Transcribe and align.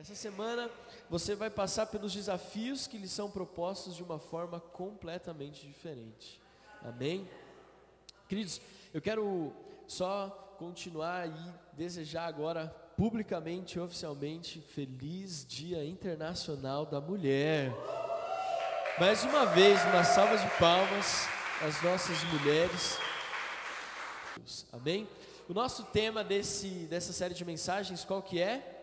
Essa 0.00 0.14
semana 0.14 0.70
você 1.10 1.34
vai 1.34 1.50
passar 1.50 1.86
pelos 1.86 2.14
desafios 2.14 2.86
que 2.86 2.96
lhe 2.96 3.08
são 3.08 3.28
propostos 3.28 3.96
de 3.96 4.02
uma 4.04 4.20
forma 4.20 4.60
completamente 4.60 5.66
diferente. 5.66 6.40
Amém? 6.84 7.28
Queridos, 8.28 8.60
eu 8.94 9.02
quero 9.02 9.52
só 9.88 10.54
continuar 10.56 11.26
e 11.26 11.52
desejar 11.72 12.26
agora 12.26 12.68
publicamente, 12.96 13.80
oficialmente, 13.80 14.60
feliz 14.60 15.44
Dia 15.44 15.84
Internacional 15.84 16.86
da 16.86 17.00
Mulher. 17.00 17.72
Mais 19.00 19.24
uma 19.24 19.46
vez, 19.46 19.84
uma 19.86 20.04
salva 20.04 20.38
de 20.38 20.48
palmas 20.60 21.26
às 21.60 21.82
nossas 21.82 22.22
mulheres. 22.22 22.96
Amém? 24.72 25.08
O 25.48 25.52
nosso 25.52 25.82
tema 25.86 26.22
desse, 26.22 26.68
dessa 26.86 27.12
série 27.12 27.34
de 27.34 27.44
mensagens, 27.44 28.04
qual 28.04 28.22
que 28.22 28.40
é? 28.40 28.77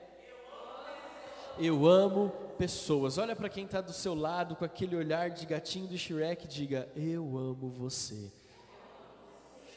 Eu 1.58 1.88
amo 1.88 2.30
pessoas. 2.58 3.18
Olha 3.18 3.36
para 3.36 3.48
quem 3.48 3.64
está 3.64 3.80
do 3.80 3.94
seu 3.94 4.14
lado 4.14 4.56
com 4.56 4.66
aquele 4.66 4.96
olhar 4.96 5.30
de 5.30 5.46
gatinho 5.46 5.88
do 5.88 5.98
Shrek 5.98 6.48
diga: 6.48 6.90
Eu 6.96 7.38
amo 7.38 7.70
você. 7.70 8.32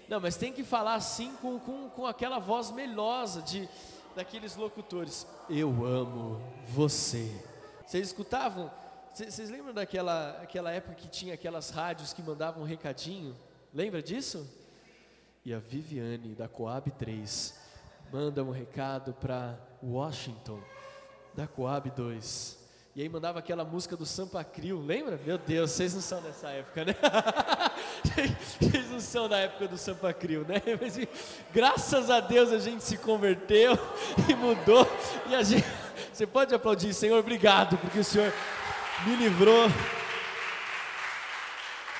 Não, 0.08 0.20
mas 0.20 0.36
tem 0.36 0.52
que 0.52 0.64
falar 0.64 0.94
assim 0.94 1.34
com, 1.36 1.58
com, 1.58 1.88
com 1.90 2.06
aquela 2.06 2.38
voz 2.38 2.70
melosa 2.72 3.42
de 3.42 3.68
daqueles 4.16 4.56
locutores. 4.56 5.26
Eu 5.48 5.84
amo 5.84 6.42
você. 6.66 7.30
Vocês 7.86 8.08
escutavam? 8.08 8.70
Vocês 9.14 9.50
lembram 9.50 9.72
daquela 9.72 10.40
aquela 10.42 10.72
época 10.72 10.94
que 10.94 11.08
tinha 11.08 11.34
aquelas 11.34 11.70
rádios 11.70 12.12
que 12.12 12.22
mandavam 12.22 12.62
um 12.62 12.66
recadinho? 12.66 13.36
Lembra 13.72 14.02
disso? 14.02 14.48
E 15.44 15.54
a 15.54 15.60
Viviane 15.60 16.34
da 16.34 16.48
Coab 16.48 16.90
3 16.90 17.54
manda 18.12 18.42
um 18.42 18.50
recado 18.50 19.12
para 19.14 19.58
Washington 19.82 20.60
da 21.38 21.46
Coab 21.46 21.88
2. 21.88 22.58
E 22.96 23.02
aí 23.02 23.08
mandava 23.08 23.38
aquela 23.38 23.64
música 23.64 23.96
do 23.96 24.04
Sampa 24.04 24.42
Crio, 24.42 24.84
lembra? 24.84 25.20
Meu 25.24 25.38
Deus, 25.38 25.70
vocês 25.70 25.94
não 25.94 26.00
são 26.00 26.20
dessa 26.20 26.48
época, 26.48 26.84
né? 26.84 26.96
vocês 28.60 28.90
não 28.90 28.98
são 28.98 29.28
da 29.28 29.38
época 29.38 29.68
do 29.68 29.78
Sampa 29.78 30.12
Crio, 30.12 30.44
né? 30.44 30.60
Mas 30.80 30.98
graças 31.54 32.10
a 32.10 32.18
Deus 32.18 32.50
a 32.50 32.58
gente 32.58 32.82
se 32.82 32.98
converteu 32.98 33.78
e 34.28 34.34
mudou. 34.34 34.84
E 35.28 35.34
a 35.36 35.44
gente, 35.44 35.64
você 36.12 36.26
pode 36.26 36.52
aplaudir, 36.52 36.92
Senhor, 36.92 37.20
obrigado, 37.20 37.78
porque 37.78 38.00
o 38.00 38.04
Senhor 38.04 38.34
me 39.06 39.14
livrou. 39.14 39.68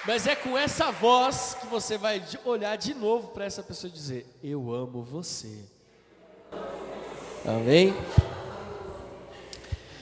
Mas 0.05 0.27
é 0.27 0.35
com 0.35 0.59
essa 0.59 0.91
voz 0.91 1.57
que 1.61 1.67
você 1.69 1.97
vai 1.97 2.21
olhar 2.45 2.75
de 2.75 2.93
novo 2.93 3.29
para 3.29 3.45
essa 3.45 3.63
pessoa 3.63 3.89
e 3.89 3.93
dizer: 3.93 4.27
Eu 4.43 4.75
amo 4.75 5.01
você. 5.01 5.65
Amém? 7.47 7.95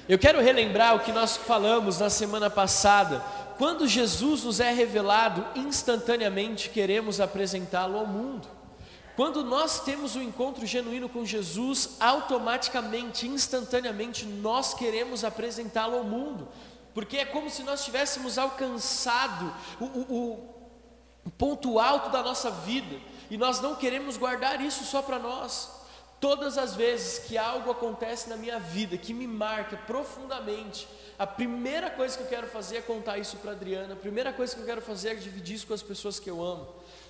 Eu 0.08 0.18
quero 0.18 0.40
relembrar 0.40 0.94
o 0.94 1.00
que 1.00 1.10
nós 1.10 1.36
falamos 1.36 1.98
na 1.98 2.08
semana 2.08 2.48
passada. 2.48 3.20
Quando 3.58 3.88
Jesus 3.88 4.44
nos 4.44 4.60
é 4.60 4.70
revelado, 4.70 5.44
instantaneamente 5.56 6.70
queremos 6.70 7.20
apresentá-lo 7.20 7.98
ao 7.98 8.06
mundo. 8.06 8.46
Quando 9.16 9.42
nós 9.42 9.80
temos 9.80 10.14
um 10.14 10.22
encontro 10.22 10.64
genuíno 10.64 11.08
com 11.08 11.24
Jesus, 11.24 11.96
automaticamente, 11.98 13.26
instantaneamente, 13.26 14.26
nós 14.26 14.74
queremos 14.74 15.24
apresentá-lo 15.24 15.96
ao 15.96 16.04
mundo, 16.04 16.46
porque 16.94 17.16
é 17.16 17.24
como 17.24 17.50
se 17.50 17.62
nós 17.62 17.84
tivéssemos 17.84 18.38
alcançado 18.38 19.52
o, 19.80 19.84
o, 19.84 20.54
o 21.24 21.30
ponto 21.30 21.80
alto 21.80 22.10
da 22.10 22.22
nossa 22.22 22.50
vida, 22.50 22.96
e 23.28 23.36
nós 23.36 23.60
não 23.60 23.74
queremos 23.74 24.16
guardar 24.16 24.60
isso 24.60 24.84
só 24.84 25.02
para 25.02 25.18
nós. 25.18 25.75
Todas 26.20 26.56
as 26.56 26.74
vezes 26.74 27.18
que 27.18 27.36
algo 27.36 27.70
acontece 27.70 28.28
na 28.28 28.36
minha 28.36 28.58
vida 28.58 28.96
que 28.96 29.12
me 29.12 29.26
marca 29.26 29.76
profundamente, 29.76 30.88
a 31.18 31.26
primeira 31.26 31.90
coisa 31.90 32.16
que 32.16 32.24
eu 32.24 32.28
quero 32.28 32.46
fazer 32.46 32.78
é 32.78 32.82
contar 32.82 33.18
isso 33.18 33.36
para 33.38 33.52
Adriana, 33.52 33.94
a 33.94 33.96
primeira 33.96 34.32
coisa 34.32 34.54
que 34.54 34.60
eu 34.60 34.66
quero 34.66 34.82
fazer 34.82 35.10
é 35.10 35.14
dividir 35.14 35.56
isso 35.56 35.66
com 35.66 35.74
as 35.74 35.82
pessoas 35.82 36.18
que 36.18 36.28
eu 36.28 36.42
amo. 36.42 36.68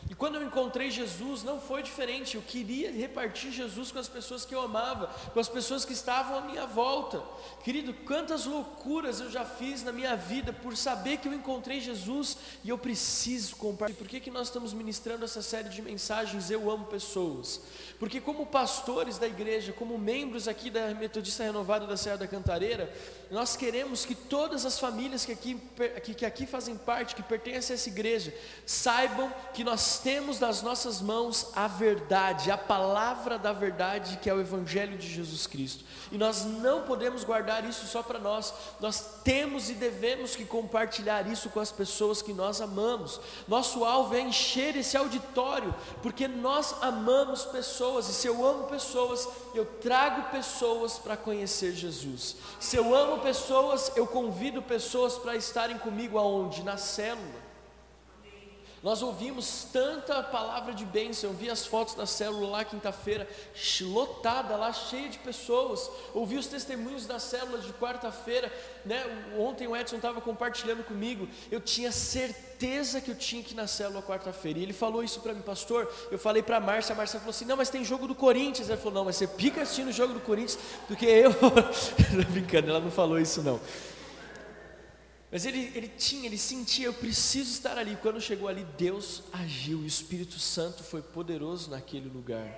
E 0.09 0.15
quando 0.15 0.37
eu 0.37 0.43
encontrei 0.43 0.91
Jesus, 0.91 1.43
não 1.43 1.61
foi 1.61 1.83
diferente. 1.83 2.37
Eu 2.37 2.43
queria 2.43 2.93
repartir 2.93 3.51
Jesus 3.51 3.91
com 3.91 3.99
as 3.99 4.09
pessoas 4.09 4.45
que 4.45 4.55
eu 4.55 4.61
amava, 4.61 5.09
com 5.33 5.41
as 5.41 5.49
pessoas 5.49 5.85
que 5.85 5.93
estavam 5.93 6.39
à 6.39 6.41
minha 6.43 6.65
volta. 6.65 7.21
Querido, 7.65 7.93
quantas 7.93 8.47
loucuras 8.47 9.21
eu 9.21 9.31
já 9.31 9.45
fiz 9.45 9.83
na 9.83 9.91
minha 9.91 10.15
vida 10.15 10.53
por 10.53 10.77
saber 10.77 11.17
que 11.17 11.27
eu 11.27 11.35
encontrei 11.35 11.81
Jesus 11.81 12.37
e 12.63 12.69
eu 12.69 12.79
preciso 12.79 13.57
compartilhar. 13.57 13.99
Por 13.99 14.07
que, 14.07 14.21
que 14.21 14.31
nós 14.31 14.47
estamos 14.47 14.73
ministrando 14.73 15.25
essa 15.25 15.43
série 15.43 15.69
de 15.69 15.83
mensagens? 15.83 16.51
Eu 16.51 16.71
amo 16.71 16.85
pessoas. 16.87 17.61
Porque, 17.99 18.21
como 18.21 18.47
pastores 18.47 19.19
da 19.19 19.27
igreja, 19.27 19.73
como 19.73 19.99
membros 19.99 20.47
aqui 20.47 20.71
da 20.71 20.95
Metodista 20.95 21.43
Renovada 21.43 21.87
da 21.87 21.97
Serra 21.97 22.19
da 22.19 22.29
Cantareira, 22.29 22.95
nós 23.31 23.57
queremos 23.57 24.05
que 24.05 24.15
todas 24.15 24.65
as 24.65 24.79
famílias 24.79 25.25
que 25.25 25.33
aqui, 25.33 25.61
que, 26.03 26.15
que 26.15 26.27
aqui 26.27 26.47
fazem 26.47 26.77
parte, 26.77 27.15
que 27.15 27.23
pertencem 27.23 27.75
a 27.75 27.77
essa 27.77 27.89
igreja, 27.89 28.33
saibam 28.65 29.33
que 29.53 29.65
nós 29.65 29.99
temos 29.99 30.39
nas 30.39 30.63
nossas 30.63 31.01
mãos 31.01 31.51
a 31.55 31.67
verdade, 31.67 32.51
a 32.51 32.59
palavra 32.59 33.39
da 33.39 33.53
verdade, 33.53 34.19
que 34.23 34.31
é 34.31 34.35
o 34.35 34.41
Evangelho 34.41 34.97
de 34.97 35.09
Jesus 35.09 35.47
Cristo. 35.47 35.85
E 36.11 36.19
nós 36.19 36.45
não 36.45 36.83
podemos 36.83 37.25
guardar 37.25 37.65
isso 37.65 37.87
só 37.87 38.03
para 38.03 38.19
nós, 38.19 38.53
nós 38.81 39.21
temos 39.25 39.71
e 39.71 39.75
devemos 39.75 40.37
que 40.37 40.45
compartilhar 40.45 41.27
isso 41.27 41.51
com 41.51 41.61
as 41.61 41.73
pessoas 41.73 42.23
que 42.23 42.33
nós 42.33 42.61
amamos. 42.61 43.21
Nosso 43.49 43.85
alvo 43.85 44.15
é 44.15 44.21
encher 44.21 44.77
esse 44.77 44.97
auditório, 44.97 45.75
porque 46.03 46.29
nós 46.29 46.75
amamos 46.83 47.45
pessoas, 47.45 48.09
e 48.09 48.15
se 48.15 48.27
eu 48.27 48.47
amo 48.47 48.65
pessoas, 48.65 49.29
eu 49.55 49.65
trago 49.65 50.31
pessoas 50.31 50.99
para 50.99 51.17
conhecer 51.17 51.73
Jesus. 51.73 52.37
Se 52.61 52.77
eu 52.77 52.95
amo 52.95 53.19
pessoas, 53.19 53.93
eu 53.97 54.07
convido 54.07 54.63
pessoas 54.63 55.17
para 55.17 55.37
estarem 55.37 55.79
comigo 55.79 56.19
aonde? 56.19 56.63
Na 56.63 56.77
célula. 56.77 57.46
Nós 58.87 59.03
ouvimos 59.03 59.67
tanta 59.73 60.23
palavra 60.23 60.73
de 60.73 60.85
bênção, 60.85 61.31
eu 61.31 61.37
vi 61.37 61.51
as 61.51 61.67
fotos 61.67 61.97
da 61.97 62.07
célula 62.07 62.51
lá 62.51 62.65
quinta-feira, 62.65 63.29
lotada 63.81 64.55
lá, 64.55 64.73
cheia 64.73 65.09
de 65.09 65.19
pessoas. 65.19 65.91
Ouvi 66.15 66.37
os 66.37 66.47
testemunhos 66.47 67.05
da 67.05 67.19
célula 67.19 67.59
de 67.59 67.73
quarta-feira, 67.73 68.49
né? 68.85 69.05
Ontem 69.37 69.67
o 69.67 69.77
Edson 69.77 69.97
estava 69.97 70.21
compartilhando 70.21 70.85
comigo. 70.85 71.29
Eu 71.51 71.61
tinha 71.61 71.91
certeza 71.91 73.01
que 73.01 73.11
eu 73.11 73.17
tinha 73.17 73.43
que 73.43 73.55
ir 73.55 73.57
na 73.57 73.67
célula 73.67 74.01
quarta-feira. 74.01 74.61
E 74.61 74.63
ele 74.63 74.73
falou 74.73 75.03
isso 75.03 75.19
para 75.19 75.35
mim, 75.35 75.43
pastor. 75.43 75.93
Eu 76.09 76.17
falei 76.17 76.41
para 76.41 76.59
a 76.59 76.61
Márcia, 76.61 76.93
a 76.93 76.97
Márcia 76.97 77.19
falou 77.19 77.31
assim: 77.31 77.45
"Não, 77.45 77.57
mas 77.57 77.69
tem 77.69 77.83
jogo 77.83 78.07
do 78.07 78.15
Corinthians". 78.15 78.69
Ele 78.69 78.79
falou: 78.79 78.95
"Não, 78.95 79.05
mas 79.07 79.17
você 79.17 79.27
pica 79.27 79.63
assistindo 79.63 79.89
o 79.89 79.93
jogo 79.93 80.15
do 80.15 80.21
Corinthians, 80.21 80.61
porque 80.87 81.07
eu". 81.07 81.33
brincando, 82.31 82.71
ela 82.71 82.79
não 82.79 82.93
falou 82.93 83.19
isso 83.19 83.43
não. 83.43 83.61
Mas 85.37 85.45
ele, 85.45 85.71
ele 85.75 85.89
tinha, 85.89 86.25
ele 86.25 86.39
sentia, 86.39 86.87
eu 86.87 86.95
preciso 86.95 87.51
estar 87.51 87.77
ali. 87.77 87.95
Quando 88.01 88.19
chegou 88.19 88.49
ali, 88.49 88.67
Deus 88.79 89.23
agiu, 89.31 89.81
e 89.81 89.83
o 89.83 89.87
Espírito 89.87 90.39
Santo 90.39 90.83
foi 90.83 91.03
poderoso 91.03 91.71
naquele 91.71 92.09
lugar. 92.09 92.49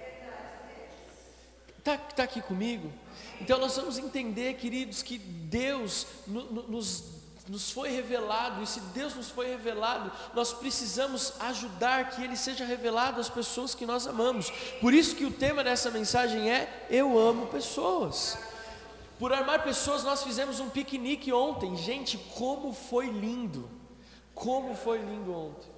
Está 1.76 1.96
tá 1.96 2.22
aqui 2.22 2.40
comigo? 2.40 2.92
Então 3.40 3.58
nós 3.58 3.74
vamos 3.74 3.98
entender, 3.98 4.54
queridos, 4.54 5.02
que 5.02 5.18
Deus 5.18 6.06
no, 6.24 6.44
no, 6.44 6.62
nos, 6.68 7.02
nos 7.48 7.68
foi 7.68 7.90
revelado, 7.90 8.62
e 8.62 8.66
se 8.68 8.78
Deus 8.78 9.12
nos 9.12 9.28
foi 9.28 9.48
revelado, 9.48 10.12
nós 10.32 10.52
precisamos 10.52 11.32
ajudar 11.40 12.10
que 12.10 12.22
Ele 12.22 12.36
seja 12.36 12.64
revelado 12.64 13.20
às 13.20 13.28
pessoas 13.28 13.74
que 13.74 13.84
nós 13.84 14.06
amamos. 14.06 14.52
Por 14.80 14.94
isso 14.94 15.16
que 15.16 15.24
o 15.24 15.32
tema 15.32 15.64
dessa 15.64 15.90
mensagem 15.90 16.48
é: 16.48 16.86
Eu 16.88 17.18
amo 17.18 17.48
pessoas. 17.48 18.38
Por 19.18 19.32
amar 19.32 19.64
pessoas, 19.64 20.04
nós 20.04 20.22
fizemos 20.22 20.60
um 20.60 20.70
piquenique 20.70 21.32
ontem. 21.32 21.76
Gente, 21.76 22.16
como 22.36 22.72
foi 22.72 23.08
lindo! 23.08 23.68
Como 24.34 24.76
foi 24.76 24.98
lindo 24.98 25.34
ontem. 25.34 25.68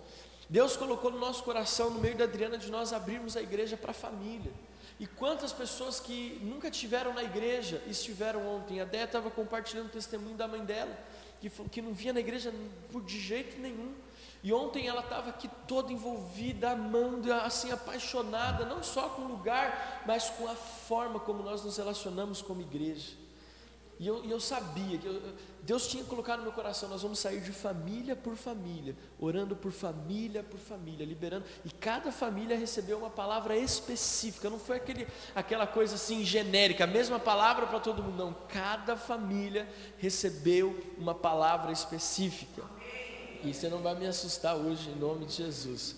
Deus 0.46 0.76
colocou 0.76 1.10
no 1.10 1.18
nosso 1.18 1.42
coração, 1.42 1.88
no 1.90 2.00
meio 2.00 2.16
da 2.16 2.24
Adriana, 2.24 2.58
de 2.58 2.70
nós 2.70 2.92
abrirmos 2.92 3.36
a 3.36 3.40
igreja 3.40 3.76
para 3.76 3.92
a 3.92 3.94
família. 3.94 4.52
E 4.98 5.06
quantas 5.06 5.50
pessoas 5.50 5.98
que 5.98 6.38
nunca 6.42 6.70
tiveram 6.70 7.14
na 7.14 7.22
igreja 7.22 7.82
estiveram 7.86 8.46
ontem? 8.46 8.80
A 8.80 8.84
Déia 8.84 9.04
estava 9.04 9.30
compartilhando 9.30 9.86
o 9.86 9.90
testemunho 9.90 10.36
da 10.36 10.46
mãe 10.46 10.62
dela, 10.62 10.94
que, 11.40 11.48
que 11.48 11.80
não 11.80 11.94
via 11.94 12.12
na 12.12 12.20
igreja 12.20 12.52
de 13.06 13.18
jeito 13.18 13.58
nenhum. 13.58 13.94
E 14.42 14.52
ontem 14.52 14.88
ela 14.88 15.00
estava 15.00 15.30
aqui 15.30 15.48
toda 15.66 15.90
envolvida, 15.90 16.72
amando, 16.72 17.32
assim 17.32 17.70
apaixonada, 17.70 18.66
não 18.66 18.82
só 18.82 19.08
com 19.08 19.22
o 19.22 19.28
lugar, 19.28 20.02
mas 20.04 20.28
com 20.28 20.46
a 20.48 20.54
forma 20.54 21.18
como 21.20 21.42
nós 21.42 21.64
nos 21.64 21.78
relacionamos 21.78 22.42
como 22.42 22.60
igreja. 22.60 23.19
E 24.00 24.06
eu, 24.06 24.24
eu 24.24 24.40
sabia 24.40 24.96
que 24.96 25.06
eu, 25.06 25.20
Deus 25.62 25.86
tinha 25.86 26.02
colocado 26.04 26.38
no 26.38 26.44
meu 26.44 26.52
coração: 26.52 26.88
nós 26.88 27.02
vamos 27.02 27.18
sair 27.18 27.42
de 27.42 27.52
família 27.52 28.16
por 28.16 28.34
família, 28.34 28.96
orando 29.18 29.54
por 29.54 29.70
família 29.70 30.42
por 30.42 30.58
família, 30.58 31.04
liberando. 31.04 31.44
E 31.66 31.70
cada 31.70 32.10
família 32.10 32.56
recebeu 32.56 32.96
uma 32.96 33.10
palavra 33.10 33.54
específica, 33.58 34.48
não 34.48 34.58
foi 34.58 34.78
aquele, 34.78 35.06
aquela 35.34 35.66
coisa 35.66 35.96
assim 35.96 36.24
genérica, 36.24 36.84
a 36.84 36.86
mesma 36.86 37.20
palavra 37.20 37.66
para 37.66 37.78
todo 37.78 38.02
mundo, 38.02 38.16
não. 38.16 38.32
Cada 38.48 38.96
família 38.96 39.68
recebeu 39.98 40.82
uma 40.96 41.14
palavra 41.14 41.70
específica. 41.70 42.62
E 43.44 43.52
você 43.52 43.68
não 43.68 43.82
vai 43.82 43.94
me 43.94 44.06
assustar 44.06 44.56
hoje, 44.56 44.88
em 44.88 44.96
nome 44.96 45.26
de 45.26 45.34
Jesus. 45.34 45.96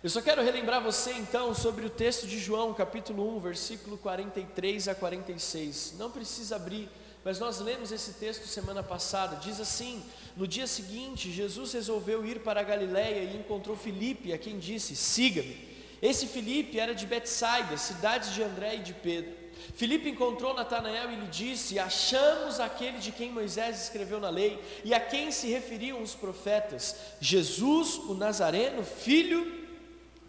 Eu 0.00 0.08
só 0.08 0.22
quero 0.22 0.44
relembrar 0.44 0.80
você 0.80 1.10
então 1.14 1.52
sobre 1.52 1.84
o 1.84 1.90
texto 1.90 2.24
de 2.24 2.38
João, 2.38 2.72
capítulo 2.72 3.36
1, 3.36 3.40
versículo 3.40 3.98
43 3.98 4.86
a 4.86 4.94
46. 4.94 5.94
Não 5.98 6.08
precisa 6.08 6.54
abrir, 6.54 6.88
mas 7.24 7.40
nós 7.40 7.58
lemos 7.58 7.90
esse 7.90 8.12
texto 8.12 8.46
semana 8.46 8.80
passada. 8.80 9.34
Diz 9.42 9.58
assim: 9.60 10.00
No 10.36 10.46
dia 10.46 10.68
seguinte, 10.68 11.32
Jesus 11.32 11.72
resolveu 11.72 12.24
ir 12.24 12.38
para 12.44 12.60
a 12.60 12.62
Galiléia 12.62 13.24
e 13.24 13.36
encontrou 13.38 13.76
Filipe, 13.76 14.32
a 14.32 14.38
quem 14.38 14.56
disse: 14.56 14.94
Siga-me. 14.94 15.66
Esse 16.00 16.28
Filipe 16.28 16.78
era 16.78 16.94
de 16.94 17.04
Betsaida, 17.04 17.76
cidade 17.76 18.32
de 18.34 18.40
André 18.40 18.76
e 18.76 18.82
de 18.84 18.94
Pedro. 18.94 19.34
Filipe 19.74 20.08
encontrou 20.08 20.54
Natanael 20.54 21.10
e 21.10 21.16
lhe 21.16 21.26
disse: 21.26 21.76
Achamos 21.76 22.60
aquele 22.60 22.98
de 22.98 23.10
quem 23.10 23.32
Moisés 23.32 23.82
escreveu 23.82 24.20
na 24.20 24.30
lei 24.30 24.62
e 24.84 24.94
a 24.94 25.00
quem 25.00 25.32
se 25.32 25.48
referiam 25.48 26.00
os 26.00 26.14
profetas, 26.14 26.94
Jesus, 27.20 27.96
o 27.96 28.14
Nazareno, 28.14 28.84
filho 28.84 29.57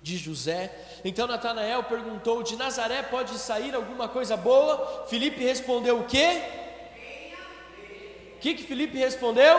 de 0.02 0.18
José. 0.18 0.72
Então 1.04 1.28
Natanael 1.28 1.84
perguntou: 1.84 2.44
De 2.44 2.56
Nazaré 2.56 3.04
pode 3.04 3.38
sair 3.38 3.76
alguma 3.76 4.08
coisa 4.08 4.36
boa? 4.38 5.06
Filipe 5.08 5.44
respondeu: 5.44 6.00
O 6.00 6.06
quê? 6.06 6.42
O 8.36 8.40
que 8.40 8.54
que 8.54 8.64
Filipe 8.64 8.98
respondeu? 8.98 9.58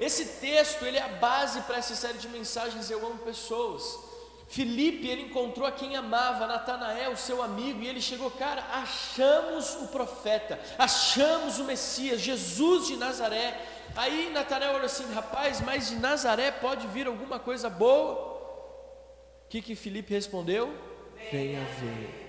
Esse 0.00 0.24
texto 0.40 0.84
ele 0.84 0.96
é 0.96 1.02
a 1.02 1.08
base 1.08 1.60
para 1.60 1.76
essa 1.76 1.94
série 1.94 2.18
de 2.18 2.28
mensagens 2.28 2.90
Eu 2.90 3.06
amo 3.06 3.18
pessoas. 3.18 3.98
Filipe 4.48 5.08
ele 5.08 5.22
encontrou 5.22 5.66
a 5.66 5.72
quem 5.72 5.96
amava, 5.96 6.46
Natanael, 6.46 7.16
seu 7.16 7.42
amigo, 7.42 7.80
e 7.82 7.88
ele 7.88 8.02
chegou, 8.02 8.30
cara, 8.32 8.62
achamos 8.70 9.76
o 9.76 9.86
profeta, 9.86 10.60
achamos 10.78 11.58
o 11.58 11.64
Messias, 11.64 12.20
Jesus 12.20 12.88
de 12.88 12.96
Nazaré. 12.96 13.58
Aí 13.96 14.30
Natanael 14.30 14.74
olhou 14.74 14.86
assim, 14.86 15.12
rapaz, 15.12 15.60
mas 15.60 15.88
de 15.90 15.96
Nazaré 15.96 16.50
pode 16.50 16.86
vir 16.88 17.06
alguma 17.06 17.38
coisa 17.38 17.68
boa? 17.68 18.32
O 19.44 19.48
que 19.48 19.60
que 19.60 19.74
Filipe 19.74 20.14
respondeu? 20.14 20.74
Venha 21.30 21.64
ver. 21.64 22.22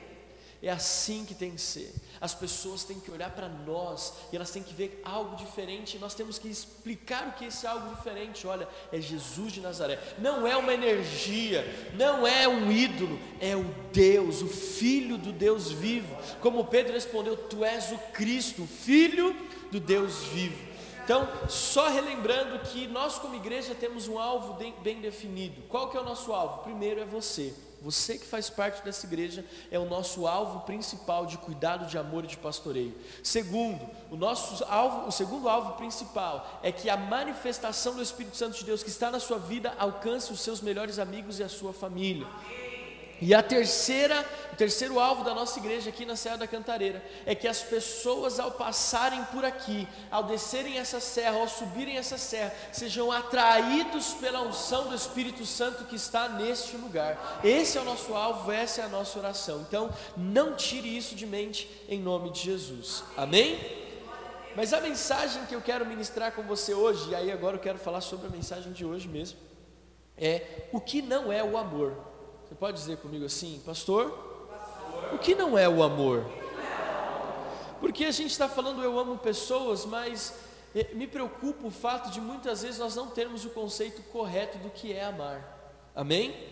É 0.62 0.70
assim 0.70 1.26
que 1.26 1.36
tem 1.36 1.52
que 1.52 1.60
ser. 1.60 1.94
As 2.22 2.34
pessoas 2.34 2.86
têm 2.86 2.98
que 2.98 3.12
olhar 3.12 3.30
para 3.32 3.50
nós 3.50 4.14
e 4.32 4.36
elas 4.38 4.50
têm 4.50 4.64
que 4.64 4.74
ver 4.74 5.02
algo 5.04 5.36
diferente. 5.36 5.98
E 5.98 6.00
nós 6.00 6.14
temos 6.14 6.40
que 6.40 6.48
explicar 6.48 7.28
o 7.28 7.32
que 7.34 7.44
é 7.44 7.48
esse 7.50 7.68
algo 7.68 7.94
diferente. 7.94 8.48
Olha, 8.48 8.66
é 8.90 9.02
Jesus 9.02 9.52
de 9.52 9.60
Nazaré. 9.60 10.00
Não 10.20 10.48
é 10.48 10.56
uma 10.56 10.74
energia, 10.74 11.66
não 11.96 12.26
é 12.26 12.48
um 12.48 12.72
ídolo, 12.72 13.20
é 13.42 13.58
o 13.58 13.66
Deus, 13.92 14.42
o 14.42 14.48
Filho 14.48 15.18
do 15.18 15.34
Deus 15.34 15.70
vivo. 15.70 16.16
Como 16.40 16.64
Pedro 16.64 16.94
respondeu: 16.94 17.36
Tu 17.36 17.62
és 17.66 17.92
o 17.92 17.98
Cristo, 18.14 18.66
Filho 18.66 19.36
do 19.70 19.82
Deus 19.82 20.24
vivo. 20.28 20.73
Então, 21.04 21.28
só 21.50 21.90
relembrando 21.90 22.60
que 22.60 22.88
nós 22.88 23.20
como 23.20 23.36
igreja 23.36 23.76
temos 23.76 24.08
um 24.08 24.18
alvo 24.18 24.54
bem 24.82 25.02
definido. 25.02 25.62
Qual 25.64 25.90
que 25.90 25.98
é 25.98 26.00
o 26.00 26.04
nosso 26.04 26.32
alvo? 26.32 26.64
Primeiro 26.64 27.02
é 27.02 27.06
você. 27.06 27.54
Você 27.82 28.18
que 28.18 28.26
faz 28.26 28.50
parte 28.50 28.82
dessa 28.82 29.06
igreja 29.06 29.46
é 29.70 29.78
o 29.78 29.84
nosso 29.84 30.26
alvo 30.26 30.62
principal 30.62 31.26
de 31.26 31.38
cuidado, 31.38 31.86
de 31.86 31.98
amor 31.98 32.24
e 32.24 32.28
de 32.28 32.38
pastoreio. 32.38 32.96
Segundo, 33.22 33.86
o 34.10 34.16
nosso 34.16 34.64
alvo, 34.64 35.10
o 35.10 35.12
segundo 35.12 35.50
alvo 35.50 35.74
principal 35.74 36.62
é 36.64 36.72
que 36.72 36.90
a 36.90 36.96
manifestação 36.96 37.94
do 37.94 38.02
Espírito 38.02 38.38
Santo 38.38 38.58
de 38.58 38.64
Deus 38.64 38.82
que 38.82 38.90
está 38.90 39.12
na 39.12 39.20
sua 39.20 39.38
vida 39.38 39.74
alcance 39.78 40.32
os 40.32 40.40
seus 40.40 40.62
melhores 40.62 40.98
amigos 40.98 41.40
e 41.40 41.44
a 41.44 41.50
sua 41.50 41.74
família. 41.74 42.26
E 43.26 43.34
a 43.34 43.42
terceira, 43.42 44.20
o 44.52 44.56
terceiro 44.58 45.00
alvo 45.00 45.24
da 45.24 45.34
nossa 45.34 45.58
igreja 45.58 45.90
aqui 45.90 46.06
na 46.06 46.18
Serra 46.18 46.36
da 46.40 46.46
Cantareira 46.46 47.02
é 47.26 47.34
que 47.34 47.48
as 47.48 47.62
pessoas 47.62 48.38
ao 48.38 48.52
passarem 48.52 49.24
por 49.32 49.46
aqui, 49.46 49.88
ao 50.12 50.24
descerem 50.24 50.78
essa 50.78 51.00
serra, 51.00 51.38
ao 51.38 51.48
subirem 51.48 51.96
essa 51.96 52.18
serra, 52.18 52.54
sejam 52.74 53.10
atraídos 53.14 54.14
pela 54.16 54.42
unção 54.42 54.90
do 54.90 54.96
Espírito 54.96 55.46
Santo 55.46 55.86
que 55.86 55.96
está 55.96 56.28
neste 56.28 56.76
lugar. 56.76 57.40
Esse 57.46 57.78
é 57.78 57.82
o 57.82 57.86
nosso 57.86 58.14
alvo, 58.14 58.52
essa 58.52 58.82
é 58.82 58.84
a 58.84 58.90
nossa 58.90 59.18
oração. 59.18 59.62
Então, 59.62 59.90
não 60.18 60.58
tire 60.58 60.94
isso 60.94 61.16
de 61.16 61.26
mente 61.26 61.70
em 61.88 62.02
nome 62.02 62.30
de 62.30 62.42
Jesus. 62.42 63.06
Amém? 63.16 63.58
Mas 64.54 64.74
a 64.74 64.82
mensagem 64.82 65.46
que 65.46 65.56
eu 65.56 65.62
quero 65.62 65.86
ministrar 65.86 66.34
com 66.34 66.44
você 66.44 66.74
hoje, 66.74 67.12
e 67.12 67.16
aí 67.16 67.32
agora 67.32 67.56
eu 67.56 67.62
quero 67.62 67.78
falar 67.78 68.02
sobre 68.02 68.28
a 68.28 68.30
mensagem 68.30 68.74
de 68.74 68.84
hoje 68.84 69.08
mesmo, 69.08 69.40
é 70.18 70.68
o 70.74 70.82
que 70.82 71.02
não 71.02 71.32
é 71.32 71.42
o 71.42 71.58
amor. 71.58 72.12
Você 72.54 72.60
pode 72.60 72.78
dizer 72.78 72.98
comigo 72.98 73.26
assim, 73.26 73.60
pastor? 73.66 74.12
pastor. 74.12 75.16
O 75.16 75.18
que 75.18 75.34
não 75.34 75.58
é 75.58 75.68
o 75.68 75.82
amor? 75.82 76.24
Porque 77.80 78.06
a 78.06 78.12
gente 78.12 78.30
está 78.30 78.48
falando 78.48 78.84
eu 78.84 79.00
amo 79.00 79.18
pessoas, 79.18 79.88
mas 79.88 80.36
eh, 80.76 80.94
me 80.94 81.08
preocupa 81.08 81.66
o 81.66 81.72
fato 81.72 82.12
de 82.12 82.22
muitas 82.22 82.62
vezes 82.62 82.78
nós 82.78 82.96
não 82.96 83.08
termos 83.08 83.44
o 83.44 83.50
conceito 83.50 84.04
correto 84.04 84.60
do 84.60 84.70
que 84.70 84.94
é 84.94 85.04
amar. 85.04 85.74
Amém? 85.96 86.48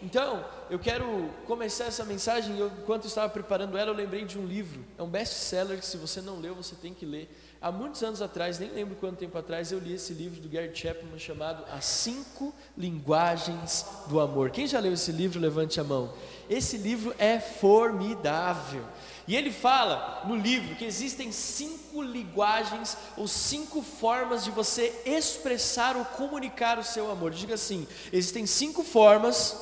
Então, 0.00 0.44
eu 0.70 0.78
quero 0.78 1.28
começar 1.46 1.86
essa 1.86 2.04
mensagem. 2.04 2.56
Eu, 2.56 2.68
enquanto 2.68 3.06
estava 3.06 3.28
preparando 3.28 3.76
ela, 3.76 3.90
eu 3.90 3.94
lembrei 3.94 4.24
de 4.24 4.38
um 4.38 4.46
livro. 4.46 4.84
É 4.96 5.02
um 5.02 5.08
best-seller 5.08 5.80
que, 5.80 5.86
se 5.86 5.96
você 5.96 6.20
não 6.20 6.38
leu, 6.38 6.54
você 6.54 6.76
tem 6.76 6.94
que 6.94 7.04
ler. 7.04 7.28
Há 7.64 7.72
muitos 7.72 8.02
anos 8.02 8.20
atrás, 8.20 8.58
nem 8.58 8.68
lembro 8.68 8.94
quanto 8.96 9.16
tempo 9.16 9.38
atrás, 9.38 9.72
eu 9.72 9.78
li 9.78 9.94
esse 9.94 10.12
livro 10.12 10.38
do 10.38 10.50
Gary 10.50 10.76
Chapman 10.76 11.18
chamado 11.18 11.64
As 11.72 11.86
Cinco 11.86 12.54
Linguagens 12.76 13.86
do 14.06 14.20
Amor. 14.20 14.50
Quem 14.50 14.66
já 14.66 14.78
leu 14.78 14.92
esse 14.92 15.10
livro, 15.10 15.40
levante 15.40 15.80
a 15.80 15.82
mão. 15.82 16.12
Esse 16.50 16.76
livro 16.76 17.14
é 17.18 17.40
formidável. 17.40 18.84
E 19.26 19.34
ele 19.34 19.50
fala 19.50 20.24
no 20.26 20.36
livro 20.36 20.76
que 20.76 20.84
existem 20.84 21.32
cinco 21.32 22.02
linguagens 22.02 22.98
ou 23.16 23.26
cinco 23.26 23.80
formas 23.80 24.44
de 24.44 24.50
você 24.50 25.00
expressar 25.06 25.96
ou 25.96 26.04
comunicar 26.04 26.78
o 26.78 26.84
seu 26.84 27.10
amor. 27.10 27.30
Diga 27.30 27.54
assim: 27.54 27.88
existem 28.12 28.44
cinco 28.44 28.84
formas 28.84 29.56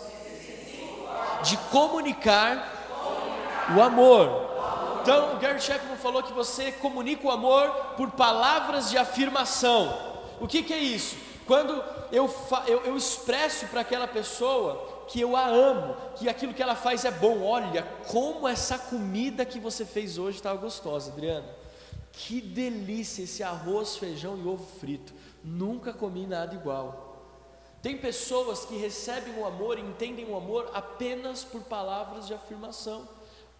de 1.44 1.56
comunicar 1.70 3.68
o 3.76 3.80
amor. 3.80 4.51
Então, 5.02 5.34
o 5.34 5.38
Gary 5.40 5.60
Chapman 5.60 5.96
falou 5.96 6.22
que 6.22 6.32
você 6.32 6.70
comunica 6.70 7.26
o 7.26 7.30
amor 7.30 7.68
por 7.96 8.12
palavras 8.12 8.88
de 8.88 8.96
afirmação. 8.96 10.22
O 10.40 10.46
que, 10.46 10.62
que 10.62 10.72
é 10.72 10.78
isso? 10.78 11.16
Quando 11.44 11.72
eu, 12.12 12.32
eu, 12.68 12.82
eu 12.84 12.96
expresso 12.96 13.66
para 13.66 13.80
aquela 13.80 14.06
pessoa 14.06 15.04
que 15.08 15.20
eu 15.20 15.36
a 15.36 15.44
amo, 15.44 15.96
que 16.14 16.28
aquilo 16.28 16.54
que 16.54 16.62
ela 16.62 16.76
faz 16.76 17.04
é 17.04 17.10
bom. 17.10 17.42
Olha, 17.42 17.82
como 18.06 18.46
essa 18.46 18.78
comida 18.78 19.44
que 19.44 19.58
você 19.58 19.84
fez 19.84 20.18
hoje 20.18 20.36
estava 20.36 20.56
gostosa, 20.56 21.10
Adriana. 21.10 21.48
Que 22.12 22.40
delícia 22.40 23.24
esse 23.24 23.42
arroz, 23.42 23.96
feijão 23.96 24.38
e 24.38 24.46
ovo 24.46 24.64
frito. 24.78 25.12
Nunca 25.42 25.92
comi 25.92 26.28
nada 26.28 26.54
igual. 26.54 27.12
Tem 27.82 27.98
pessoas 27.98 28.64
que 28.64 28.76
recebem 28.76 29.36
o 29.36 29.44
amor 29.44 29.80
entendem 29.80 30.30
o 30.30 30.36
amor 30.36 30.70
apenas 30.72 31.42
por 31.42 31.62
palavras 31.62 32.28
de 32.28 32.34
afirmação. 32.34 33.08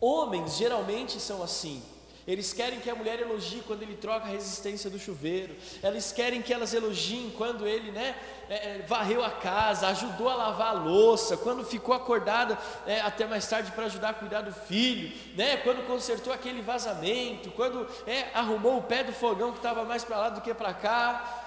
Homens 0.05 0.57
geralmente 0.57 1.21
são 1.21 1.45
assim. 1.45 1.81
Eles 2.27 2.53
querem 2.53 2.81
que 2.81 2.91
a 2.91 2.95
mulher 2.95 3.21
elogie 3.21 3.63
quando 3.65 3.83
ele 3.83 3.95
troca 3.95 4.27
a 4.27 4.29
resistência 4.29 4.91
do 4.91 4.99
chuveiro. 4.99 5.55
Eles 5.81 6.11
querem 6.11 6.43
que 6.43 6.53
elas 6.53 6.75
elogiem 6.75 7.31
quando 7.37 7.69
ele 7.69 7.93
né, 7.93 8.17
é, 8.49 8.55
é, 8.55 8.85
varreu 8.87 9.25
a 9.25 9.31
casa, 9.31 9.87
ajudou 9.89 10.29
a 10.29 10.35
lavar 10.35 10.69
a 10.69 10.73
louça, 10.73 11.37
quando 11.37 11.65
ficou 11.65 11.95
acordada 11.95 12.59
é, 12.85 13.01
até 13.01 13.27
mais 13.27 13.47
tarde 13.49 13.71
para 13.71 13.87
ajudar 13.87 14.09
a 14.09 14.15
cuidar 14.15 14.41
do 14.43 14.53
filho, 14.53 15.17
né, 15.37 15.57
quando 15.59 15.87
consertou 15.87 16.33
aquele 16.33 16.63
vazamento, 16.63 17.51
quando 17.53 17.89
é, 18.05 18.29
arrumou 18.35 18.79
o 18.79 18.83
pé 18.83 19.05
do 19.05 19.13
fogão 19.13 19.53
que 19.53 19.59
estava 19.59 19.85
mais 19.85 20.05
para 20.05 20.17
lá 20.17 20.29
do 20.31 20.41
que 20.41 20.53
para 20.53 20.75
cá. 20.75 21.42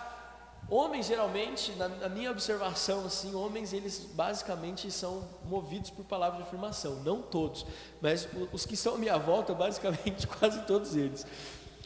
Homens 0.69 1.05
geralmente, 1.05 1.71
na, 1.73 1.87
na, 1.87 2.09
minha 2.09 2.31
observação, 2.31 3.05
assim, 3.05 3.35
homens 3.35 3.71
eles 3.71 3.99
basicamente 4.13 4.89
são 4.89 5.27
movidos 5.43 5.91
por 5.91 6.05
palavras 6.05 6.41
de 6.41 6.47
afirmação, 6.47 6.95
não 7.03 7.21
todos, 7.21 7.65
mas 8.01 8.27
os 8.51 8.65
que 8.65 8.75
são 8.75 8.95
à 8.95 8.97
minha 8.97 9.17
volta, 9.17 9.53
basicamente 9.55 10.25
quase 10.25 10.61
todos 10.63 10.95
eles. 10.95 11.25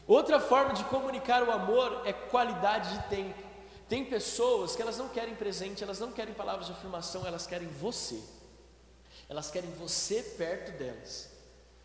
Outra 0.08 0.40
forma 0.40 0.74
de 0.74 0.84
comunicar 0.86 1.44
o 1.44 1.52
amor 1.52 2.02
é 2.06 2.14
qualidade 2.14 2.98
de 2.98 3.04
tempo. 3.10 3.44
Tem 3.90 4.06
pessoas 4.06 4.76
que 4.76 4.82
elas 4.82 4.98
não 4.98 5.10
querem 5.10 5.36
presente, 5.36 5.84
elas 5.84 6.00
não 6.00 6.12
querem 6.12 6.34
palavras 6.34 6.68
de 6.68 6.72
afirmação, 6.72 7.28
elas 7.28 7.46
querem 7.46 7.68
você. 7.68 8.20
Elas 9.28 9.52
querem 9.52 9.70
você 9.72 10.24
perto 10.24 10.72
delas. 10.78 11.30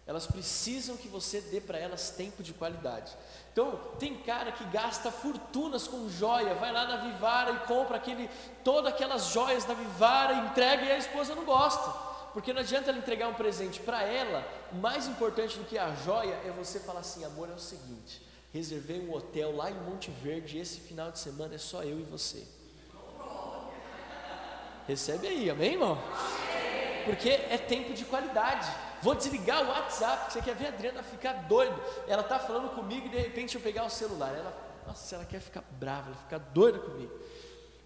Elas 0.06 0.26
precisam 0.26 0.96
que 0.96 1.08
você 1.08 1.40
dê 1.40 1.60
para 1.60 1.78
elas 1.78 2.10
tempo 2.10 2.42
de 2.42 2.52
qualidade. 2.52 3.16
Então, 3.54 3.78
tem 4.00 4.16
cara 4.16 4.50
que 4.50 4.64
gasta 4.64 5.12
fortunas 5.12 5.86
com 5.86 6.08
joia, 6.08 6.56
vai 6.56 6.72
lá 6.72 6.88
na 6.88 6.96
Vivara 6.96 7.52
e 7.52 7.58
compra 7.68 7.98
aquele, 7.98 8.28
todas 8.64 8.92
aquelas 8.92 9.26
joias 9.26 9.64
da 9.64 9.74
Vivara, 9.74 10.34
entrega 10.34 10.84
e 10.84 10.90
a 10.90 10.98
esposa 10.98 11.36
não 11.36 11.44
gosta. 11.44 11.88
Porque 12.32 12.52
não 12.52 12.62
adianta 12.62 12.90
ela 12.90 12.98
entregar 12.98 13.28
um 13.28 13.34
presente 13.34 13.78
para 13.78 14.02
ela, 14.02 14.44
mais 14.72 15.06
importante 15.06 15.56
do 15.56 15.64
que 15.64 15.78
a 15.78 15.94
joia 15.94 16.34
é 16.44 16.50
você 16.50 16.80
falar 16.80 16.98
assim: 16.98 17.24
amor, 17.24 17.48
é 17.48 17.52
o 17.52 17.58
seguinte, 17.60 18.20
reservei 18.52 18.98
um 18.98 19.14
hotel 19.14 19.54
lá 19.54 19.70
em 19.70 19.74
Monte 19.74 20.10
Verde, 20.10 20.58
esse 20.58 20.80
final 20.80 21.12
de 21.12 21.20
semana 21.20 21.54
é 21.54 21.58
só 21.58 21.84
eu 21.84 22.00
e 22.00 22.02
você. 22.02 22.44
Recebe 24.88 25.28
aí, 25.28 25.48
amém, 25.48 25.74
irmão? 25.74 25.96
Porque 27.04 27.28
é 27.28 27.58
tempo 27.58 27.92
de 27.92 28.04
qualidade. 28.04 28.70
Vou 29.02 29.14
desligar 29.14 29.62
o 29.62 29.68
WhatsApp, 29.68 30.32
você 30.32 30.40
quer 30.40 30.54
ver 30.54 30.66
a 30.66 30.68
Adriana 30.70 31.02
ficar 31.02 31.32
doida. 31.44 31.76
Ela 32.08 32.22
está 32.22 32.38
falando 32.38 32.74
comigo 32.74 33.06
e 33.06 33.10
de 33.10 33.18
repente 33.18 33.54
eu 33.54 33.60
pegar 33.60 33.84
o 33.84 33.90
celular. 33.90 34.34
Ela, 34.34 34.56
nossa, 34.86 35.16
ela 35.16 35.24
quer 35.24 35.40
ficar 35.40 35.62
brava, 35.72 36.08
ela 36.08 36.16
fica 36.16 36.38
doida 36.38 36.78
comigo. 36.78 37.12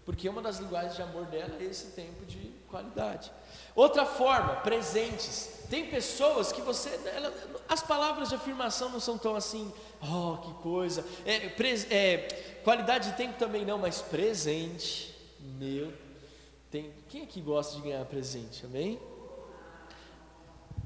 porque 0.05 0.27
uma 0.27 0.41
das 0.41 0.57
linguagens 0.57 0.95
de 0.95 1.01
amor 1.01 1.25
dela 1.25 1.55
é 1.59 1.63
esse 1.63 1.87
tempo 1.87 2.25
de 2.25 2.51
qualidade. 2.69 3.31
Outra 3.75 4.05
forma, 4.05 4.55
presentes. 4.57 5.65
Tem 5.69 5.85
pessoas 5.85 6.51
que 6.51 6.61
você, 6.61 6.89
ela, 7.15 7.31
as 7.67 7.83
palavras 7.83 8.29
de 8.29 8.35
afirmação 8.35 8.89
não 8.89 8.99
são 8.99 9.17
tão 9.17 9.35
assim, 9.35 9.71
oh, 10.01 10.37
que 10.37 10.53
coisa. 10.63 11.05
É, 11.25 11.49
pres, 11.49 11.85
é, 11.91 12.59
qualidade 12.63 13.11
de 13.11 13.17
tempo 13.17 13.37
também 13.37 13.65
não, 13.65 13.77
mas 13.77 14.01
presente, 14.01 15.15
meu. 15.39 15.93
Tem, 16.71 16.93
quem 17.07 17.23
aqui 17.23 17.41
gosta 17.41 17.75
de 17.75 17.81
ganhar 17.81 18.05
presente, 18.05 18.65
amém? 18.65 18.99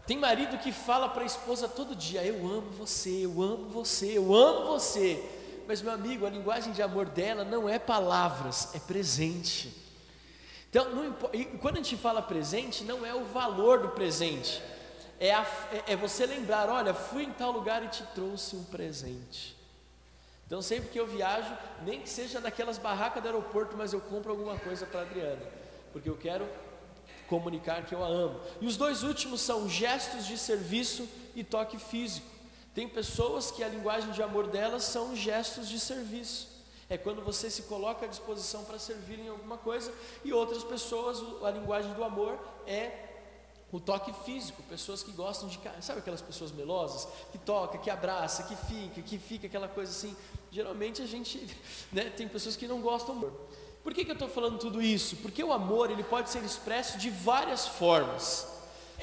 Tem 0.06 0.18
marido 0.18 0.58
que 0.58 0.72
fala 0.72 1.10
para 1.10 1.24
a 1.24 1.26
esposa 1.26 1.68
todo 1.68 1.96
dia: 1.96 2.24
Eu 2.24 2.46
amo 2.46 2.70
você, 2.72 3.26
eu 3.26 3.42
amo 3.42 3.70
você, 3.70 4.18
eu 4.18 4.34
amo 4.34 4.68
você. 4.68 5.22
Mas, 5.68 5.82
meu 5.82 5.94
amigo, 5.94 6.26
a 6.26 6.30
linguagem 6.30 6.74
de 6.74 6.82
amor 6.82 7.06
dela 7.06 7.46
não 7.46 7.70
é 7.70 7.80
palavras, 7.80 8.76
é 8.76 8.80
presente. 8.80 9.74
Então, 10.70 10.90
não, 10.90 11.14
quando 11.60 11.76
a 11.76 11.82
gente 11.82 11.96
fala 11.96 12.22
presente, 12.22 12.84
não 12.84 13.06
é 13.06 13.14
o 13.14 13.26
valor 13.26 13.80
do 13.80 13.90
presente, 13.90 14.62
é, 15.20 15.34
a, 15.34 15.46
é, 15.72 15.94
é 15.94 15.96
você 15.96 16.26
lembrar: 16.26 16.70
olha, 16.70 16.94
fui 16.94 17.24
em 17.24 17.32
tal 17.32 17.52
lugar 17.52 17.84
e 17.84 17.88
te 17.88 18.04
trouxe 18.14 18.56
um 18.56 18.64
presente. 18.66 19.56
Então, 20.46 20.62
sempre 20.62 20.90
que 20.90 21.00
eu 21.00 21.08
viajo, 21.08 21.52
nem 21.84 22.02
que 22.02 22.10
seja 22.10 22.40
naquelas 22.40 22.78
barracas 22.78 23.24
do 23.24 23.28
aeroporto, 23.28 23.76
mas 23.78 23.94
eu 23.94 24.02
compro 24.02 24.32
alguma 24.32 24.60
coisa 24.60 24.86
para 24.86 25.02
Adriana, 25.02 25.42
porque 25.94 26.10
eu 26.10 26.18
quero 26.18 26.46
comunicar 27.28 27.86
que 27.86 27.96
eu 27.96 28.04
a 28.04 28.08
amo. 28.08 28.40
E 28.60 28.68
os 28.68 28.76
dois 28.76 29.04
últimos 29.04 29.40
são 29.40 29.70
gestos 29.70 30.28
de 30.28 30.38
serviço 30.38 31.08
e 31.36 31.44
toque 31.44 31.78
físico. 31.78 32.28
Tem 32.74 32.90
pessoas 32.90 33.52
que 33.52 33.64
a 33.64 33.68
linguagem 33.68 34.12
de 34.12 34.22
amor 34.22 34.48
delas 34.48 34.84
são 34.84 35.16
gestos 35.16 35.70
de 35.70 35.80
serviço. 35.80 36.52
É 36.90 36.98
quando 36.98 37.24
você 37.24 37.50
se 37.50 37.64
coloca 37.64 38.06
à 38.06 38.10
disposição 38.10 38.66
para 38.66 38.78
servir 38.78 39.20
em 39.20 39.30
alguma 39.30 39.58
coisa, 39.58 39.94
e 40.24 40.34
outras 40.34 40.64
pessoas, 40.64 41.24
a 41.44 41.52
linguagem 41.52 41.94
do 41.94 42.04
amor 42.04 42.38
é 42.68 43.10
o 43.72 43.80
toque 43.80 44.14
físico, 44.24 44.62
pessoas 44.64 45.02
que 45.02 45.12
gostam 45.12 45.50
de, 45.50 45.60
sabe 45.82 46.00
aquelas 46.00 46.22
pessoas 46.22 46.52
melosas, 46.52 47.08
que 47.32 47.40
toca, 47.40 47.80
que 47.80 47.90
abraça, 47.90 48.44
que 48.44 48.56
fica, 48.56 49.02
que 49.02 49.18
fica 49.18 49.48
aquela 49.48 49.68
coisa 49.68 49.92
assim. 49.92 50.16
Geralmente 50.52 51.02
a 51.02 51.08
gente, 51.08 51.48
né, 51.92 52.12
tem 52.12 52.28
pessoas 52.28 52.56
que 52.56 52.68
não 52.68 52.82
gostam. 52.82 53.34
Por 53.84 53.94
que, 53.94 54.06
que 54.06 54.12
eu 54.12 54.16
estou 54.16 54.30
falando 54.30 54.58
tudo 54.58 54.82
isso? 54.82 55.18
Porque 55.18 55.44
o 55.44 55.52
amor 55.52 55.92
ele 55.92 56.04
pode 56.04 56.30
ser 56.30 56.44
expresso 56.44 56.98
de 56.98 57.10
várias 57.10 57.68
formas. 57.68 58.48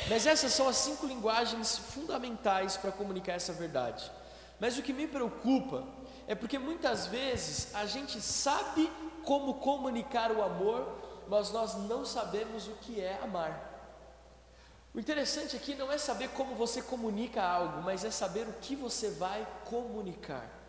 Mas 0.09 0.27
essas 0.27 0.53
são 0.53 0.67
as 0.69 0.77
cinco 0.77 1.07
linguagens 1.07 1.77
fundamentais 1.77 2.77
para 2.77 2.91
comunicar 2.91 3.35
essa 3.35 3.53
verdade. 3.53 4.11
Mas 4.59 4.79
o 4.79 4.83
que 4.83 4.93
me 4.93 5.07
preocupa 5.07 5.85
é 6.27 6.35
porque 6.35 6.59
muitas 6.59 7.07
vezes 7.07 7.75
a 7.75 7.85
gente 7.85 8.21
sabe 8.21 8.91
como 9.25 9.55
comunicar 9.55 10.33
o 10.33 10.43
amor, 10.43 10.89
mas 11.29 11.51
nós 11.51 11.75
não 11.75 12.05
sabemos 12.05 12.67
o 12.67 12.73
que 12.81 13.01
é 13.01 13.19
amar. 13.23 13.69
O 14.95 14.99
interessante 14.99 15.57
aqui 15.57 15.75
não 15.75 15.93
é 15.93 15.99
saber 15.99 16.31
como 16.31 16.55
você 16.55 16.83
comunica 16.83 17.43
algo, 17.43 17.83
mas 17.83 18.05
é 18.05 18.11
saber 18.11 18.49
o 18.49 18.55
que 18.55 18.75
você 18.75 19.11
vai 19.11 19.47
comunicar. 19.67 20.60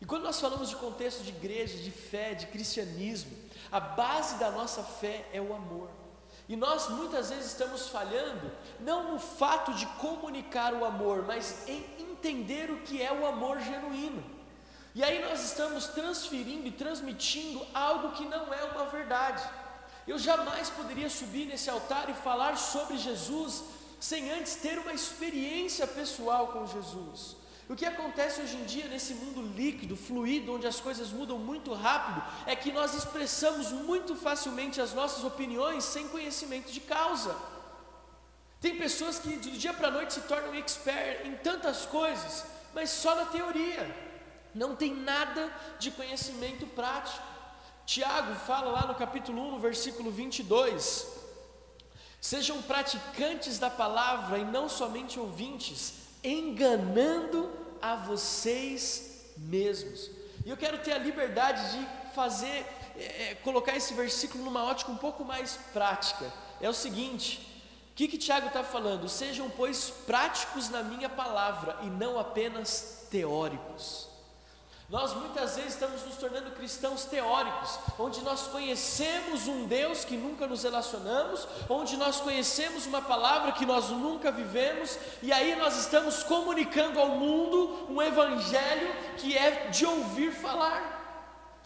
E 0.00 0.04
quando 0.04 0.24
nós 0.24 0.40
falamos 0.40 0.68
de 0.68 0.76
contexto 0.76 1.22
de 1.22 1.30
igreja, 1.30 1.78
de 1.78 1.90
fé, 1.90 2.34
de 2.34 2.46
cristianismo, 2.46 3.32
a 3.70 3.80
base 3.80 4.36
da 4.36 4.50
nossa 4.50 4.82
fé 4.82 5.26
é 5.32 5.40
o 5.40 5.54
amor. 5.54 5.88
E 6.48 6.56
nós 6.56 6.88
muitas 6.88 7.30
vezes 7.30 7.46
estamos 7.46 7.88
falhando, 7.88 8.50
não 8.80 9.12
no 9.12 9.18
fato 9.18 9.72
de 9.74 9.86
comunicar 9.86 10.74
o 10.74 10.84
amor, 10.84 11.24
mas 11.26 11.66
em 11.66 11.84
entender 11.98 12.70
o 12.70 12.80
que 12.80 13.00
é 13.00 13.12
o 13.12 13.26
amor 13.26 13.60
genuíno. 13.60 14.22
E 14.94 15.02
aí 15.02 15.24
nós 15.24 15.42
estamos 15.42 15.86
transferindo 15.86 16.68
e 16.68 16.70
transmitindo 16.70 17.66
algo 17.72 18.12
que 18.12 18.24
não 18.26 18.52
é 18.52 18.62
uma 18.64 18.84
verdade. 18.86 19.42
Eu 20.06 20.18
jamais 20.18 20.68
poderia 20.70 21.08
subir 21.08 21.46
nesse 21.46 21.70
altar 21.70 22.10
e 22.10 22.14
falar 22.14 22.56
sobre 22.56 22.98
Jesus 22.98 23.64
sem 23.98 24.30
antes 24.30 24.56
ter 24.56 24.78
uma 24.78 24.92
experiência 24.92 25.86
pessoal 25.86 26.48
com 26.48 26.66
Jesus. 26.66 27.36
O 27.68 27.74
que 27.74 27.86
acontece 27.86 28.42
hoje 28.42 28.56
em 28.56 28.64
dia 28.64 28.88
nesse 28.88 29.14
mundo 29.14 29.40
líquido, 29.56 29.96
fluido, 29.96 30.54
onde 30.54 30.66
as 30.66 30.80
coisas 30.80 31.10
mudam 31.10 31.38
muito 31.38 31.72
rápido, 31.72 32.22
é 32.46 32.54
que 32.54 32.70
nós 32.70 32.94
expressamos 32.94 33.70
muito 33.72 34.14
facilmente 34.14 34.80
as 34.80 34.92
nossas 34.92 35.24
opiniões 35.24 35.82
sem 35.84 36.06
conhecimento 36.08 36.70
de 36.70 36.80
causa. 36.80 37.34
Tem 38.60 38.76
pessoas 38.76 39.18
que 39.18 39.36
do 39.36 39.50
dia 39.52 39.72
para 39.72 39.88
a 39.88 39.90
noite 39.90 40.12
se 40.12 40.20
tornam 40.22 40.54
expert 40.54 41.26
em 41.26 41.36
tantas 41.36 41.86
coisas, 41.86 42.44
mas 42.74 42.90
só 42.90 43.14
na 43.14 43.26
teoria, 43.26 43.94
não 44.54 44.76
tem 44.76 44.94
nada 44.94 45.50
de 45.78 45.90
conhecimento 45.90 46.66
prático. 46.66 47.26
Tiago 47.86 48.34
fala 48.46 48.70
lá 48.70 48.86
no 48.86 48.94
capítulo 48.94 49.40
1, 49.48 49.50
no 49.52 49.58
versículo 49.58 50.10
22: 50.10 51.06
Sejam 52.20 52.60
praticantes 52.62 53.58
da 53.58 53.70
palavra 53.70 54.38
e 54.38 54.44
não 54.44 54.68
somente 54.68 55.18
ouvintes 55.18 56.04
enganando 56.24 57.52
a 57.80 57.94
vocês 57.94 59.34
mesmos. 59.36 60.10
E 60.44 60.50
eu 60.50 60.56
quero 60.56 60.78
ter 60.78 60.92
a 60.92 60.98
liberdade 60.98 61.78
de 61.78 61.86
fazer, 62.14 62.66
é, 62.96 63.30
é, 63.30 63.34
colocar 63.36 63.76
esse 63.76 63.92
versículo 63.92 64.44
numa 64.44 64.64
ótica 64.64 64.90
um 64.90 64.96
pouco 64.96 65.24
mais 65.24 65.58
prática. 65.72 66.32
É 66.60 66.68
o 66.68 66.74
seguinte: 66.74 67.62
o 67.92 67.94
que, 67.94 68.08
que 68.08 68.18
Tiago 68.18 68.46
está 68.46 68.64
falando? 68.64 69.08
Sejam, 69.08 69.50
pois, 69.50 69.90
práticos 69.90 70.70
na 70.70 70.82
minha 70.82 71.08
palavra 71.08 71.78
e 71.82 71.86
não 71.86 72.18
apenas 72.18 73.06
teóricos. 73.10 74.13
Nós 74.94 75.12
muitas 75.12 75.56
vezes 75.56 75.72
estamos 75.72 76.04
nos 76.04 76.14
tornando 76.14 76.52
cristãos 76.52 77.04
teóricos, 77.04 77.80
onde 77.98 78.20
nós 78.22 78.46
conhecemos 78.46 79.48
um 79.48 79.66
Deus 79.66 80.04
que 80.04 80.16
nunca 80.16 80.46
nos 80.46 80.62
relacionamos, 80.62 81.48
onde 81.68 81.96
nós 81.96 82.20
conhecemos 82.20 82.86
uma 82.86 83.02
palavra 83.02 83.50
que 83.50 83.66
nós 83.66 83.90
nunca 83.90 84.30
vivemos, 84.30 84.96
e 85.20 85.32
aí 85.32 85.56
nós 85.56 85.76
estamos 85.78 86.22
comunicando 86.22 87.00
ao 87.00 87.08
mundo 87.08 87.88
um 87.90 88.00
evangelho 88.00 88.94
que 89.16 89.36
é 89.36 89.66
de 89.66 89.84
ouvir 89.84 90.30
falar. 90.30 90.93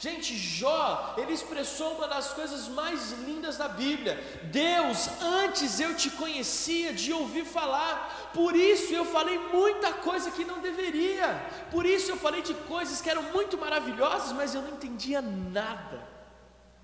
Gente, 0.01 0.37
Jó, 0.37 1.15
ele 1.19 1.33
expressou 1.33 1.95
uma 1.95 2.07
das 2.07 2.33
coisas 2.33 2.69
mais 2.69 3.11
lindas 3.11 3.57
da 3.57 3.67
Bíblia. 3.67 4.17
Deus, 4.45 5.09
antes 5.21 5.81
eu 5.81 5.97
te 5.97 6.09
conhecia 6.11 6.93
de 6.95 7.13
ouvir 7.13 7.45
falar, 7.45 8.31
por 8.33 8.55
isso 8.55 8.95
eu 8.95 9.05
falei 9.05 9.37
muita 9.37 9.93
coisa 9.93 10.31
que 10.31 10.45
não 10.45 10.61
deveria, 10.61 11.45
por 11.73 11.85
isso 11.85 12.13
eu 12.13 12.17
falei 12.17 12.43
de 12.43 12.55
coisas 12.55 13.01
que 13.01 13.11
eram 13.11 13.25
muito 13.25 13.59
maravilhosas, 13.59 14.31
mas 14.31 14.55
eu 14.55 14.63
não 14.63 14.75
entendia 14.75 15.21
nada. 15.21 16.07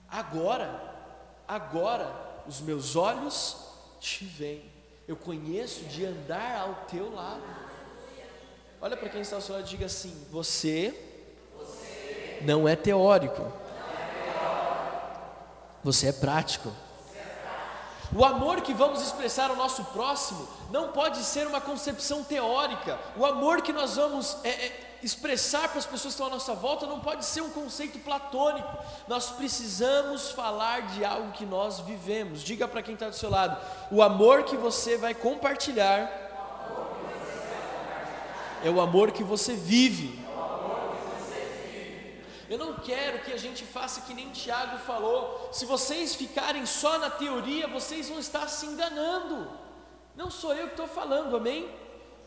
Agora, 0.08 0.82
agora, 1.46 2.42
os 2.48 2.60
meus 2.60 2.96
olhos 2.96 3.56
te 4.00 4.24
veem, 4.24 4.68
eu 5.06 5.14
conheço 5.14 5.84
de 5.84 6.04
andar 6.04 6.62
ao 6.62 6.74
teu 6.86 7.14
lado. 7.14 7.42
Olha 8.80 8.96
para 8.96 9.08
quem 9.08 9.20
está 9.20 9.36
ao 9.36 9.42
seu 9.42 9.54
lado 9.54 9.66
e 9.66 9.70
diga 9.70 9.86
assim: 9.86 10.26
Você 10.32 11.13
não 12.44 12.68
é 12.68 12.76
teórico. 12.76 13.50
Você 15.82 16.08
é 16.08 16.12
prático. 16.12 16.72
O 18.14 18.24
amor 18.24 18.60
que 18.60 18.72
vamos 18.72 19.02
expressar 19.02 19.50
ao 19.50 19.56
nosso 19.56 19.84
próximo 19.86 20.46
não 20.70 20.92
pode 20.92 21.18
ser 21.18 21.46
uma 21.48 21.60
concepção 21.60 22.22
teórica. 22.22 22.96
O 23.16 23.26
amor 23.26 23.60
que 23.60 23.72
nós 23.72 23.96
vamos 23.96 24.36
é, 24.44 24.48
é, 24.50 24.98
expressar 25.02 25.68
para 25.68 25.78
as 25.78 25.84
pessoas 25.84 26.14
que 26.14 26.20
estão 26.20 26.26
à 26.28 26.30
nossa 26.30 26.54
volta 26.54 26.86
não 26.86 27.00
pode 27.00 27.24
ser 27.24 27.40
um 27.40 27.50
conceito 27.50 27.98
platônico. 27.98 28.68
Nós 29.08 29.30
precisamos 29.30 30.30
falar 30.30 30.82
de 30.82 31.04
algo 31.04 31.32
que 31.32 31.44
nós 31.44 31.80
vivemos. 31.80 32.42
Diga 32.42 32.68
para 32.68 32.82
quem 32.82 32.94
está 32.94 33.08
do 33.08 33.16
seu 33.16 33.28
lado: 33.28 33.60
o 33.90 34.00
amor 34.00 34.44
que 34.44 34.56
você 34.56 34.96
vai 34.96 35.12
compartilhar 35.12 36.08
é 38.62 38.70
o 38.70 38.80
amor 38.80 39.10
que 39.10 39.24
você 39.24 39.54
vive. 39.54 40.23
Eu 42.54 42.58
não 42.58 42.74
quero 42.74 43.18
que 43.24 43.32
a 43.32 43.36
gente 43.36 43.64
faça 43.64 44.02
que 44.02 44.14
nem 44.14 44.30
Tiago 44.30 44.78
falou. 44.78 45.48
Se 45.50 45.66
vocês 45.66 46.14
ficarem 46.14 46.64
só 46.64 47.00
na 47.00 47.10
teoria, 47.10 47.66
vocês 47.66 48.08
vão 48.08 48.20
estar 48.20 48.46
se 48.46 48.64
enganando. 48.64 49.50
Não 50.14 50.30
sou 50.30 50.54
eu 50.54 50.66
que 50.68 50.74
estou 50.74 50.86
falando, 50.86 51.36
amém? 51.36 51.68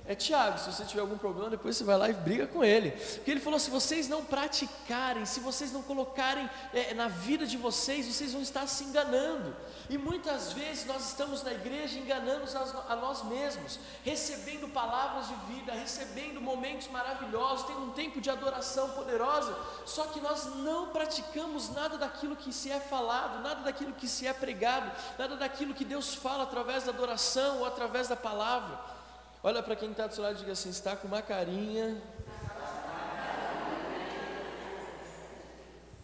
É 0.09 0.15
Tiago, 0.15 0.57
se 0.57 0.71
você 0.71 0.85
tiver 0.85 1.01
algum 1.01 1.17
problema, 1.17 1.49
depois 1.49 1.75
você 1.75 1.83
vai 1.83 1.97
lá 1.97 2.09
e 2.09 2.13
briga 2.13 2.47
com 2.47 2.63
ele. 2.63 2.91
Porque 2.91 3.29
ele 3.29 3.41
falou: 3.41 3.59
se 3.59 3.69
vocês 3.69 4.07
não 4.07 4.23
praticarem, 4.23 5.25
se 5.25 5.41
vocês 5.41 5.73
não 5.73 5.83
colocarem 5.83 6.49
é, 6.73 6.93
na 6.93 7.09
vida 7.09 7.45
de 7.45 7.57
vocês, 7.57 8.05
vocês 8.05 8.31
vão 8.31 8.41
estar 8.41 8.65
se 8.67 8.85
enganando. 8.85 9.53
E 9.89 9.97
muitas 9.97 10.53
vezes 10.53 10.85
nós 10.85 11.09
estamos 11.09 11.43
na 11.43 11.51
igreja 11.51 11.99
enganando 11.99 12.45
a 12.87 12.95
nós 12.95 13.21
mesmos, 13.23 13.79
recebendo 14.05 14.69
palavras 14.69 15.27
de 15.27 15.35
vida, 15.53 15.73
recebendo 15.73 16.39
momentos 16.39 16.87
maravilhosos, 16.87 17.67
tendo 17.67 17.83
um 17.83 17.91
tempo 17.91 18.21
de 18.21 18.29
adoração 18.29 18.89
poderosa, 18.91 19.57
só 19.85 20.05
que 20.05 20.21
nós 20.21 20.45
não 20.55 20.87
praticamos 20.87 21.69
nada 21.73 21.97
daquilo 21.97 22.35
que 22.35 22.53
se 22.53 22.71
é 22.71 22.79
falado, 22.79 23.41
nada 23.41 23.61
daquilo 23.61 23.91
que 23.91 24.07
se 24.07 24.25
é 24.25 24.31
pregado, 24.31 24.89
nada 25.19 25.35
daquilo 25.35 25.73
que 25.73 25.83
Deus 25.83 26.15
fala 26.15 26.43
através 26.43 26.85
da 26.85 26.91
adoração 26.91 27.59
ou 27.59 27.65
através 27.65 28.07
da 28.07 28.15
palavra. 28.15 28.95
Olha 29.43 29.61
para 29.61 29.75
quem 29.75 29.91
está 29.91 30.07
do 30.07 30.15
seu 30.15 30.23
lado 30.23 30.35
e 30.35 30.39
diga 30.39 30.51
assim: 30.53 30.69
está 30.69 30.95
com 30.95 31.07
uma 31.07 31.21
carinha. 31.21 32.01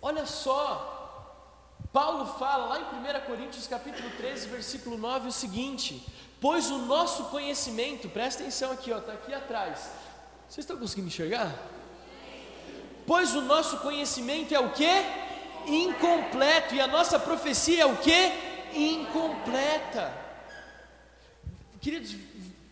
Olha 0.01 0.25
só, 0.25 0.93
Paulo 1.91 2.25
fala 2.37 2.65
lá 2.65 2.79
em 2.79 2.83
1 2.83 3.25
Coríntios 3.25 3.67
capítulo 3.67 4.09
13, 4.17 4.47
versículo 4.49 4.97
9, 4.97 5.29
o 5.29 5.31
seguinte: 5.31 6.05
Pois 6.39 6.69
o 6.69 6.79
nosso 6.79 7.25
conhecimento, 7.25 8.09
presta 8.09 8.43
atenção 8.43 8.71
aqui, 8.71 8.91
está 8.91 9.13
aqui 9.13 9.33
atrás. 9.33 9.91
Vocês 10.47 10.65
estão 10.65 10.77
conseguindo 10.77 11.07
enxergar? 11.07 11.55
Pois 13.07 13.33
o 13.35 13.41
nosso 13.41 13.77
conhecimento 13.77 14.53
é 14.53 14.59
o 14.59 14.71
que? 14.71 14.89
Incompleto, 15.65 16.75
e 16.75 16.81
a 16.81 16.87
nossa 16.87 17.17
profecia 17.17 17.83
é 17.83 17.85
o 17.85 17.97
que? 17.97 18.31
Incompleta. 18.73 20.13
Queridos, 21.79 22.15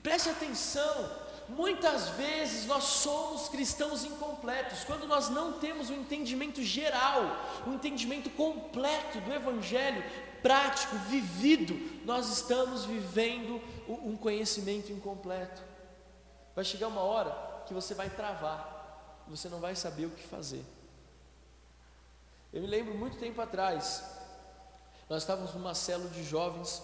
preste 0.01 0.29
atenção. 0.29 1.21
Muitas 1.49 2.09
vezes 2.09 2.65
nós 2.65 2.83
somos 2.83 3.49
cristãos 3.49 4.05
incompletos, 4.05 4.83
quando 4.85 5.05
nós 5.05 5.27
não 5.27 5.53
temos 5.53 5.89
o 5.89 5.93
um 5.93 5.97
entendimento 5.97 6.63
geral, 6.63 7.23
o 7.65 7.71
um 7.71 7.73
entendimento 7.73 8.29
completo 8.29 9.19
do 9.19 9.33
Evangelho, 9.33 10.01
prático, 10.41 10.95
vivido, 11.09 11.73
nós 12.05 12.29
estamos 12.29 12.85
vivendo 12.85 13.61
um 13.87 14.15
conhecimento 14.15 14.91
incompleto. 14.91 15.61
Vai 16.55 16.63
chegar 16.63 16.87
uma 16.87 17.01
hora 17.01 17.63
que 17.65 17.73
você 17.73 17.93
vai 17.93 18.09
travar, 18.09 19.23
você 19.27 19.49
não 19.49 19.59
vai 19.59 19.75
saber 19.75 20.05
o 20.05 20.11
que 20.11 20.23
fazer. 20.23 20.63
Eu 22.53 22.61
me 22.61 22.67
lembro 22.67 22.93
muito 22.93 23.17
tempo 23.17 23.41
atrás, 23.41 24.03
nós 25.09 25.23
estávamos 25.23 25.53
numa 25.53 25.73
célula 25.73 26.09
de 26.09 26.23
jovens 26.23 26.81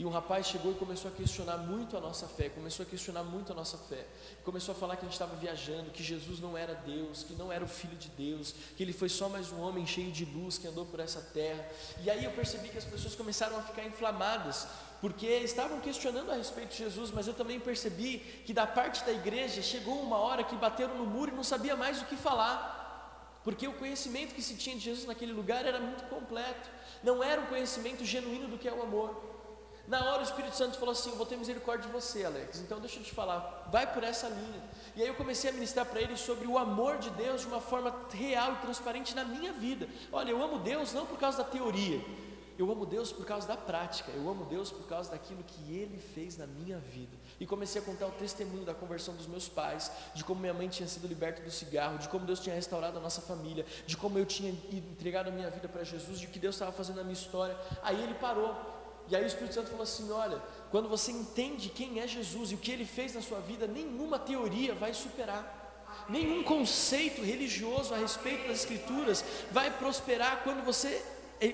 e 0.00 0.06
um 0.06 0.08
rapaz 0.08 0.46
chegou 0.46 0.72
e 0.72 0.74
começou 0.76 1.10
a 1.10 1.14
questionar 1.14 1.58
muito 1.58 1.94
a 1.94 2.00
nossa 2.00 2.26
fé, 2.26 2.48
começou 2.48 2.86
a 2.86 2.88
questionar 2.88 3.22
muito 3.22 3.52
a 3.52 3.54
nossa 3.54 3.76
fé. 3.76 4.06
Começou 4.42 4.74
a 4.74 4.74
falar 4.74 4.96
que 4.96 5.02
a 5.02 5.04
gente 5.04 5.12
estava 5.12 5.36
viajando, 5.36 5.90
que 5.90 6.02
Jesus 6.02 6.40
não 6.40 6.56
era 6.56 6.74
Deus, 6.74 7.22
que 7.22 7.34
não 7.34 7.52
era 7.52 7.62
o 7.62 7.68
Filho 7.68 7.98
de 7.98 8.08
Deus, 8.08 8.54
que 8.78 8.82
ele 8.82 8.94
foi 8.94 9.10
só 9.10 9.28
mais 9.28 9.52
um 9.52 9.60
homem 9.60 9.86
cheio 9.86 10.10
de 10.10 10.24
luz 10.24 10.56
que 10.56 10.66
andou 10.66 10.86
por 10.86 11.00
essa 11.00 11.20
terra. 11.20 11.68
E 12.02 12.08
aí 12.08 12.24
eu 12.24 12.30
percebi 12.30 12.70
que 12.70 12.78
as 12.78 12.84
pessoas 12.86 13.14
começaram 13.14 13.58
a 13.58 13.62
ficar 13.62 13.84
inflamadas, 13.84 14.66
porque 15.02 15.26
estavam 15.26 15.78
questionando 15.80 16.32
a 16.32 16.34
respeito 16.34 16.70
de 16.70 16.78
Jesus, 16.78 17.10
mas 17.10 17.26
eu 17.26 17.34
também 17.34 17.60
percebi 17.60 18.20
que 18.46 18.54
da 18.54 18.66
parte 18.66 19.04
da 19.04 19.12
igreja 19.12 19.60
chegou 19.60 20.00
uma 20.00 20.16
hora 20.16 20.42
que 20.42 20.56
bateram 20.56 20.96
no 20.96 21.04
muro 21.04 21.30
e 21.30 21.36
não 21.36 21.44
sabia 21.44 21.76
mais 21.76 22.00
o 22.00 22.06
que 22.06 22.16
falar. 22.16 23.38
Porque 23.44 23.68
o 23.68 23.74
conhecimento 23.74 24.34
que 24.34 24.40
se 24.40 24.56
tinha 24.56 24.76
de 24.76 24.82
Jesus 24.82 25.06
naquele 25.06 25.34
lugar 25.34 25.66
era 25.66 25.78
muito 25.78 26.04
completo, 26.04 26.70
não 27.02 27.22
era 27.22 27.42
um 27.42 27.46
conhecimento 27.48 28.02
genuíno 28.02 28.48
do 28.48 28.56
que 28.56 28.66
é 28.66 28.72
o 28.72 28.80
amor. 28.80 29.39
Na 29.90 30.04
hora 30.04 30.20
o 30.20 30.24
Espírito 30.24 30.56
Santo 30.56 30.78
falou 30.78 30.92
assim: 30.92 31.10
Eu 31.10 31.16
vou 31.16 31.26
ter 31.26 31.36
misericórdia 31.36 31.84
de 31.88 31.92
você, 31.92 32.24
Alex. 32.24 32.60
Então 32.60 32.78
deixa 32.78 33.00
eu 33.00 33.02
te 33.02 33.10
falar, 33.10 33.68
vai 33.72 33.92
por 33.92 34.04
essa 34.04 34.28
linha. 34.28 34.62
E 34.94 35.02
aí 35.02 35.08
eu 35.08 35.16
comecei 35.16 35.50
a 35.50 35.52
ministrar 35.52 35.84
para 35.84 36.00
ele 36.00 36.16
sobre 36.16 36.46
o 36.46 36.56
amor 36.56 36.98
de 36.98 37.10
Deus 37.10 37.40
de 37.40 37.48
uma 37.48 37.60
forma 37.60 37.92
real 38.12 38.52
e 38.52 38.56
transparente 38.58 39.16
na 39.16 39.24
minha 39.24 39.52
vida. 39.52 39.88
Olha, 40.12 40.30
eu 40.30 40.40
amo 40.40 40.60
Deus 40.60 40.92
não 40.92 41.06
por 41.06 41.18
causa 41.18 41.38
da 41.38 41.44
teoria, 41.44 42.00
eu 42.56 42.70
amo 42.70 42.86
Deus 42.86 43.10
por 43.10 43.26
causa 43.26 43.48
da 43.48 43.56
prática, 43.56 44.12
eu 44.12 44.30
amo 44.30 44.44
Deus 44.44 44.70
por 44.70 44.86
causa 44.86 45.10
daquilo 45.10 45.42
que 45.42 45.76
Ele 45.76 45.98
fez 45.98 46.36
na 46.36 46.46
minha 46.46 46.78
vida. 46.78 47.16
E 47.40 47.44
comecei 47.44 47.82
a 47.82 47.84
contar 47.84 48.06
o 48.06 48.12
testemunho 48.12 48.64
da 48.64 48.74
conversão 48.74 49.16
dos 49.16 49.26
meus 49.26 49.48
pais, 49.48 49.90
de 50.14 50.22
como 50.22 50.40
minha 50.40 50.54
mãe 50.54 50.68
tinha 50.68 50.88
sido 50.88 51.08
liberta 51.08 51.42
do 51.42 51.50
cigarro, 51.50 51.98
de 51.98 52.08
como 52.08 52.24
Deus 52.24 52.38
tinha 52.38 52.54
restaurado 52.54 52.96
a 52.96 53.00
nossa 53.00 53.20
família, 53.20 53.66
de 53.88 53.96
como 53.96 54.16
eu 54.20 54.24
tinha 54.24 54.52
entregado 54.70 55.30
a 55.30 55.32
minha 55.32 55.50
vida 55.50 55.68
para 55.68 55.82
Jesus, 55.82 56.20
de 56.20 56.28
que 56.28 56.38
Deus 56.38 56.54
estava 56.54 56.70
fazendo 56.70 56.96
na 56.96 57.02
minha 57.02 57.14
história. 57.14 57.58
Aí 57.82 58.00
ele 58.00 58.14
parou 58.14 58.79
e 59.10 59.16
aí 59.16 59.24
o 59.24 59.26
Espírito 59.26 59.54
Santo 59.54 59.70
falou 59.70 59.82
assim: 59.82 60.10
olha, 60.12 60.40
quando 60.70 60.88
você 60.88 61.10
entende 61.10 61.68
quem 61.68 62.00
é 62.00 62.06
Jesus 62.06 62.52
e 62.52 62.54
o 62.54 62.58
que 62.58 62.70
ele 62.70 62.84
fez 62.86 63.12
na 63.12 63.20
sua 63.20 63.40
vida, 63.40 63.66
nenhuma 63.66 64.18
teoria 64.18 64.72
vai 64.72 64.94
superar. 64.94 65.58
Nenhum 66.08 66.44
conceito 66.44 67.20
religioso 67.20 67.92
a 67.92 67.96
respeito 67.96 68.46
das 68.46 68.60
escrituras 68.60 69.24
vai 69.50 69.70
prosperar 69.70 70.42
quando 70.44 70.64
você 70.64 71.04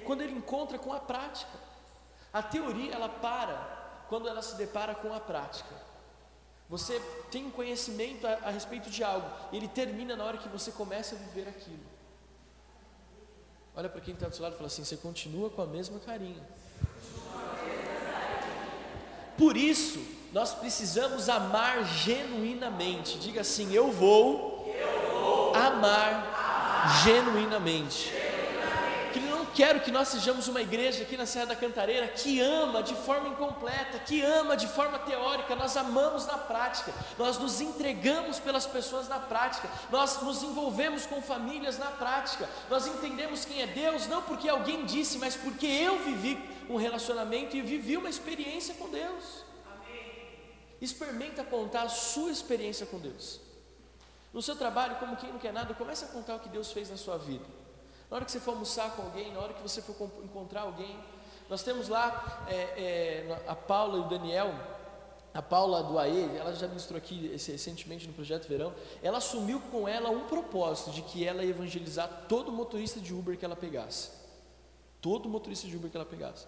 quando 0.04 0.20
ele 0.20 0.32
encontra 0.32 0.78
com 0.78 0.92
a 0.92 1.00
prática. 1.00 1.58
A 2.32 2.42
teoria 2.42 2.92
ela 2.92 3.08
para 3.08 4.04
quando 4.08 4.28
ela 4.28 4.42
se 4.42 4.56
depara 4.56 4.94
com 4.94 5.14
a 5.14 5.20
prática. 5.20 5.74
Você 6.68 7.00
tem 7.30 7.46
um 7.46 7.50
conhecimento 7.50 8.26
a, 8.26 8.32
a 8.32 8.50
respeito 8.50 8.90
de 8.90 9.02
algo, 9.02 9.28
ele 9.52 9.68
termina 9.68 10.14
na 10.14 10.24
hora 10.24 10.36
que 10.36 10.48
você 10.48 10.70
começa 10.72 11.14
a 11.14 11.18
viver 11.18 11.48
aquilo. 11.48 11.86
Olha 13.74 13.88
para 13.88 14.00
quem 14.00 14.12
está 14.12 14.28
do 14.28 14.34
seu 14.34 14.42
lado 14.42 14.54
e 14.54 14.56
fala 14.56 14.66
assim: 14.66 14.84
você 14.84 14.96
continua 14.96 15.48
com 15.48 15.62
a 15.62 15.66
mesma 15.66 15.98
carinha. 16.00 16.42
Por 19.36 19.56
isso, 19.56 20.00
nós 20.32 20.54
precisamos 20.54 21.28
amar 21.28 21.84
genuinamente. 21.84 23.18
Diga 23.18 23.42
assim: 23.42 23.72
Eu 23.74 23.90
vou, 23.92 24.74
eu 24.78 25.20
vou 25.20 25.54
amar, 25.54 26.32
amar 26.34 27.02
genuinamente. 27.04 28.25
Quero 29.56 29.80
que 29.80 29.90
nós 29.90 30.08
sejamos 30.08 30.48
uma 30.48 30.60
igreja 30.60 31.02
aqui 31.02 31.16
na 31.16 31.24
Serra 31.24 31.46
da 31.46 31.56
Cantareira 31.56 32.06
que 32.08 32.40
ama 32.40 32.82
de 32.82 32.94
forma 32.94 33.30
incompleta, 33.30 33.98
que 34.00 34.20
ama 34.20 34.54
de 34.54 34.66
forma 34.66 34.98
teórica, 34.98 35.56
nós 35.56 35.78
amamos 35.78 36.26
na 36.26 36.36
prática, 36.36 36.92
nós 37.16 37.38
nos 37.38 37.58
entregamos 37.62 38.38
pelas 38.38 38.66
pessoas 38.66 39.08
na 39.08 39.18
prática, 39.18 39.66
nós 39.90 40.20
nos 40.20 40.42
envolvemos 40.42 41.06
com 41.06 41.22
famílias 41.22 41.78
na 41.78 41.86
prática, 41.86 42.46
nós 42.68 42.86
entendemos 42.86 43.46
quem 43.46 43.62
é 43.62 43.66
Deus, 43.66 44.06
não 44.06 44.20
porque 44.20 44.46
alguém 44.46 44.84
disse, 44.84 45.16
mas 45.16 45.34
porque 45.34 45.64
eu 45.64 46.00
vivi 46.00 46.38
um 46.68 46.76
relacionamento 46.76 47.56
e 47.56 47.62
vivi 47.62 47.96
uma 47.96 48.10
experiência 48.10 48.74
com 48.74 48.90
Deus. 48.90 49.42
Amém. 49.74 50.38
Experimenta 50.82 51.42
contar 51.42 51.84
a 51.84 51.88
sua 51.88 52.30
experiência 52.30 52.84
com 52.84 52.98
Deus. 52.98 53.40
No 54.34 54.42
seu 54.42 54.54
trabalho, 54.54 54.96
como 54.96 55.16
quem 55.16 55.32
não 55.32 55.38
quer 55.38 55.54
nada, 55.54 55.72
comece 55.72 56.04
a 56.04 56.08
contar 56.08 56.36
o 56.36 56.40
que 56.40 56.50
Deus 56.50 56.70
fez 56.72 56.90
na 56.90 56.98
sua 56.98 57.16
vida. 57.16 57.55
Na 58.10 58.16
hora 58.16 58.24
que 58.24 58.30
você 58.30 58.40
for 58.40 58.52
almoçar 58.52 58.94
com 58.94 59.02
alguém, 59.02 59.32
na 59.32 59.40
hora 59.40 59.52
que 59.52 59.62
você 59.62 59.82
for 59.82 59.94
encontrar 60.22 60.62
alguém, 60.62 60.96
nós 61.48 61.62
temos 61.62 61.88
lá 61.88 62.46
é, 62.48 62.54
é, 62.54 63.44
a 63.46 63.54
Paula 63.54 63.98
e 63.98 64.00
o 64.00 64.08
Daniel, 64.08 64.54
a 65.32 65.42
Paula 65.42 65.82
do 65.82 65.98
AE, 65.98 66.36
ela 66.36 66.54
já 66.54 66.66
ministrou 66.66 66.96
aqui 66.96 67.28
recentemente 67.28 68.06
no 68.06 68.12
Projeto 68.12 68.48
Verão, 68.48 68.72
ela 69.02 69.18
assumiu 69.18 69.60
com 69.70 69.86
ela 69.86 70.08
um 70.08 70.26
propósito 70.26 70.90
de 70.90 71.02
que 71.02 71.26
ela 71.26 71.44
ia 71.44 71.50
evangelizar 71.50 72.24
todo 72.28 72.50
motorista 72.50 73.00
de 73.00 73.12
Uber 73.12 73.36
que 73.36 73.44
ela 73.44 73.56
pegasse. 73.56 74.10
Todo 75.00 75.28
motorista 75.28 75.68
de 75.68 75.76
Uber 75.76 75.90
que 75.90 75.96
ela 75.96 76.06
pegasse. 76.06 76.46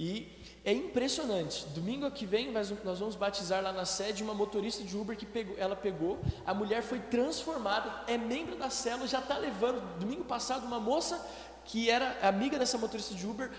E 0.00 0.32
é 0.64 0.72
impressionante. 0.72 1.66
Domingo 1.74 2.10
que 2.10 2.24
vem 2.24 2.50
nós 2.50 2.70
vamos 2.98 3.16
batizar 3.16 3.62
lá 3.62 3.70
na 3.70 3.84
sede 3.84 4.22
uma 4.22 4.32
motorista 4.32 4.82
de 4.82 4.96
Uber 4.96 5.14
que 5.14 5.26
pegou, 5.26 5.54
ela 5.58 5.76
pegou, 5.76 6.18
a 6.46 6.54
mulher 6.54 6.82
foi 6.82 6.98
transformada, 7.00 8.04
é 8.06 8.16
membro 8.16 8.56
da 8.56 8.70
célula, 8.70 9.06
já 9.06 9.18
está 9.18 9.36
levando. 9.36 9.98
Domingo 9.98 10.24
passado 10.24 10.64
uma 10.64 10.80
moça 10.80 11.22
que 11.66 11.90
era 11.90 12.16
amiga 12.22 12.58
dessa 12.58 12.78
motorista 12.78 13.14
de 13.14 13.26
Uber 13.26 13.50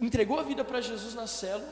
entregou 0.00 0.40
a 0.40 0.42
vida 0.42 0.64
para 0.64 0.80
Jesus 0.80 1.12
na 1.12 1.26
célula. 1.26 1.68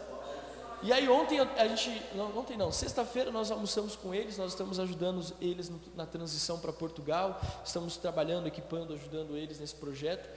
E 0.83 0.93
aí 0.93 1.09
ontem 1.09 1.41
a 1.41 1.67
gente, 1.67 2.03
não, 2.15 2.39
ontem 2.39 2.55
não, 2.55 2.71
sexta-feira 2.71 3.31
nós 3.31 3.51
almoçamos 3.51 3.97
com 3.97 4.15
eles, 4.15 4.37
nós 4.37 4.53
estamos 4.53 4.79
ajudando 4.79 5.25
eles 5.41 5.73
na 5.97 6.05
transição 6.05 6.59
para 6.61 6.71
Portugal, 6.71 7.41
estamos 7.65 7.97
trabalhando, 7.97 8.47
equipando, 8.47 8.93
ajudando 8.93 9.39
eles 9.39 9.59
nesse 9.59 9.75
projeto. 9.75 10.29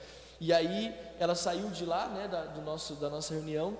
E 0.42 0.52
aí 0.52 0.92
ela 1.20 1.36
saiu 1.36 1.70
de 1.70 1.84
lá, 1.86 2.08
né, 2.08 2.26
da, 2.26 2.46
do 2.46 2.60
nosso, 2.62 2.96
da 2.96 3.08
nossa 3.08 3.32
reunião, 3.32 3.78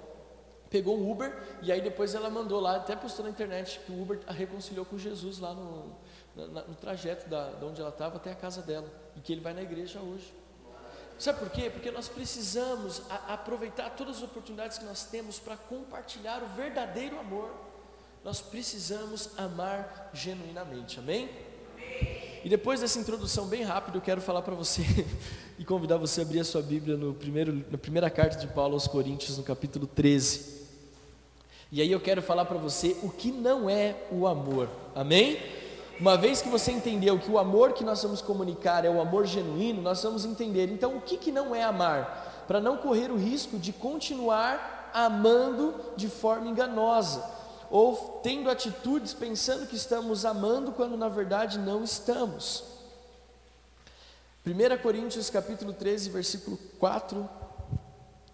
pegou 0.70 0.96
um 0.96 1.10
Uber 1.10 1.36
e 1.60 1.72
aí 1.72 1.80
depois 1.80 2.14
ela 2.14 2.30
mandou 2.30 2.60
lá, 2.60 2.76
até 2.76 2.94
postou 2.94 3.24
na 3.24 3.32
internet 3.32 3.80
que 3.84 3.90
o 3.90 4.00
Uber 4.00 4.20
a 4.28 4.32
reconciliou 4.32 4.86
com 4.86 4.96
Jesus 4.96 5.40
lá 5.40 5.52
no, 5.54 5.92
na, 6.36 6.62
no 6.62 6.76
trajeto 6.76 7.28
da, 7.28 7.50
de 7.50 7.64
onde 7.64 7.80
ela 7.80 7.90
estava 7.90 8.14
até 8.14 8.30
a 8.30 8.36
casa 8.36 8.62
dela 8.62 8.86
e 9.16 9.20
que 9.20 9.32
ele 9.32 9.40
vai 9.40 9.52
na 9.52 9.62
igreja 9.62 9.98
hoje. 9.98 10.32
Sabe 11.18 11.40
por 11.40 11.50
quê? 11.50 11.68
Porque 11.68 11.90
nós 11.90 12.08
precisamos 12.08 13.02
a, 13.10 13.34
aproveitar 13.34 13.90
todas 13.90 14.18
as 14.18 14.22
oportunidades 14.22 14.78
que 14.78 14.84
nós 14.84 15.02
temos 15.02 15.40
para 15.40 15.56
compartilhar 15.56 16.44
o 16.44 16.46
verdadeiro 16.54 17.18
amor. 17.18 17.50
Nós 18.22 18.40
precisamos 18.40 19.36
amar 19.36 20.10
genuinamente, 20.14 21.00
amém? 21.00 21.28
E 22.44 22.48
depois 22.48 22.80
dessa 22.80 22.98
introdução 22.98 23.46
bem 23.46 23.62
rápida, 23.62 23.96
eu 23.96 24.00
quero 24.00 24.20
falar 24.20 24.42
para 24.42 24.54
você 24.54 24.82
e 25.58 25.64
convidar 25.64 25.96
você 25.96 26.20
a 26.20 26.24
abrir 26.24 26.40
a 26.40 26.44
sua 26.44 26.60
Bíblia 26.60 26.96
no 26.96 27.14
primeiro, 27.14 27.64
na 27.70 27.78
primeira 27.78 28.10
carta 28.10 28.36
de 28.36 28.48
Paulo 28.48 28.74
aos 28.74 28.88
Coríntios, 28.88 29.38
no 29.38 29.44
capítulo 29.44 29.86
13. 29.86 30.60
E 31.70 31.80
aí 31.80 31.90
eu 31.90 32.00
quero 32.00 32.20
falar 32.20 32.44
para 32.44 32.58
você 32.58 32.96
o 33.02 33.10
que 33.10 33.30
não 33.30 33.70
é 33.70 33.94
o 34.10 34.26
amor, 34.26 34.68
amém? 34.92 35.38
Uma 36.00 36.16
vez 36.16 36.42
que 36.42 36.48
você 36.48 36.72
entendeu 36.72 37.16
que 37.16 37.30
o 37.30 37.38
amor 37.38 37.74
que 37.74 37.84
nós 37.84 38.02
vamos 38.02 38.20
comunicar 38.20 38.84
é 38.84 38.90
o 38.90 39.00
amor 39.00 39.24
genuíno, 39.24 39.80
nós 39.80 40.02
vamos 40.02 40.24
entender 40.24 40.68
então 40.68 40.96
o 40.96 41.00
que, 41.00 41.16
que 41.16 41.30
não 41.30 41.54
é 41.54 41.62
amar, 41.62 42.44
para 42.48 42.60
não 42.60 42.76
correr 42.76 43.12
o 43.12 43.16
risco 43.16 43.56
de 43.56 43.72
continuar 43.72 44.90
amando 44.92 45.74
de 45.96 46.08
forma 46.08 46.48
enganosa 46.48 47.41
ou 47.72 48.20
tendo 48.22 48.50
atitudes 48.50 49.14
pensando 49.14 49.66
que 49.66 49.74
estamos 49.74 50.26
amando 50.26 50.72
quando 50.72 50.94
na 50.94 51.08
verdade 51.08 51.58
não 51.58 51.82
estamos. 51.82 52.64
1 54.44 54.82
Coríntios 54.82 55.30
capítulo 55.30 55.72
13, 55.72 56.10
versículo 56.10 56.58
4. 56.78 57.26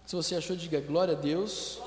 Se 0.05 0.13
você 0.13 0.35
achou, 0.35 0.57
diga 0.57 0.81
glória 0.81 1.15
a 1.15 1.17
Deus. 1.17 1.79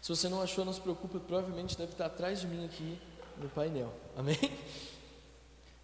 Se 0.00 0.08
você 0.08 0.30
não 0.30 0.40
achou, 0.40 0.64
não 0.64 0.72
se 0.72 0.80
preocupe, 0.80 1.18
provavelmente 1.18 1.76
deve 1.76 1.92
estar 1.92 2.06
atrás 2.06 2.40
de 2.40 2.46
mim 2.46 2.64
aqui 2.64 2.98
no 3.36 3.50
painel. 3.50 3.92
Amém? 4.16 4.38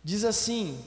Diz 0.02 0.24
assim: 0.24 0.82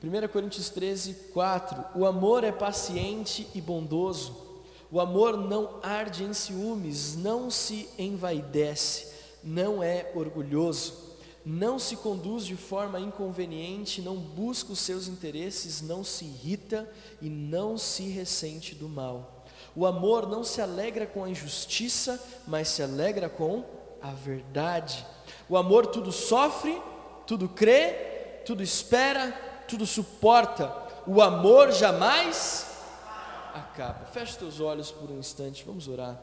1 0.00 0.28
Coríntios 0.28 0.70
13, 0.70 1.14
4: 1.32 1.86
O 1.96 2.06
amor 2.06 2.44
é 2.44 2.52
paciente 2.52 3.48
e 3.52 3.60
bondoso, 3.60 4.51
o 4.92 5.00
amor 5.00 5.38
não 5.38 5.78
arde 5.82 6.22
em 6.22 6.34
ciúmes, 6.34 7.16
não 7.16 7.50
se 7.50 7.88
envaidece, 7.98 9.10
não 9.42 9.82
é 9.82 10.12
orgulhoso, 10.14 11.16
não 11.42 11.78
se 11.78 11.96
conduz 11.96 12.44
de 12.44 12.56
forma 12.56 13.00
inconveniente, 13.00 14.02
não 14.02 14.16
busca 14.16 14.70
os 14.70 14.80
seus 14.80 15.08
interesses, 15.08 15.80
não 15.80 16.04
se 16.04 16.26
irrita 16.26 16.86
e 17.22 17.30
não 17.30 17.78
se 17.78 18.02
ressente 18.02 18.74
do 18.74 18.86
mal. 18.86 19.46
O 19.74 19.86
amor 19.86 20.28
não 20.28 20.44
se 20.44 20.60
alegra 20.60 21.06
com 21.06 21.24
a 21.24 21.30
injustiça, 21.30 22.22
mas 22.46 22.68
se 22.68 22.82
alegra 22.82 23.30
com 23.30 23.64
a 24.02 24.10
verdade. 24.10 25.06
O 25.48 25.56
amor 25.56 25.86
tudo 25.86 26.12
sofre, 26.12 26.80
tudo 27.26 27.48
crê, 27.48 28.42
tudo 28.44 28.62
espera, 28.62 29.32
tudo 29.66 29.86
suporta, 29.86 30.70
o 31.06 31.22
amor 31.22 31.72
jamais 31.72 32.71
acaba. 33.54 34.06
Feche 34.06 34.38
teus 34.38 34.60
olhos 34.60 34.90
por 34.90 35.10
um 35.10 35.18
instante, 35.18 35.64
vamos 35.64 35.88
orar. 35.88 36.20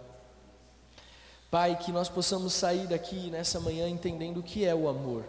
Pai, 1.51 1.77
que 1.77 1.91
nós 1.91 2.07
possamos 2.07 2.53
sair 2.53 2.85
daqui 2.85 3.29
nessa 3.31 3.59
manhã 3.59 3.89
entendendo 3.89 4.39
o 4.39 4.43
que 4.43 4.65
é 4.65 4.75
o 4.75 4.87
amor, 4.87 5.23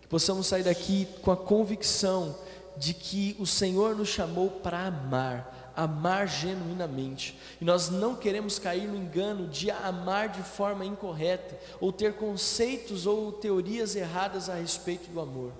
que 0.00 0.08
possamos 0.08 0.48
sair 0.48 0.64
daqui 0.64 1.06
com 1.22 1.30
a 1.30 1.36
convicção 1.36 2.34
de 2.76 2.92
que 2.92 3.36
o 3.38 3.46
Senhor 3.46 3.94
nos 3.94 4.08
chamou 4.08 4.50
para 4.50 4.86
amar, 4.86 5.72
amar 5.76 6.26
genuinamente, 6.26 7.38
e 7.60 7.64
nós 7.64 7.88
não 7.88 8.16
queremos 8.16 8.58
cair 8.58 8.88
no 8.88 8.96
engano 8.96 9.46
de 9.46 9.70
amar 9.70 10.28
de 10.28 10.42
forma 10.42 10.84
incorreta, 10.84 11.56
ou 11.80 11.92
ter 11.92 12.14
conceitos 12.14 13.06
ou 13.06 13.30
teorias 13.30 13.94
erradas 13.94 14.50
a 14.50 14.54
respeito 14.54 15.08
do 15.10 15.20
amor. 15.20 15.52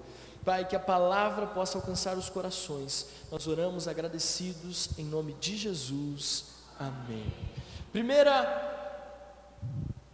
Pai, 0.44 0.66
que 0.66 0.76
a 0.76 0.80
palavra 0.80 1.46
possa 1.46 1.78
alcançar 1.78 2.18
os 2.18 2.28
corações. 2.28 3.06
Nós 3.32 3.46
oramos 3.46 3.88
agradecidos 3.88 4.90
em 4.98 5.04
nome 5.04 5.32
de 5.40 5.56
Jesus. 5.56 6.44
Amém. 6.78 7.32
Primeira, 7.90 8.74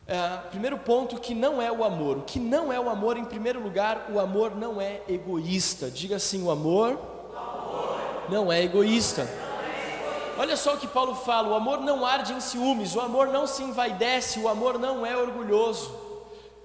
é, 0.07 0.37
primeiro 0.51 0.79
ponto 0.79 1.19
que 1.19 1.35
não 1.35 1.61
é 1.61 1.73
o 1.73 1.83
amor. 1.83 2.19
O 2.19 2.23
que 2.23 2.39
não 2.39 2.73
é 2.73 2.79
o 2.79 2.89
amor, 2.89 3.17
em 3.17 3.25
primeiro 3.25 3.61
lugar, 3.61 4.07
o 4.13 4.21
amor 4.21 4.55
não 4.55 4.81
é 4.81 5.03
egoísta. 5.09 5.91
Diga 5.91 6.17
assim: 6.17 6.43
o 6.45 6.51
amor, 6.51 6.91
amor. 7.37 8.31
não 8.31 8.53
é 8.53 8.63
egoísta. 8.63 9.29
Olha 10.39 10.57
só 10.57 10.75
o 10.75 10.79
que 10.79 10.87
Paulo 10.87 11.17
fala: 11.17 11.49
o 11.49 11.55
amor 11.55 11.81
não 11.81 12.07
arde 12.07 12.33
em 12.33 12.41
ciúmes, 12.41 12.95
o 12.95 13.01
amor 13.01 13.29
não 13.29 13.49
se 13.49 13.65
envaidece, 13.65 14.39
o 14.39 14.49
amor 14.49 14.79
não 14.79 15.05
é 15.05 15.17
orgulhoso. 15.17 15.93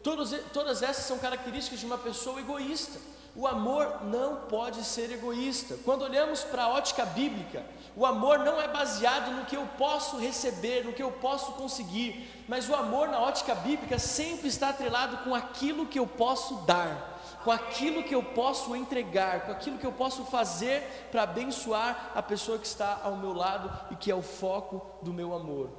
Todos, 0.04 0.36
todas 0.54 0.84
essas 0.84 1.06
são 1.06 1.18
características 1.18 1.80
de 1.80 1.86
uma 1.88 1.98
pessoa 1.98 2.40
egoísta. 2.40 3.00
O 3.36 3.46
amor 3.46 4.06
não 4.06 4.38
pode 4.48 4.82
ser 4.86 5.12
egoísta. 5.12 5.78
Quando 5.84 6.04
olhamos 6.04 6.42
para 6.44 6.64
a 6.64 6.70
ótica 6.70 7.06
bíblica, 7.06 7.66
o 7.94 8.06
amor 8.06 8.40
não 8.40 8.62
é 8.62 8.68
baseado 8.68 9.32
no 9.32 9.46
que 9.46 9.58
eu 9.58 9.68
posso 9.78 10.18
receber, 10.18 10.86
no 10.86 10.94
que 10.94 11.04
eu 11.04 11.12
posso 11.12 11.52
conseguir, 11.54 12.46
mas 12.48 12.70
o 12.70 12.76
amor 12.76 13.10
na 13.10 13.20
ótica 13.20 13.54
bíblica 13.54 14.00
sempre 14.00 14.48
está 14.48 14.70
atrelado 14.70 15.18
com 15.18 15.36
aquilo 15.36 15.86
que 15.86 16.00
eu 16.00 16.08
posso 16.08 16.56
dar, 16.66 17.22
com 17.44 17.52
aquilo 17.52 18.04
que 18.04 18.16
eu 18.16 18.24
posso 18.24 18.74
entregar, 18.74 19.46
com 19.46 19.52
aquilo 19.52 19.78
que 19.78 19.86
eu 19.86 19.92
posso 19.92 20.24
fazer 20.26 21.10
para 21.12 21.24
abençoar 21.24 22.12
a 22.16 22.24
pessoa 22.24 22.58
que 22.58 22.68
está 22.68 23.02
ao 23.04 23.18
meu 23.18 23.34
lado 23.34 23.70
e 23.92 23.96
que 23.98 24.10
é 24.10 24.16
o 24.16 24.22
foco 24.22 24.82
do 25.02 25.14
meu 25.14 25.34
amor. 25.34 25.70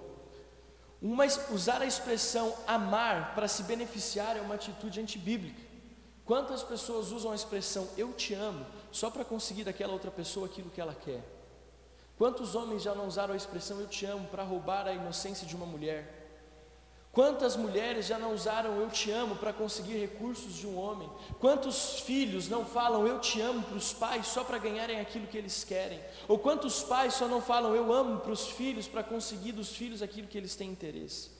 Uma, 1.01 1.25
usar 1.51 1.81
a 1.83 1.87
expressão 1.87 2.55
amar 2.67 3.35
para 3.35 3.49
se 3.49 3.63
beneficiar 3.63 4.37
é 4.37 4.41
uma 4.41 4.55
atitude 4.55 5.01
antibíblica. 5.01 5.66
Quantas 6.27 6.65
pessoas 6.65 7.13
usam 7.13 7.31
a 7.31 7.37
expressão 7.37 7.89
eu 7.97 8.13
te 8.13 8.35
amo 8.35 8.67
só 8.91 9.09
para 9.09 9.25
conseguir 9.25 9.63
daquela 9.63 9.93
outra 9.93 10.11
pessoa 10.11 10.47
aquilo 10.47 10.71
que 10.71 10.81
ela 10.81 10.93
quer? 10.95 11.23
Quantos 12.19 12.57
homens 12.57 12.83
já 12.83 12.97
não 12.97 13.07
usaram 13.07 13.33
a 13.33 13.37
expressão 13.37 13.79
eu 13.79 13.87
te 13.87 14.05
amo 14.05 14.27
para 14.27 14.43
roubar 14.43 14.89
a 14.89 14.93
inocência 14.93 15.47
de 15.47 15.55
uma 15.55 15.65
mulher? 15.65 16.25
Quantas 17.13 17.57
mulheres 17.57 18.07
já 18.07 18.19
não 18.19 18.35
usaram 18.35 18.81
eu 18.81 18.91
te 18.91 19.11
amo 19.11 19.37
para 19.37 19.53
conseguir 19.53 19.99
recursos 19.99 20.55
de 20.55 20.67
um 20.67 20.77
homem? 20.77 21.09
Quantos 21.39 22.01
filhos 22.01 22.49
não 22.49 22.65
falam 22.65 23.07
eu 23.07 23.21
te 23.21 23.41
amo 23.41 23.63
para 23.63 23.77
os 23.77 23.93
pais 23.93 24.27
só 24.27 24.43
para 24.43 24.59
ganharem 24.59 25.01
aquilo 25.01 25.29
que 25.29 25.39
eles 25.39 25.63
querem? 25.63 26.03
Ou 26.27 26.39
quantos 26.39 26.83
pais 26.83 27.15
só 27.15 27.29
não 27.29 27.41
falam 27.41 27.75
eu 27.75 27.93
amo 27.93 28.19
para 28.19 28.33
os 28.33 28.49
filhos 28.49 28.89
para 28.89 29.05
conseguir 29.05 29.53
dos 29.53 29.71
filhos 29.71 30.03
aquilo 30.03 30.27
que 30.27 30.37
eles 30.37 30.57
têm 30.57 30.71
interesse? 30.71 31.31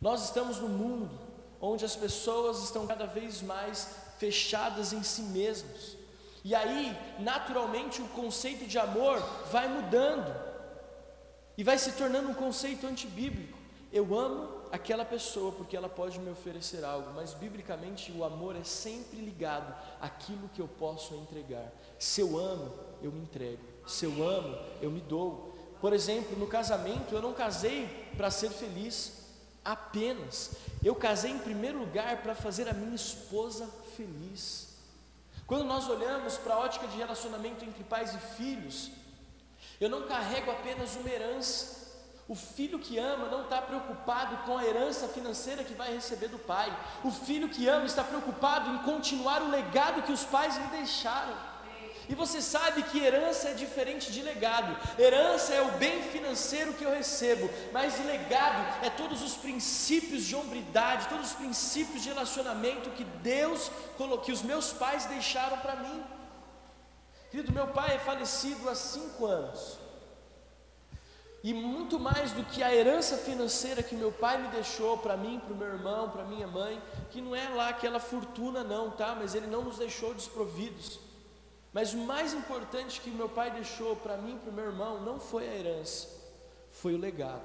Nós 0.00 0.24
estamos 0.24 0.58
no 0.58 0.68
mundo 0.68 1.33
onde 1.60 1.84
as 1.84 1.96
pessoas 1.96 2.62
estão 2.62 2.86
cada 2.86 3.06
vez 3.06 3.42
mais 3.42 3.88
fechadas 4.18 4.92
em 4.92 5.02
si 5.02 5.22
mesmos. 5.22 5.96
E 6.44 6.54
aí, 6.54 6.96
naturalmente, 7.18 8.02
o 8.02 8.08
conceito 8.08 8.66
de 8.66 8.78
amor 8.78 9.18
vai 9.50 9.66
mudando 9.66 10.34
e 11.56 11.64
vai 11.64 11.78
se 11.78 11.92
tornando 11.92 12.28
um 12.28 12.34
conceito 12.34 12.86
antibíblico. 12.86 13.58
Eu 13.90 14.14
amo 14.18 14.62
aquela 14.70 15.04
pessoa 15.04 15.52
porque 15.52 15.76
ela 15.76 15.88
pode 15.88 16.18
me 16.18 16.30
oferecer 16.30 16.84
algo, 16.84 17.12
mas 17.14 17.32
biblicamente 17.32 18.12
o 18.12 18.24
amor 18.24 18.56
é 18.56 18.64
sempre 18.64 19.20
ligado 19.20 19.74
àquilo 20.00 20.50
que 20.52 20.60
eu 20.60 20.68
posso 20.68 21.14
entregar. 21.14 21.72
Se 21.98 22.20
eu 22.20 22.36
amo, 22.36 22.72
eu 23.00 23.12
me 23.12 23.20
entrego. 23.20 23.62
Se 23.86 24.04
eu 24.04 24.28
amo, 24.28 24.58
eu 24.82 24.90
me 24.90 25.00
dou. 25.00 25.54
Por 25.80 25.92
exemplo, 25.92 26.36
no 26.36 26.46
casamento, 26.46 27.14
eu 27.14 27.22
não 27.22 27.32
casei 27.32 27.86
para 28.16 28.30
ser 28.30 28.50
feliz 28.50 29.23
apenas. 29.64 30.52
Eu 30.82 30.94
casei 30.94 31.30
em 31.30 31.38
primeiro 31.38 31.78
lugar 31.78 32.18
para 32.18 32.34
fazer 32.34 32.68
a 32.68 32.72
minha 32.74 32.94
esposa 32.94 33.68
feliz. 33.96 34.74
Quando 35.46 35.64
nós 35.64 35.88
olhamos 35.88 36.36
para 36.36 36.54
a 36.54 36.58
ótica 36.58 36.86
de 36.86 36.96
relacionamento 36.96 37.64
entre 37.64 37.84
pais 37.84 38.14
e 38.14 38.18
filhos, 38.36 38.90
eu 39.80 39.88
não 39.88 40.06
carrego 40.06 40.50
apenas 40.50 40.96
uma 40.96 41.08
herança. 41.08 41.84
O 42.26 42.34
filho 42.34 42.78
que 42.78 42.98
ama 42.98 43.28
não 43.28 43.42
está 43.42 43.60
preocupado 43.60 44.38
com 44.46 44.56
a 44.56 44.64
herança 44.64 45.06
financeira 45.08 45.62
que 45.62 45.74
vai 45.74 45.92
receber 45.92 46.28
do 46.28 46.38
pai. 46.38 46.74
O 47.02 47.10
filho 47.10 47.50
que 47.50 47.68
ama 47.68 47.84
está 47.84 48.02
preocupado 48.02 48.70
em 48.70 48.78
continuar 48.78 49.42
o 49.42 49.50
legado 49.50 50.02
que 50.02 50.12
os 50.12 50.24
pais 50.24 50.56
lhe 50.56 50.66
deixaram. 50.68 51.53
E 52.08 52.14
você 52.14 52.42
sabe 52.42 52.82
que 52.82 52.98
herança 52.98 53.48
é 53.48 53.54
diferente 53.54 54.12
de 54.12 54.22
legado. 54.22 54.76
Herança 54.98 55.54
é 55.54 55.62
o 55.62 55.72
bem 55.72 56.02
financeiro 56.02 56.74
que 56.74 56.84
eu 56.84 56.90
recebo, 56.90 57.48
mas 57.72 58.04
legado 58.04 58.84
é 58.84 58.90
todos 58.90 59.22
os 59.22 59.34
princípios 59.34 60.24
de 60.24 60.36
hombridade, 60.36 61.08
todos 61.08 61.30
os 61.30 61.36
princípios 61.36 62.02
de 62.02 62.08
relacionamento 62.10 62.90
que 62.90 63.04
Deus 63.04 63.70
que 64.24 64.32
os 64.32 64.42
meus 64.42 64.72
pais 64.72 65.06
deixaram 65.06 65.58
para 65.58 65.76
mim. 65.76 66.04
Querido, 67.30 67.52
meu 67.52 67.68
pai 67.68 67.96
é 67.96 67.98
falecido 67.98 68.68
há 68.68 68.74
cinco 68.74 69.26
anos. 69.26 69.78
E 71.42 71.52
muito 71.52 72.00
mais 72.00 72.32
do 72.32 72.42
que 72.42 72.62
a 72.62 72.74
herança 72.74 73.18
financeira 73.18 73.82
que 73.82 73.94
meu 73.94 74.10
pai 74.10 74.40
me 74.40 74.48
deixou 74.48 74.96
para 74.96 75.14
mim, 75.14 75.38
para 75.38 75.52
o 75.52 75.56
meu 75.56 75.68
irmão, 75.68 76.08
para 76.08 76.24
minha 76.24 76.46
mãe, 76.46 76.80
que 77.10 77.20
não 77.20 77.36
é 77.36 77.48
lá 77.50 77.68
aquela 77.68 78.00
fortuna 78.00 78.64
não, 78.64 78.90
tá? 78.90 79.14
Mas 79.14 79.34
ele 79.34 79.46
não 79.46 79.62
nos 79.62 79.76
deixou 79.76 80.14
desprovidos. 80.14 81.03
Mas 81.74 81.92
o 81.92 81.98
mais 81.98 82.32
importante 82.32 83.00
que 83.00 83.10
meu 83.10 83.28
pai 83.28 83.50
deixou 83.50 83.96
para 83.96 84.16
mim 84.16 84.36
e 84.36 84.38
para 84.38 84.50
o 84.50 84.52
meu 84.52 84.66
irmão 84.66 85.00
não 85.00 85.18
foi 85.18 85.48
a 85.48 85.54
herança, 85.54 86.08
foi 86.70 86.94
o 86.94 86.98
legado. 86.98 87.42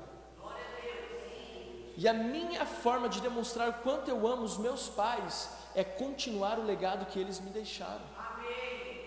E 1.98 2.08
a 2.08 2.14
minha 2.14 2.64
forma 2.66 3.10
de 3.10 3.20
demonstrar 3.20 3.68
o 3.68 3.74
quanto 3.74 4.08
eu 4.08 4.28
amo 4.28 4.44
os 4.44 4.58
meus 4.58 4.88
pais 4.88 5.50
é 5.76 5.84
continuar 5.84 6.60
o 6.60 6.64
legado 6.64 7.08
que 7.08 7.20
eles 7.20 7.40
me 7.40 7.50
deixaram. 7.50 8.06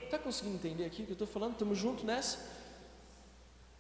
Está 0.05 0.19
conseguindo 0.19 0.57
entender 0.57 0.85
aqui 0.85 1.03
o 1.03 1.07
que 1.07 1.13
eu 1.13 1.15
estou 1.15 1.29
falando? 1.29 1.53
Estamos 1.53 1.79
juntos 1.79 2.05
nessa? 2.05 2.39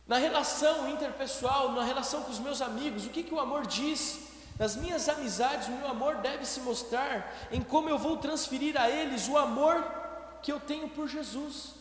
Na 0.07 0.16
relação 0.18 0.88
interpessoal, 0.88 1.72
na 1.72 1.83
relação 1.83 2.22
com 2.22 2.31
os 2.31 2.38
meus 2.38 2.62
amigos, 2.62 3.05
o 3.05 3.11
que, 3.11 3.24
que 3.24 3.35
o 3.35 3.40
amor 3.40 3.66
diz? 3.66 4.20
Nas 4.59 4.76
minhas 4.76 5.09
amizades, 5.09 5.68
o 5.68 5.72
meu 5.72 5.88
amor 5.88 6.18
deve 6.18 6.46
se 6.46 6.61
mostrar 6.61 7.35
em 7.50 7.61
como 7.61 7.88
eu 7.88 7.98
vou 7.98 8.16
transferir 8.16 8.81
a 8.81 8.88
eles 8.88 9.28
o 9.28 9.37
amor 9.37 10.01
que 10.42 10.50
eu 10.50 10.59
tenho 10.59 10.88
por 10.88 11.09
Jesus, 11.09 11.74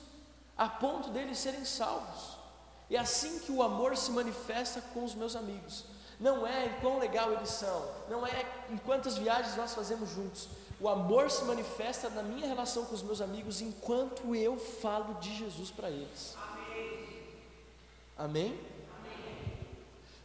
a 0.57 0.67
ponto 0.69 1.09
deles 1.09 1.39
serem 1.39 1.65
salvos. 1.65 2.37
É 2.89 2.97
assim 2.97 3.39
que 3.39 3.51
o 3.51 3.63
amor 3.63 3.95
se 3.95 4.11
manifesta 4.11 4.81
com 4.93 5.03
os 5.03 5.15
meus 5.15 5.35
amigos. 5.35 5.85
Não 6.19 6.45
é 6.45 6.67
em 6.67 6.73
quão 6.81 6.99
legal 6.99 7.31
eles 7.31 7.49
são, 7.49 7.89
não 8.09 8.27
é 8.27 8.45
em 8.69 8.77
quantas 8.77 9.17
viagens 9.17 9.55
nós 9.55 9.73
fazemos 9.73 10.09
juntos. 10.09 10.47
O 10.79 10.87
amor 10.87 11.31
se 11.31 11.43
manifesta 11.45 12.09
na 12.09 12.21
minha 12.21 12.47
relação 12.47 12.85
com 12.85 12.93
os 12.93 13.01
meus 13.01 13.21
amigos 13.21 13.61
enquanto 13.61 14.35
eu 14.35 14.57
falo 14.57 15.15
de 15.15 15.35
Jesus 15.35 15.71
para 15.71 15.89
eles. 15.89 16.35
Amém? 18.17 18.59
Amém? 18.59 18.59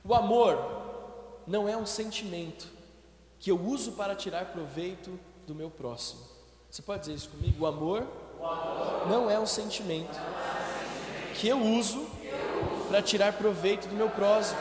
O 0.05 0.15
amor 0.15 0.59
não 1.47 1.69
é 1.69 1.77
um 1.77 1.87
sentimento 1.87 2.69
que 3.39 3.51
eu 3.51 3.61
uso 3.61 3.93
para 3.93 4.15
tirar 4.15 4.47
proveito 4.47 5.19
do 5.47 5.55
meu 5.55 5.71
próximo. 5.71 6.23
Você 6.71 6.83
pode 6.83 7.01
dizer 7.01 7.15
isso 7.15 7.29
comigo? 7.29 7.65
O 7.65 7.67
amor 7.67 8.07
não 9.09 9.31
é 9.31 9.39
um 9.39 9.47
sentimento 9.47 10.19
que 11.35 11.49
eu 11.49 11.61
uso 11.61 12.07
para 12.89 13.03
tirar 13.03 13.33
proveito 13.35 13.89
do 13.89 13.95
meu 13.95 14.09
próximo. 14.09 14.59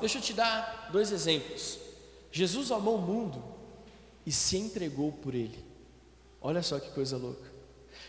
Deixa 0.00 0.18
eu 0.18 0.22
te 0.22 0.32
dar 0.32 0.88
dois 0.90 1.12
exemplos. 1.12 1.78
Jesus 2.30 2.70
amou 2.70 2.96
o 2.96 3.00
mundo 3.00 3.42
e 4.26 4.32
se 4.32 4.56
entregou 4.56 5.12
por 5.12 5.34
ele. 5.34 5.64
Olha 6.40 6.62
só 6.62 6.80
que 6.80 6.90
coisa 6.90 7.16
louca. 7.16 7.50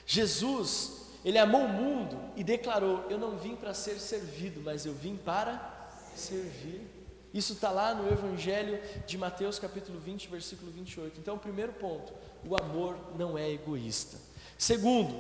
Jesus, 0.06 1.04
ele 1.24 1.38
amou 1.38 1.66
o 1.66 1.70
mundo 1.70 2.20
e 2.36 2.44
declarou: 2.44 3.06
Eu 3.10 3.18
não 3.18 3.38
vim 3.38 3.56
para 3.56 3.74
ser 3.74 4.00
servido, 4.00 4.62
mas 4.62 4.86
eu 4.86 4.94
vim 4.94 5.16
para 5.16 5.88
servir. 6.16 6.82
Isso 7.34 7.54
está 7.54 7.72
lá 7.72 7.96
no 7.96 8.12
Evangelho 8.12 8.80
de 9.08 9.18
Mateus, 9.18 9.58
capítulo 9.58 10.00
20, 10.00 10.28
versículo 10.28 10.72
28. 10.72 11.20
Então, 11.20 11.38
primeiro 11.38 11.74
ponto: 11.74 12.14
o 12.46 12.56
amor 12.56 12.96
não 13.18 13.38
é 13.38 13.50
egoísta. 13.50 14.18
Segundo, 14.58 15.16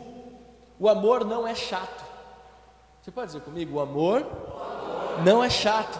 o 0.79 0.87
amor 0.87 1.25
não 1.25 1.47
é 1.47 1.55
chato. 1.55 2.03
Você 3.01 3.09
pode 3.09 3.27
dizer 3.27 3.41
comigo: 3.41 3.77
o 3.77 3.79
amor, 3.79 4.21
o 4.21 4.61
amor 4.61 5.23
não 5.25 5.43
é 5.43 5.49
chato. 5.49 5.97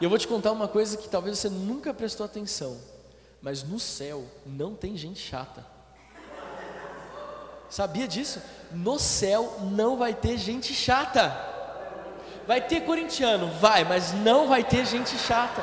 E 0.00 0.04
eu 0.04 0.10
vou 0.10 0.18
te 0.18 0.26
contar 0.26 0.50
uma 0.50 0.66
coisa 0.66 0.96
que 0.96 1.08
talvez 1.08 1.38
você 1.38 1.48
nunca 1.48 1.94
prestou 1.94 2.26
atenção, 2.26 2.76
mas 3.40 3.62
no 3.62 3.78
céu 3.78 4.24
não 4.44 4.74
tem 4.74 4.96
gente 4.96 5.20
chata. 5.20 5.64
Sabia 7.70 8.06
disso? 8.06 8.42
No 8.72 8.98
céu 8.98 9.58
não 9.72 9.96
vai 9.96 10.14
ter 10.14 10.36
gente 10.36 10.74
chata. 10.74 11.53
Vai 12.46 12.60
ter 12.60 12.82
corintiano, 12.82 13.48
vai, 13.58 13.84
mas 13.84 14.12
não 14.12 14.48
vai 14.48 14.62
ter 14.62 14.84
gente 14.84 15.16
chata. 15.16 15.62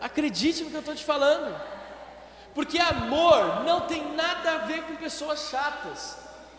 Acredite 0.00 0.62
no 0.62 0.70
que 0.70 0.76
eu 0.76 0.80
estou 0.80 0.94
te 0.94 1.04
falando. 1.04 1.54
Porque 2.54 2.78
amor 2.78 3.64
não 3.64 3.82
tem 3.82 4.14
nada 4.14 4.52
a 4.52 4.58
ver 4.58 4.82
com 4.82 4.96
pessoas 4.96 5.48
chatas. 5.50 6.16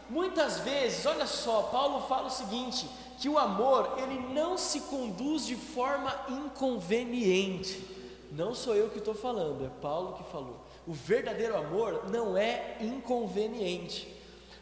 Muitas 0.09 0.59
vezes, 0.59 1.05
olha 1.05 1.25
só, 1.25 1.63
Paulo 1.63 2.07
fala 2.07 2.27
o 2.27 2.31
seguinte: 2.31 2.87
que 3.19 3.29
o 3.29 3.37
amor 3.37 3.95
ele 3.97 4.19
não 4.33 4.57
se 4.57 4.81
conduz 4.81 5.45
de 5.45 5.55
forma 5.55 6.13
inconveniente. 6.29 7.93
Não 8.31 8.53
sou 8.53 8.75
eu 8.75 8.89
que 8.89 8.97
estou 8.97 9.15
falando, 9.15 9.65
é 9.65 9.81
Paulo 9.81 10.13
que 10.13 10.31
falou. 10.31 10.65
O 10.85 10.93
verdadeiro 10.93 11.55
amor 11.57 12.09
não 12.09 12.37
é 12.37 12.77
inconveniente. 12.81 14.13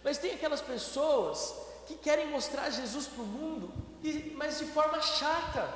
Mas 0.04 0.18
tem 0.18 0.34
aquelas 0.34 0.62
pessoas 0.62 1.56
que 1.88 1.96
querem 1.96 2.30
mostrar 2.30 2.70
Jesus 2.70 3.08
para 3.08 3.24
o 3.24 3.28
mundo, 3.28 3.72
mas 4.36 4.60
de 4.60 4.66
forma 4.66 5.02
chata. 5.02 5.68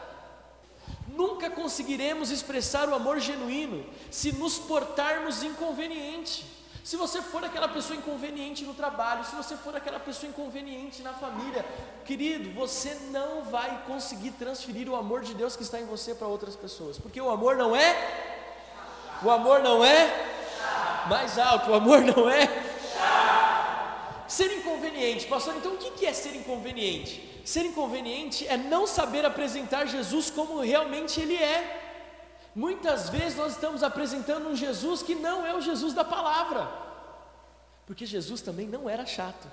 Nunca 1.08 1.50
conseguiremos 1.50 2.30
expressar 2.32 2.90
o 2.90 2.96
amor 2.96 3.20
genuíno 3.20 3.86
se 4.12 4.32
nos 4.34 4.60
portarmos 4.60 5.42
inconveniente. 5.42 6.46
Se 6.84 6.96
você 6.96 7.22
for 7.22 7.44
aquela 7.44 7.68
pessoa 7.68 7.98
inconveniente 7.98 8.64
no 8.64 8.74
trabalho, 8.74 9.26
se 9.26 9.36
você 9.36 9.58
for 9.58 9.76
aquela 9.76 10.00
pessoa 10.00 10.30
inconveniente 10.30 11.02
na 11.02 11.12
família, 11.14 11.66
querido, 12.06 12.52
você 12.52 12.98
não 13.12 13.44
vai 13.44 13.84
conseguir 13.86 14.32
transferir 14.32 14.88
o 14.90 14.96
amor 14.96 15.22
de 15.22 15.34
Deus 15.34 15.56
que 15.56 15.64
está 15.64 15.80
em 15.80 15.86
você 15.86 16.16
para 16.16 16.28
outras 16.28 16.56
pessoas, 16.56 16.98
porque 16.98 17.20
o 17.20 17.30
amor 17.30 17.58
não 17.58 17.76
é, 17.76 17.94
o 19.22 19.30
amor 19.30 19.62
não 19.62 19.84
é 19.84 21.06
mais 21.10 21.38
alto, 21.38 21.72
o 21.72 21.74
amor 21.74 22.00
não 22.02 22.30
é 22.30 22.48
ser 24.28 24.52
inconveniente, 24.58 25.28
pastor. 25.28 25.56
Então 25.56 25.74
o 25.74 25.78
que 25.78 26.06
é 26.06 26.14
ser 26.14 26.36
inconveniente? 26.36 27.42
Ser 27.46 27.66
inconveniente 27.66 28.48
é 28.48 28.58
não 28.58 28.86
saber 28.86 29.26
apresentar 29.26 29.86
Jesus 29.86 30.30
como 30.30 30.60
realmente 30.60 31.22
Ele 31.22 31.36
é. 31.36 31.84
Muitas 32.54 33.10
vezes 33.10 33.38
nós 33.38 33.54
estamos 33.54 33.84
apresentando 33.84 34.50
um 34.50 34.56
Jesus 34.56 35.02
que 35.02 35.16
não 35.16 35.46
é 35.46 35.56
o 35.56 35.62
Jesus 35.62 35.94
da 35.94 36.04
palavra, 36.04 36.68
porque 37.86 38.06
Jesus 38.06 38.42
também 38.42 38.68
não 38.68 38.90
era 38.90 39.06
chato. 39.06 39.48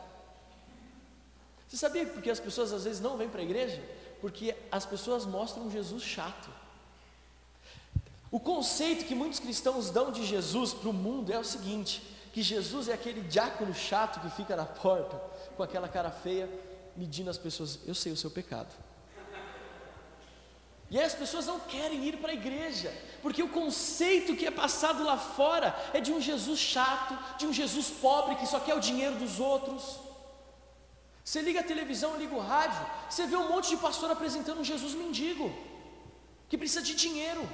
Você 1.68 1.76
sabia 1.76 2.06
porque 2.06 2.30
as 2.30 2.40
pessoas 2.40 2.72
às 2.72 2.84
vezes 2.84 3.00
não 3.00 3.16
vêm 3.16 3.28
para 3.28 3.40
a 3.40 3.44
igreja? 3.44 3.82
Porque 4.20 4.56
as 4.72 4.86
pessoas 4.86 5.26
mostram 5.26 5.66
um 5.66 5.70
Jesus 5.70 6.02
chato. 6.02 6.48
O 8.30 8.40
conceito 8.40 9.04
que 9.04 9.14
muitos 9.14 9.38
cristãos 9.38 9.90
dão 9.90 10.10
de 10.10 10.24
Jesus 10.24 10.72
para 10.72 10.88
o 10.88 10.92
mundo 10.92 11.32
é 11.32 11.38
o 11.38 11.44
seguinte: 11.44 12.02
que 12.34 12.42
Jesus 12.42 12.88
é 12.88 12.94
aquele 12.94 13.20
diácono 13.20 13.72
chato 13.72 14.18
que 14.18 14.28
fica 14.28 14.56
na 14.56 14.66
porta 14.66 15.16
com 15.56 15.62
aquela 15.62 15.88
cara 15.88 16.10
feia, 16.10 16.50
medindo 16.96 17.30
as 17.30 17.38
pessoas. 17.38 17.78
Eu 17.86 17.94
sei 17.94 18.10
o 18.10 18.16
seu 18.16 18.28
pecado. 18.28 18.74
E 20.90 20.98
aí 20.98 21.04
as 21.04 21.14
pessoas 21.14 21.46
não 21.46 21.60
querem 21.60 22.04
ir 22.04 22.16
para 22.16 22.32
a 22.32 22.34
igreja, 22.34 22.92
porque 23.22 23.40
o 23.40 23.48
conceito 23.48 24.34
que 24.34 24.46
é 24.46 24.50
passado 24.50 25.04
lá 25.04 25.16
fora 25.16 25.76
é 25.92 26.00
de 26.00 26.12
um 26.12 26.20
Jesus 26.20 26.58
chato, 26.58 27.16
de 27.38 27.46
um 27.46 27.52
Jesus 27.52 27.88
pobre 27.88 28.34
que 28.34 28.48
só 28.48 28.58
quer 28.58 28.74
o 28.74 28.80
dinheiro 28.80 29.14
dos 29.14 29.38
outros. 29.38 30.00
Você 31.24 31.40
liga 31.40 31.60
a 31.60 31.70
televisão, 31.72 32.16
liga 32.16 32.34
o 32.34 32.40
rádio, 32.40 32.84
você 33.08 33.28
vê 33.28 33.36
um 33.36 33.48
monte 33.48 33.68
de 33.68 33.76
pastor 33.76 34.10
apresentando 34.10 34.58
um 34.60 34.64
Jesus 34.64 34.92
mendigo, 34.92 35.54
que 36.48 36.58
precisa 36.58 36.82
de 36.82 36.96
dinheiro. 36.96 37.48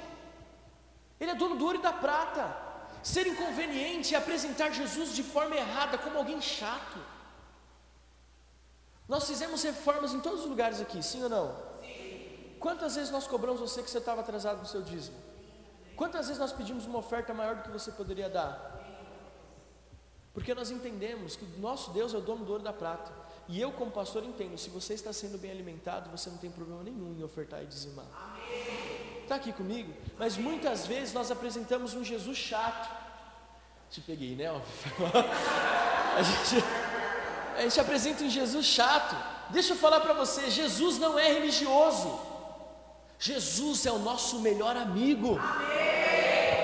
Ele 1.19 1.29
é 1.29 1.35
dono 1.35 1.55
do 1.55 1.65
ouro 1.65 1.77
e 1.77 1.83
da 1.83 1.93
prata. 1.93 2.60
Ser 3.03 3.25
inconveniente 3.27 4.13
é 4.13 4.17
apresentar 4.17 4.71
Jesus 4.71 5.15
de 5.15 5.23
forma 5.23 5.55
errada, 5.55 5.97
como 5.97 6.17
alguém 6.17 6.39
chato. 6.41 6.99
Nós 9.07 9.27
fizemos 9.27 9.63
reformas 9.63 10.13
em 10.13 10.19
todos 10.19 10.41
os 10.41 10.45
lugares 10.45 10.79
aqui, 10.79 11.01
sim 11.03 11.23
ou 11.23 11.29
não? 11.29 11.55
Quantas 12.59 12.95
vezes 12.95 13.11
nós 13.11 13.27
cobramos 13.27 13.59
você 13.59 13.81
que 13.81 13.89
você 13.89 13.97
estava 13.97 14.21
atrasado 14.21 14.59
no 14.59 14.65
seu 14.65 14.81
dízimo? 14.81 15.17
Quantas 15.95 16.27
vezes 16.27 16.39
nós 16.39 16.53
pedimos 16.53 16.85
uma 16.85 16.99
oferta 16.99 17.33
maior 17.33 17.55
do 17.55 17.63
que 17.63 17.69
você 17.69 17.91
poderia 17.91 18.29
dar? 18.29 18.79
Porque 20.33 20.53
nós 20.53 20.71
entendemos 20.71 21.35
que 21.35 21.43
o 21.43 21.59
nosso 21.59 21.91
Deus 21.91 22.13
é 22.13 22.17
o 22.17 22.21
dono 22.21 22.45
do 22.45 22.51
ouro 22.51 22.63
e 22.63 22.65
da 22.65 22.71
prata. 22.71 23.11
E 23.47 23.59
eu, 23.59 23.71
como 23.71 23.91
pastor, 23.91 24.23
entendo: 24.23 24.57
se 24.57 24.69
você 24.69 24.93
está 24.93 25.11
sendo 25.11 25.37
bem 25.37 25.51
alimentado, 25.51 26.09
você 26.09 26.29
não 26.29 26.37
tem 26.37 26.49
problema 26.49 26.83
nenhum 26.83 27.13
em 27.17 27.23
ofertar 27.23 27.61
e 27.63 27.65
dizimar. 27.65 28.05
Está 29.23 29.35
aqui 29.35 29.51
comigo? 29.51 29.93
Mas 30.17 30.37
muitas 30.37 30.85
vezes 30.85 31.13
nós 31.13 31.31
apresentamos 31.31 31.93
um 31.93 32.03
Jesus 32.03 32.37
chato. 32.37 32.89
Te 33.89 34.01
peguei, 34.01 34.35
né? 34.35 34.47
A 36.13 36.21
gente, 36.23 36.65
a 37.57 37.61
gente 37.61 37.79
apresenta 37.79 38.23
um 38.25 38.29
Jesus 38.29 38.65
chato. 38.65 39.15
Deixa 39.49 39.71
eu 39.71 39.77
falar 39.77 40.01
para 40.01 40.13
você: 40.13 40.49
Jesus 40.49 40.97
não 40.97 41.17
é 41.17 41.31
religioso. 41.31 42.19
Jesus 43.17 43.85
é 43.85 43.91
o 43.91 43.99
nosso 43.99 44.39
melhor 44.41 44.75
amigo. 44.75 45.39
Amém. 45.39 46.01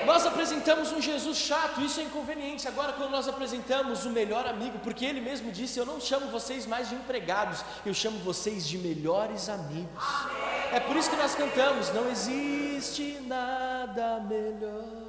Nós 0.07 0.25
apresentamos 0.25 0.93
um 0.93 1.01
Jesus 1.01 1.37
chato, 1.37 1.81
isso 1.81 1.99
é 1.99 2.03
inconveniente. 2.03 2.65
Agora, 2.65 2.93
quando 2.93 3.11
nós 3.11 3.27
apresentamos 3.27 4.05
o 4.05 4.09
melhor 4.09 4.47
amigo, 4.47 4.79
porque 4.79 5.05
ele 5.05 5.19
mesmo 5.19 5.51
disse: 5.51 5.77
Eu 5.77 5.85
não 5.85 5.99
chamo 5.99 6.31
vocês 6.31 6.65
mais 6.65 6.87
de 6.87 6.95
empregados, 6.95 7.63
eu 7.85 7.93
chamo 7.93 8.17
vocês 8.19 8.65
de 8.65 8.77
melhores 8.77 9.49
amigos. 9.49 10.03
Amém. 10.23 10.56
É 10.73 10.79
por 10.79 10.95
isso 10.95 11.09
que 11.09 11.15
nós 11.15 11.35
cantamos: 11.35 11.93
Não 11.93 12.09
existe 12.09 13.19
nada 13.25 14.19
melhor. 14.21 15.07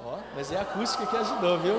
Ó, 0.00 0.18
mas 0.34 0.52
é 0.52 0.58
a 0.58 0.62
acústica 0.62 1.06
que 1.06 1.16
ajudou, 1.16 1.58
viu? 1.58 1.76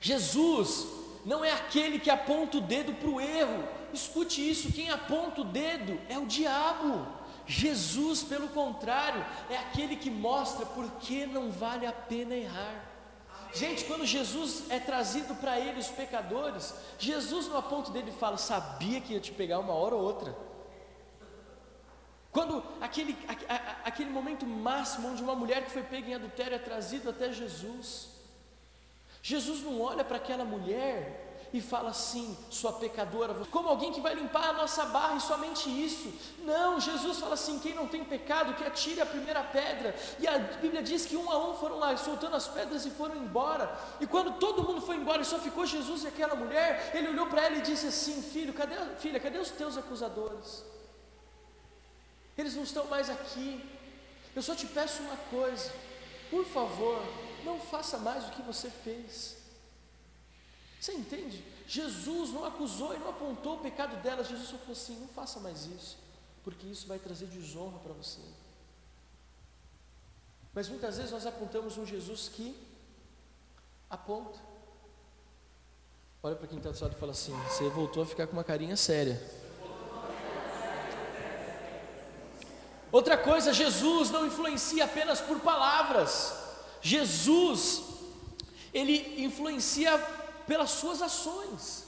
Jesus 0.00 0.86
não 1.24 1.44
é 1.44 1.52
aquele 1.52 1.98
que 1.98 2.10
aponta 2.10 2.58
o 2.58 2.60
dedo 2.60 2.92
para 2.94 3.08
o 3.08 3.20
erro, 3.20 3.64
escute 3.92 4.48
isso: 4.48 4.72
quem 4.72 4.90
aponta 4.90 5.40
o 5.40 5.44
dedo 5.44 5.98
é 6.08 6.18
o 6.18 6.26
diabo. 6.26 7.06
Jesus, 7.46 8.22
pelo 8.22 8.48
contrário, 8.48 9.24
é 9.50 9.56
aquele 9.56 9.96
que 9.96 10.10
mostra 10.10 10.64
por 10.64 10.88
que 11.00 11.26
não 11.26 11.50
vale 11.50 11.86
a 11.86 11.92
pena 11.92 12.34
errar. 12.34 12.91
Gente, 13.54 13.84
quando 13.84 14.06
Jesus 14.06 14.70
é 14.70 14.80
trazido 14.80 15.34
para 15.34 15.60
ele, 15.60 15.78
os 15.78 15.88
pecadores, 15.88 16.74
Jesus 16.98 17.48
não 17.48 17.58
aponta 17.58 17.90
o 17.90 17.92
dedo 17.92 18.08
e 18.08 18.12
fala: 18.12 18.38
Sabia 18.38 19.00
que 19.00 19.12
ia 19.12 19.20
te 19.20 19.30
pegar 19.30 19.58
uma 19.58 19.74
hora 19.74 19.94
ou 19.94 20.02
outra. 20.02 20.34
Quando 22.30 22.64
aquele, 22.80 23.16
a, 23.28 23.54
a, 23.54 23.56
aquele 23.84 24.08
momento 24.08 24.46
máximo 24.46 25.08
onde 25.08 25.22
uma 25.22 25.34
mulher 25.34 25.64
que 25.64 25.70
foi 25.70 25.82
pega 25.82 26.10
em 26.10 26.14
adultério 26.14 26.54
é 26.54 26.58
trazido 26.58 27.10
até 27.10 27.30
Jesus, 27.30 28.08
Jesus 29.22 29.62
não 29.62 29.82
olha 29.82 30.02
para 30.02 30.16
aquela 30.16 30.44
mulher 30.44 31.21
e 31.52 31.60
fala 31.60 31.90
assim, 31.90 32.36
sua 32.48 32.72
pecadora, 32.72 33.34
como 33.50 33.68
alguém 33.68 33.92
que 33.92 34.00
vai 34.00 34.14
limpar 34.14 34.48
a 34.48 34.52
nossa 34.54 34.86
barra 34.86 35.16
e 35.16 35.20
somente 35.20 35.68
isso. 35.68 36.10
Não, 36.44 36.80
Jesus 36.80 37.18
fala 37.18 37.34
assim: 37.34 37.58
quem 37.58 37.74
não 37.74 37.86
tem 37.86 38.02
pecado, 38.02 38.54
que 38.54 38.64
atire 38.64 39.02
a 39.02 39.06
primeira 39.06 39.42
pedra. 39.42 39.94
E 40.18 40.26
a 40.26 40.38
Bíblia 40.38 40.82
diz 40.82 41.04
que 41.04 41.16
um 41.16 41.30
a 41.30 41.50
um 41.50 41.54
foram 41.54 41.78
lá 41.78 41.94
soltando 41.96 42.36
as 42.36 42.48
pedras 42.48 42.86
e 42.86 42.90
foram 42.90 43.16
embora. 43.16 43.70
E 44.00 44.06
quando 44.06 44.38
todo 44.38 44.62
mundo 44.62 44.80
foi 44.80 44.96
embora 44.96 45.20
e 45.20 45.26
só 45.26 45.38
ficou 45.38 45.66
Jesus 45.66 46.04
e 46.04 46.06
aquela 46.06 46.34
mulher, 46.34 46.90
ele 46.94 47.08
olhou 47.08 47.26
para 47.26 47.42
ela 47.42 47.56
e 47.56 47.60
disse 47.60 47.86
assim: 47.86 48.22
Filho, 48.22 48.54
cadê, 48.54 48.76
filha, 48.98 49.20
cadê 49.20 49.38
os 49.38 49.50
teus 49.50 49.76
acusadores? 49.76 50.64
Eles 52.36 52.54
não 52.54 52.62
estão 52.62 52.86
mais 52.86 53.10
aqui. 53.10 53.62
Eu 54.34 54.40
só 54.40 54.54
te 54.54 54.66
peço 54.66 55.02
uma 55.02 55.16
coisa, 55.28 55.70
por 56.30 56.46
favor, 56.46 57.02
não 57.44 57.60
faça 57.60 57.98
mais 57.98 58.26
o 58.26 58.30
que 58.30 58.40
você 58.40 58.70
fez. 58.70 59.41
Você 60.82 60.94
entende? 60.94 61.44
Jesus 61.64 62.30
não 62.30 62.44
acusou 62.44 62.92
e 62.92 62.98
não 62.98 63.10
apontou 63.10 63.54
o 63.54 63.60
pecado 63.60 64.02
dela. 64.02 64.24
Jesus 64.24 64.48
só 64.48 64.58
falou 64.58 64.72
assim: 64.72 64.98
não 64.98 65.06
faça 65.06 65.38
mais 65.38 65.64
isso, 65.64 65.96
porque 66.42 66.66
isso 66.66 66.88
vai 66.88 66.98
trazer 66.98 67.26
desonra 67.26 67.78
para 67.78 67.92
você. 67.92 68.18
Mas 70.52 70.68
muitas 70.68 70.96
vezes 70.96 71.12
nós 71.12 71.24
apontamos 71.24 71.78
um 71.78 71.86
Jesus 71.86 72.28
que 72.28 72.60
aponta. 73.88 74.40
Olha 76.20 76.34
para 76.34 76.48
quem 76.48 76.58
está 76.58 76.72
do 76.72 76.82
lado 76.82 76.96
e 76.96 76.98
fala 76.98 77.12
assim: 77.12 77.32
você 77.44 77.68
voltou 77.68 78.02
a 78.02 78.06
ficar 78.06 78.26
com 78.26 78.32
uma 78.32 78.42
carinha 78.42 78.76
séria. 78.76 79.22
Outra 82.90 83.16
coisa, 83.16 83.54
Jesus 83.54 84.10
não 84.10 84.26
influencia 84.26 84.84
apenas 84.84 85.20
por 85.20 85.38
palavras. 85.38 86.34
Jesus, 86.80 87.84
ele 88.74 89.24
influencia 89.24 90.21
pelas 90.46 90.70
suas 90.70 91.02
ações. 91.02 91.86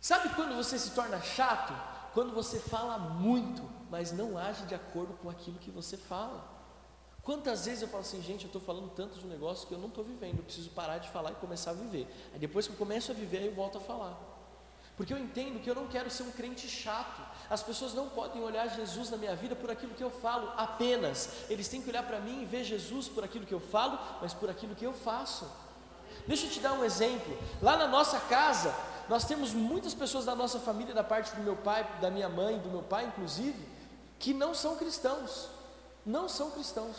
Sabe 0.00 0.28
quando 0.34 0.54
você 0.56 0.78
se 0.78 0.90
torna 0.92 1.20
chato? 1.20 1.74
Quando 2.14 2.32
você 2.32 2.58
fala 2.58 2.98
muito, 2.98 3.62
mas 3.90 4.12
não 4.12 4.38
age 4.38 4.64
de 4.66 4.74
acordo 4.74 5.14
com 5.14 5.28
aquilo 5.28 5.58
que 5.58 5.70
você 5.70 5.96
fala. 5.96 6.56
Quantas 7.22 7.66
vezes 7.66 7.82
eu 7.82 7.88
falo 7.88 8.00
assim, 8.00 8.22
gente, 8.22 8.44
eu 8.44 8.48
estou 8.48 8.62
falando 8.62 8.88
tanto 8.90 9.18
de 9.18 9.26
um 9.26 9.28
negócio 9.28 9.68
que 9.68 9.74
eu 9.74 9.78
não 9.78 9.88
estou 9.88 10.02
vivendo, 10.02 10.38
eu 10.38 10.44
preciso 10.44 10.70
parar 10.70 10.98
de 10.98 11.10
falar 11.10 11.32
e 11.32 11.34
começar 11.34 11.72
a 11.72 11.74
viver. 11.74 12.08
Aí 12.32 12.38
depois 12.38 12.66
que 12.66 12.72
eu 12.72 12.76
começo 12.78 13.10
a 13.10 13.14
viver, 13.14 13.44
eu 13.44 13.54
volto 13.54 13.76
a 13.76 13.80
falar. 13.80 14.18
Porque 14.96 15.12
eu 15.12 15.18
entendo 15.18 15.60
que 15.60 15.70
eu 15.70 15.74
não 15.74 15.86
quero 15.86 16.10
ser 16.10 16.22
um 16.22 16.32
crente 16.32 16.66
chato. 16.66 17.20
As 17.48 17.62
pessoas 17.62 17.94
não 17.94 18.08
podem 18.08 18.42
olhar 18.42 18.66
Jesus 18.66 19.10
na 19.10 19.16
minha 19.16 19.36
vida 19.36 19.54
por 19.54 19.70
aquilo 19.70 19.94
que 19.94 20.02
eu 20.02 20.10
falo 20.10 20.52
apenas. 20.56 21.44
Eles 21.48 21.68
têm 21.68 21.80
que 21.80 21.88
olhar 21.88 22.02
para 22.02 22.18
mim 22.18 22.42
e 22.42 22.44
ver 22.44 22.64
Jesus 22.64 23.08
por 23.08 23.22
aquilo 23.22 23.46
que 23.46 23.54
eu 23.54 23.60
falo, 23.60 23.98
mas 24.20 24.34
por 24.34 24.50
aquilo 24.50 24.74
que 24.74 24.84
eu 24.84 24.92
faço. 24.92 25.48
Deixa 26.26 26.46
eu 26.46 26.50
te 26.50 26.60
dar 26.60 26.72
um 26.72 26.84
exemplo. 26.84 27.36
Lá 27.62 27.76
na 27.76 27.86
nossa 27.86 28.18
casa, 28.20 28.74
nós 29.08 29.24
temos 29.24 29.52
muitas 29.52 29.94
pessoas 29.94 30.24
da 30.24 30.34
nossa 30.34 30.58
família, 30.60 30.94
da 30.94 31.04
parte 31.04 31.34
do 31.34 31.42
meu 31.42 31.56
pai, 31.56 31.86
da 32.00 32.10
minha 32.10 32.28
mãe, 32.28 32.58
do 32.58 32.68
meu 32.68 32.82
pai, 32.82 33.06
inclusive, 33.06 33.66
que 34.18 34.34
não 34.34 34.54
são 34.54 34.76
cristãos. 34.76 35.48
Não 36.04 36.28
são 36.28 36.50
cristãos. 36.50 36.96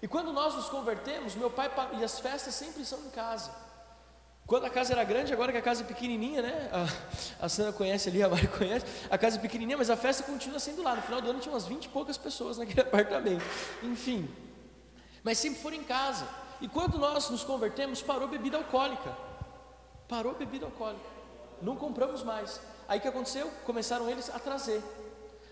E 0.00 0.08
quando 0.08 0.32
nós 0.32 0.54
nos 0.54 0.68
convertemos, 0.68 1.34
meu 1.34 1.50
pai 1.50 1.70
e 1.98 2.04
as 2.04 2.18
festas 2.18 2.54
sempre 2.54 2.84
são 2.84 2.98
em 3.00 3.10
casa. 3.10 3.50
Quando 4.46 4.64
a 4.64 4.70
casa 4.70 4.92
era 4.92 5.04
grande, 5.04 5.32
agora 5.32 5.52
que 5.52 5.58
a 5.58 5.62
casa 5.62 5.82
é 5.82 5.86
pequenininha, 5.86 6.42
né? 6.42 6.70
A, 7.40 7.46
a 7.46 7.48
Sandra 7.48 7.72
conhece 7.72 8.08
ali, 8.08 8.22
a 8.22 8.28
Mari 8.28 8.48
conhece. 8.48 8.84
A 9.08 9.16
casa 9.16 9.36
é 9.38 9.40
pequenininha, 9.40 9.78
mas 9.78 9.88
a 9.88 9.96
festa 9.96 10.24
continua 10.24 10.58
sendo 10.58 10.82
lá. 10.82 10.96
No 10.96 11.02
final 11.02 11.20
do 11.20 11.30
ano 11.30 11.38
tinha 11.38 11.52
umas 11.52 11.66
20 11.66 11.84
e 11.84 11.88
poucas 11.88 12.18
pessoas 12.18 12.58
naquele 12.58 12.80
apartamento. 12.82 13.44
Enfim. 13.82 14.28
Mas 15.22 15.38
sempre 15.38 15.60
foram 15.60 15.76
em 15.76 15.84
casa. 15.84 16.26
E 16.62 16.68
quando 16.68 16.96
nós 16.96 17.28
nos 17.28 17.42
convertemos, 17.42 18.00
parou 18.00 18.28
bebida 18.28 18.56
alcoólica. 18.56 19.14
Parou 20.08 20.32
bebida 20.32 20.64
alcoólica. 20.64 21.10
Não 21.60 21.74
compramos 21.74 22.22
mais. 22.22 22.60
Aí 22.86 23.00
que 23.00 23.08
aconteceu? 23.08 23.50
Começaram 23.66 24.08
eles 24.08 24.30
a 24.30 24.38
trazer. 24.38 24.80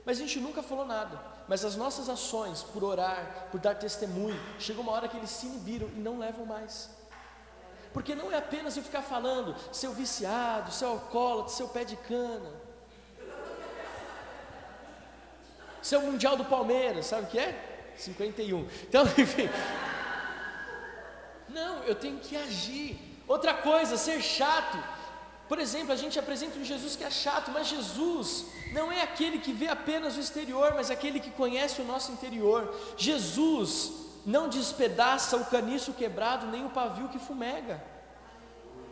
Mas 0.07 0.19
a 0.19 0.21
gente 0.21 0.39
nunca 0.39 0.63
falou 0.63 0.87
nada. 0.87 1.21
Mas 1.49 1.65
as 1.65 1.75
nossas 1.75 2.09
ações, 2.09 2.63
por 2.63 2.85
orar, 2.85 3.49
por 3.51 3.59
dar 3.59 3.75
testemunho, 3.75 4.41
chegou 4.61 4.85
uma 4.85 4.93
hora 4.93 5.09
que 5.09 5.17
eles 5.17 5.31
se 5.31 5.47
inibiram 5.47 5.89
e 5.89 5.99
não 5.99 6.17
levam 6.17 6.47
mais. 6.47 6.89
Porque 7.93 8.15
não 8.15 8.31
é 8.31 8.37
apenas 8.37 8.77
eu 8.77 8.83
ficar 8.85 9.03
falando, 9.03 9.57
seu 9.73 9.93
viciado, 9.93 10.71
seu 10.71 10.91
alcoólatra, 10.91 11.53
seu 11.53 11.67
pé 11.67 11.83
de 11.83 11.97
cana, 11.97 12.53
seu 15.83 16.03
mundial 16.03 16.37
do 16.37 16.45
Palmeiras, 16.45 17.07
sabe 17.07 17.25
o 17.25 17.27
que 17.27 17.39
é? 17.39 17.93
51. 17.97 18.69
Então, 18.85 19.05
enfim. 19.19 19.49
Não, 21.53 21.83
eu 21.85 21.95
tenho 21.95 22.19
que 22.19 22.37
agir. 22.37 22.99
Outra 23.27 23.55
coisa, 23.55 23.97
ser 23.97 24.21
chato. 24.21 24.79
Por 25.49 25.59
exemplo, 25.59 25.93
a 25.93 25.97
gente 25.97 26.19
apresenta 26.19 26.59
um 26.59 26.65
Jesus 26.65 26.95
que 26.95 27.03
é 27.03 27.11
chato, 27.11 27.51
mas 27.51 27.67
Jesus 27.67 28.47
não 28.73 28.91
é 28.93 29.03
aquele 29.03 29.39
que 29.39 29.53
vê 29.53 29.67
apenas 29.67 30.17
o 30.17 30.21
exterior, 30.21 30.75
mas 30.75 30.91
aquele 30.91 31.19
que 31.19 31.31
conhece 31.31 31.81
o 31.81 31.85
nosso 31.85 32.13
interior. 32.13 32.73
Jesus 32.97 33.93
não 34.25 34.49
despedaça 34.49 35.37
o 35.37 35.47
caniço 35.47 35.93
quebrado, 35.93 36.47
nem 36.47 36.65
o 36.65 36.71
pavio 36.71 37.09
que 37.09 37.19
fumega. 37.19 37.83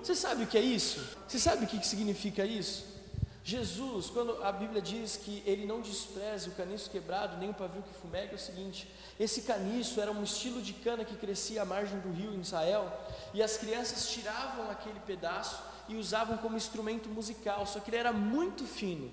Você 0.03 0.15
sabe 0.15 0.45
o 0.45 0.47
que 0.47 0.59
é 0.59 0.61
isso? 0.61 1.17
Você 1.27 1.39
sabe 1.39 1.65
o 1.65 1.69
que 1.69 1.87
significa 1.87 2.45
isso? 2.45 2.98
Jesus, 3.49 4.11
quando 4.11 4.45
a 4.45 4.53
Bíblia 4.53 4.83
diz 4.83 5.17
que 5.17 5.43
ele 5.47 5.65
não 5.65 5.81
despreza 5.81 6.51
o 6.51 6.53
caniço 6.53 6.91
quebrado, 6.91 7.39
nem 7.39 7.49
o 7.49 7.55
pavio 7.55 7.81
que 7.83 7.95
fumega, 7.95 8.33
é 8.33 8.35
o 8.35 8.39
seguinte: 8.39 8.87
esse 9.19 9.41
caniço 9.41 10.03
era 10.03 10.13
um 10.13 10.23
estilo 10.23 10.61
de 10.61 10.75
cana 10.75 11.03
que 11.03 11.17
crescia 11.17 11.63
à 11.63 11.65
margem 11.65 11.99
do 12.01 12.13
rio 12.13 12.35
em 12.35 12.43
Israel, 12.43 12.93
e 13.33 13.43
as 13.43 13.57
crianças 13.57 14.11
tiravam 14.11 14.71
aquele 14.71 15.01
pedaço 15.01 15.63
e 15.89 15.97
usavam 15.97 16.37
como 16.37 16.59
instrumento 16.59 17.09
musical, 17.09 17.65
só 17.65 17.81
que 17.81 17.89
ele 17.89 17.97
era 17.97 18.13
muito 18.13 18.67
fino. 18.67 19.11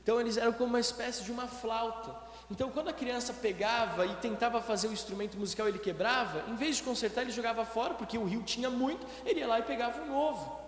Então 0.00 0.20
eles 0.20 0.36
eram 0.36 0.52
como 0.52 0.68
uma 0.68 0.80
espécie 0.80 1.24
de 1.24 1.32
uma 1.32 1.48
flauta. 1.48 2.14
Então 2.52 2.70
quando 2.70 2.86
a 2.86 2.92
criança 2.92 3.34
pegava 3.34 4.06
e 4.06 4.14
tentava 4.18 4.62
fazer 4.62 4.86
o 4.86 4.92
instrumento 4.92 5.36
musical, 5.36 5.66
ele 5.66 5.80
quebrava, 5.80 6.48
em 6.48 6.54
vez 6.54 6.76
de 6.76 6.84
consertar, 6.84 7.22
ele 7.22 7.32
jogava 7.32 7.64
fora, 7.64 7.94
porque 7.94 8.16
o 8.16 8.26
rio 8.26 8.44
tinha 8.44 8.70
muito, 8.70 9.04
ele 9.26 9.40
ia 9.40 9.46
lá 9.48 9.58
e 9.58 9.64
pegava 9.64 10.00
um 10.02 10.06
novo. 10.06 10.61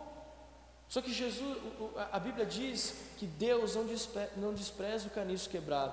Só 0.95 1.03
que 1.03 1.13
Jesus, 1.13 1.59
a 2.13 2.21
Bíblia 2.21 2.47
diz 2.47 2.95
que 3.17 3.27
Deus 3.27 3.75
não 4.37 4.55
despreza 4.55 5.09
o 5.09 5.11
caniço 5.11 5.51
quebrado. 5.51 5.93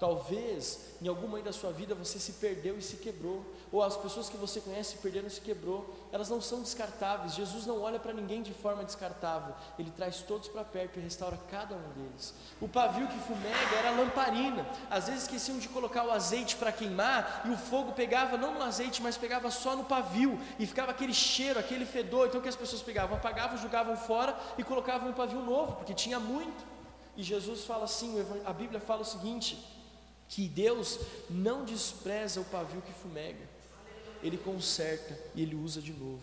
Talvez 0.00 0.96
em 1.02 1.08
algum 1.08 1.28
momento 1.28 1.44
da 1.44 1.52
sua 1.52 1.70
vida 1.70 1.94
você 1.94 2.18
se 2.18 2.32
perdeu 2.32 2.78
e 2.78 2.82
se 2.82 2.96
quebrou, 2.96 3.44
ou 3.70 3.82
as 3.82 3.98
pessoas 3.98 4.30
que 4.30 4.36
você 4.38 4.58
conhece 4.58 4.92
se 4.92 4.96
perderam 4.96 5.26
e 5.26 5.30
se 5.30 5.42
quebrou, 5.42 5.94
elas 6.10 6.30
não 6.30 6.40
são 6.40 6.62
descartáveis. 6.62 7.34
Jesus 7.34 7.66
não 7.66 7.82
olha 7.82 8.00
para 8.00 8.14
ninguém 8.14 8.42
de 8.42 8.54
forma 8.54 8.82
descartável, 8.82 9.54
ele 9.78 9.90
traz 9.90 10.22
todos 10.22 10.48
para 10.48 10.64
perto 10.64 10.98
e 10.98 11.02
restaura 11.02 11.38
cada 11.50 11.74
um 11.74 11.88
deles. 11.90 12.32
O 12.62 12.66
pavio 12.66 13.06
que 13.08 13.18
fumega 13.18 13.76
era 13.76 13.90
lamparina, 13.90 14.66
às 14.88 15.06
vezes 15.06 15.24
esqueciam 15.24 15.58
de 15.58 15.68
colocar 15.68 16.02
o 16.04 16.10
azeite 16.10 16.56
para 16.56 16.72
queimar 16.72 17.42
e 17.44 17.50
o 17.50 17.56
fogo 17.58 17.92
pegava 17.92 18.38
não 18.38 18.54
no 18.54 18.62
azeite, 18.62 19.02
mas 19.02 19.18
pegava 19.18 19.50
só 19.50 19.76
no 19.76 19.84
pavio 19.84 20.40
e 20.58 20.66
ficava 20.66 20.92
aquele 20.92 21.12
cheiro, 21.12 21.60
aquele 21.60 21.84
fedor. 21.84 22.28
Então 22.28 22.40
o 22.40 22.42
que 22.42 22.48
as 22.48 22.56
pessoas 22.56 22.80
pegavam? 22.80 23.18
Apagavam, 23.18 23.58
jogavam 23.58 23.98
fora 23.98 24.34
e 24.56 24.64
colocavam 24.64 25.10
um 25.10 25.12
pavio 25.12 25.42
novo, 25.42 25.74
porque 25.74 25.92
tinha 25.92 26.18
muito. 26.18 26.64
E 27.18 27.22
Jesus 27.22 27.64
fala 27.64 27.84
assim, 27.84 28.14
a 28.46 28.52
Bíblia 28.52 28.80
fala 28.80 29.02
o 29.02 29.04
seguinte: 29.04 29.79
que 30.30 30.48
Deus 30.48 31.00
não 31.28 31.64
despreza 31.64 32.40
o 32.40 32.44
pavio 32.44 32.80
que 32.80 32.92
fumega, 32.92 33.50
Ele 34.22 34.38
conserta 34.38 35.18
e 35.34 35.42
Ele 35.42 35.56
usa 35.56 35.82
de 35.82 35.92
novo. 35.92 36.22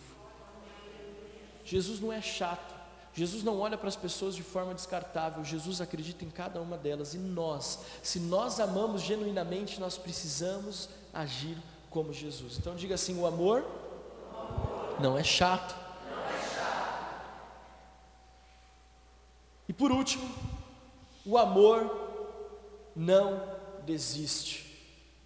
Jesus 1.62 2.00
não 2.00 2.10
é 2.10 2.22
chato, 2.22 2.74
Jesus 3.12 3.44
não 3.44 3.60
olha 3.60 3.76
para 3.76 3.88
as 3.88 3.96
pessoas 3.96 4.34
de 4.34 4.42
forma 4.42 4.74
descartável, 4.74 5.44
Jesus 5.44 5.82
acredita 5.82 6.24
em 6.24 6.30
cada 6.30 6.58
uma 6.58 6.78
delas 6.78 7.12
e 7.12 7.18
nós, 7.18 7.80
se 8.02 8.18
nós 8.18 8.58
amamos 8.58 9.02
genuinamente, 9.02 9.78
nós 9.78 9.98
precisamos 9.98 10.88
agir 11.12 11.58
como 11.90 12.10
Jesus. 12.10 12.56
Então 12.56 12.74
diga 12.74 12.94
assim: 12.94 13.20
o 13.20 13.26
amor, 13.26 13.62
não 14.98 15.18
é 15.18 15.22
chato. 15.22 15.76
E 19.68 19.72
por 19.74 19.92
último, 19.92 20.26
o 21.26 21.36
amor 21.36 22.08
não 22.96 23.57
desiste. 23.88 24.66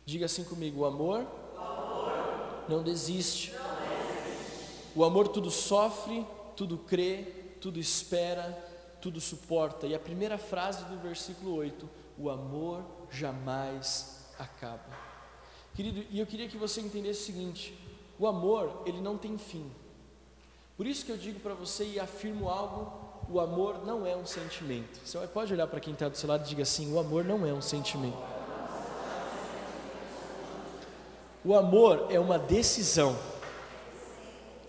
Diga 0.07 0.27
assim 0.27 0.45
comigo: 0.45 0.83
o 0.83 0.85
amor, 0.85 1.27
o 1.55 1.59
amor 1.59 2.65
não, 2.69 2.83
desiste. 2.83 3.53
não 3.53 3.59
desiste. 3.59 4.91
O 4.95 5.05
amor 5.05 5.29
tudo 5.29 5.51
sofre, 5.51 6.25
tudo 6.57 6.79
crê, 6.79 7.25
tudo 7.61 7.81
espera, 7.81 8.47
tudo 9.01 9.21
suporta. 9.21 9.87
E 9.87 9.95
a 9.95 9.99
primeira 9.99 10.39
frase 10.39 10.85
do 10.85 10.97
versículo 10.99 11.55
8: 11.57 11.89
o 12.17 12.31
amor 12.31 12.85
jamais 13.11 14.27
acaba. 14.39 15.13
Querido, 15.75 16.05
e 16.11 16.21
eu 16.21 16.27
queria 16.27 16.49
que 16.49 16.57
você 16.57 16.81
entendesse 16.81 17.23
o 17.23 17.27
seguinte: 17.27 17.79
o 18.19 18.27
amor, 18.27 18.83
ele 18.87 19.01
não 19.01 19.19
tem 19.19 19.37
fim. 19.37 19.71
Por 20.77 20.87
isso 20.87 21.05
que 21.05 21.13
eu 21.13 21.17
digo 21.17 21.41
para 21.41 21.55
você 21.55 21.85
e 21.85 22.01
afirmo 22.01 22.49
algo: 22.49 22.93
o 23.29 23.41
amor 23.41 23.85
não 23.85 24.07
é 24.07 24.17
um 24.17 24.27
sentimento. 24.27 25.01
Você 25.05 25.19
pode 25.27 25.53
olhar 25.53 25.67
para 25.67 25.81
quem 25.81 25.95
está 25.95 26.09
do 26.09 26.17
seu 26.17 26.29
lado 26.29 26.45
e 26.45 26.49
diga 26.49 26.63
assim: 26.63 26.93
o 26.93 26.99
amor 26.99 27.25
não 27.25 27.45
é 27.47 27.53
um 27.53 27.63
sentimento. 27.63 28.32
O 31.45 31.55
amor 31.55 32.07
é 32.11 32.21
uma 32.21 32.39
decisão. 32.39 33.19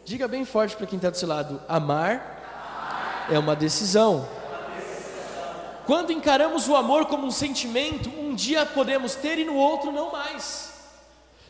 Diga 0.04 0.28
bem 0.28 0.44
forte 0.44 0.76
para 0.76 0.88
quem 0.88 0.98
está 0.98 1.10
do 1.10 1.18
seu 1.18 1.28
lado: 1.28 1.62
amar, 1.68 3.28
é 3.30 3.38
uma 3.38 3.56
decisão. 3.56 4.28
Quando 5.86 6.12
encaramos 6.12 6.68
o 6.68 6.76
amor 6.76 7.06
como 7.06 7.28
um 7.28 7.32
sentimento, 7.32 8.10
um 8.10 8.34
dia 8.34 8.66
podemos 8.66 9.16
ter 9.16 9.38
e 9.38 9.46
no 9.46 9.56
outro 9.56 9.92
não 9.92 10.12
mais. 10.12 10.72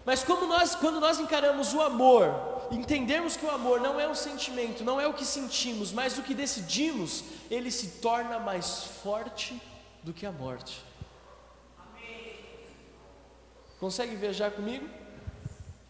Mas 0.06 0.24
como 0.24 0.46
nós, 0.48 0.76
quando 0.76 1.00
nós 1.00 1.20
encaramos 1.20 1.74
o 1.74 1.82
amor, 1.82 2.68
entendermos 2.72 3.38
que 3.38 3.46
o 3.46 3.52
amor 3.52 3.80
não 3.80 4.00
é 4.00 4.08
um 4.08 4.16
sentimento, 4.16 4.84
não 4.84 5.00
é 5.00 5.08
o 5.08 5.14
que 5.14 5.24
sentimos, 5.24 5.94
mas 5.94 6.18
o 6.18 6.24
que 6.24 6.34
decidimos, 6.34 7.24
ele 7.50 7.72
se 7.72 8.02
torna 8.02 8.40
mais 8.40 8.84
forte 9.04 9.62
do 10.02 10.12
que 10.12 10.26
a 10.26 10.32
morte. 10.32 10.84
Consegue 13.80 14.16
viajar 14.16 14.52
comigo? 14.52 15.03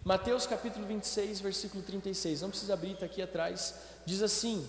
Mateus 0.06 0.46
capítulo 0.46 0.86
26, 0.86 1.40
versículo 1.40 1.82
36. 1.82 2.42
Não 2.42 2.50
precisa 2.50 2.74
abrir, 2.74 2.92
está 2.92 3.06
aqui 3.06 3.22
atrás. 3.22 3.76
Diz 4.06 4.22
assim: 4.22 4.68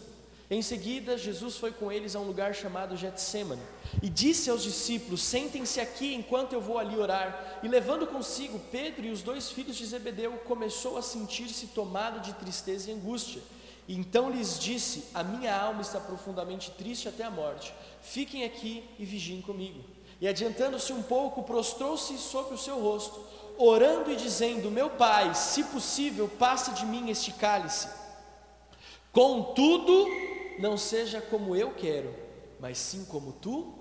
Em 0.48 0.62
seguida, 0.62 1.18
Jesus 1.18 1.56
foi 1.56 1.72
com 1.72 1.90
eles 1.90 2.14
a 2.14 2.20
um 2.20 2.24
lugar 2.24 2.54
chamado 2.54 2.96
Getsemane 2.96 3.60
e 4.00 4.08
disse 4.08 4.48
aos 4.48 4.62
discípulos: 4.62 5.20
Sentem-se 5.22 5.80
aqui 5.80 6.14
enquanto 6.14 6.52
eu 6.52 6.60
vou 6.60 6.78
ali 6.78 6.96
orar. 6.96 7.58
E 7.64 7.68
levando 7.68 8.06
consigo 8.06 8.60
Pedro 8.70 9.06
e 9.06 9.10
os 9.10 9.22
dois 9.22 9.50
filhos 9.50 9.74
de 9.74 9.84
Zebedeu, 9.84 10.30
começou 10.44 10.96
a 10.96 11.02
sentir-se 11.02 11.66
tomado 11.68 12.20
de 12.20 12.32
tristeza 12.34 12.88
e 12.88 12.94
angústia. 12.94 13.42
E 13.88 13.96
então 13.96 14.30
lhes 14.30 14.56
disse: 14.56 15.06
A 15.12 15.24
minha 15.24 15.52
alma 15.52 15.82
está 15.82 15.98
profundamente 15.98 16.70
triste 16.70 17.08
até 17.08 17.24
a 17.24 17.30
morte. 17.30 17.74
Fiquem 18.00 18.44
aqui 18.44 18.88
e 19.00 19.04
vigiem 19.04 19.42
comigo. 19.42 19.80
E 20.20 20.28
adiantando-se 20.28 20.92
um 20.92 21.02
pouco, 21.02 21.42
prostrou-se 21.42 22.16
sobre 22.18 22.54
o 22.54 22.58
seu 22.58 22.80
rosto 22.80 23.20
orando 23.58 24.10
e 24.10 24.16
dizendo: 24.16 24.70
Meu 24.70 24.90
pai, 24.90 25.34
se 25.34 25.64
possível, 25.64 26.28
passe 26.28 26.72
de 26.72 26.84
mim 26.86 27.10
este 27.10 27.32
cálice. 27.32 27.88
Contudo, 29.12 30.06
não 30.58 30.76
seja 30.76 31.20
como 31.20 31.54
eu 31.54 31.72
quero, 31.72 32.14
mas 32.60 32.78
sim 32.78 33.04
como 33.04 33.32
tu 33.32 33.74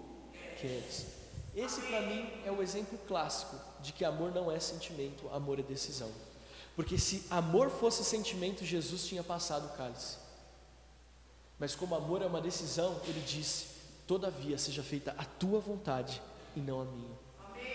queres. 0.60 1.08
Esse 1.56 1.82
para 1.82 2.02
mim 2.02 2.30
é 2.46 2.52
o 2.52 2.62
exemplo 2.62 2.98
clássico 3.08 3.56
de 3.82 3.94
que 3.94 4.04
amor 4.04 4.34
não 4.34 4.52
é 4.52 4.60
sentimento, 4.60 5.30
amor 5.32 5.60
é 5.60 5.64
decisão. 5.64 6.10
Porque 6.76 6.98
se 6.98 7.26
amor 7.30 7.70
fosse 7.70 8.04
sentimento, 8.04 8.66
Jesus 8.66 9.06
tinha 9.06 9.24
passado 9.24 9.66
o 9.68 9.78
cálice. 9.78 10.18
Mas 11.60 11.76
como 11.76 11.96
amor 11.96 12.22
é 12.22 12.26
uma 12.26 12.42
decisão, 12.42 13.00
ele 13.06 13.22
disse: 13.22 13.68
Todavia 14.08 14.58
seja 14.58 14.84
feita 14.84 15.16
a 15.18 15.26
tua 15.26 15.60
vontade 15.60 16.22
e 16.56 16.60
não 16.60 16.82
a 16.82 16.86
minha. 16.86 17.23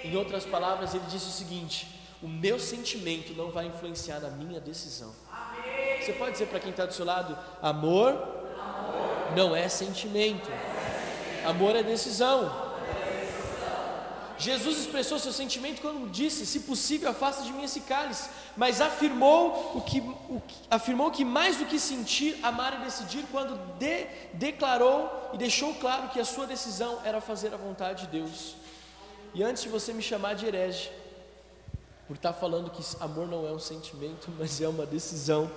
Em 0.04 0.16
outras 0.16 0.44
palavras, 0.44 0.94
ele 0.94 1.04
disse 1.08 1.26
o 1.26 1.32
seguinte: 1.32 1.88
O 2.22 2.28
meu 2.28 2.58
sentimento 2.58 3.32
não 3.34 3.50
vai 3.50 3.66
influenciar 3.66 4.20
na 4.20 4.30
minha 4.30 4.60
decisão. 4.60 5.12
Você 6.00 6.12
pode 6.12 6.32
dizer 6.32 6.46
para 6.46 6.60
quem 6.60 6.70
está 6.70 6.86
do 6.86 6.94
seu 6.94 7.04
lado: 7.04 7.36
amor, 7.60 8.12
amor. 8.12 9.36
não 9.36 9.54
é 9.54 9.68
sentimento, 9.68 10.50
amor 11.44 11.76
é 11.76 11.82
decisão. 11.82 12.68
Jesus 14.38 14.78
expressou 14.78 15.18
seu 15.18 15.32
sentimento 15.32 15.82
quando 15.82 16.08
disse: 16.10 16.46
Se 16.46 16.60
possível, 16.60 17.10
afasta 17.10 17.42
de 17.42 17.52
mim 17.52 17.64
esse 17.64 17.80
cálice. 17.80 18.30
Mas 18.56 18.80
afirmou 18.80 19.72
o 19.74 19.80
que, 19.80 19.98
o 20.00 20.40
que, 20.46 20.54
afirmou 20.70 21.10
que 21.10 21.24
mais 21.24 21.56
do 21.56 21.66
que 21.66 21.78
sentir, 21.78 22.38
amar 22.42 22.80
e 22.80 22.84
decidir, 22.84 23.24
quando 23.32 23.56
de, 23.78 24.06
declarou 24.32 25.30
e 25.32 25.38
deixou 25.38 25.74
claro 25.74 26.08
que 26.08 26.20
a 26.20 26.24
sua 26.24 26.46
decisão 26.46 27.00
era 27.04 27.20
fazer 27.20 27.52
a 27.52 27.56
vontade 27.56 28.06
de 28.06 28.18
Deus. 28.18 28.54
E 29.34 29.42
antes 29.42 29.62
de 29.62 29.68
você 29.68 29.92
me 29.92 30.02
chamar 30.02 30.34
de 30.34 30.46
herege, 30.46 30.90
por 32.06 32.16
estar 32.16 32.32
falando 32.32 32.70
que 32.70 32.82
amor 33.00 33.26
não 33.26 33.46
é 33.46 33.52
um 33.52 33.58
sentimento, 33.58 34.30
mas 34.38 34.60
é 34.60 34.68
uma 34.68 34.86
decisão, 34.86 35.50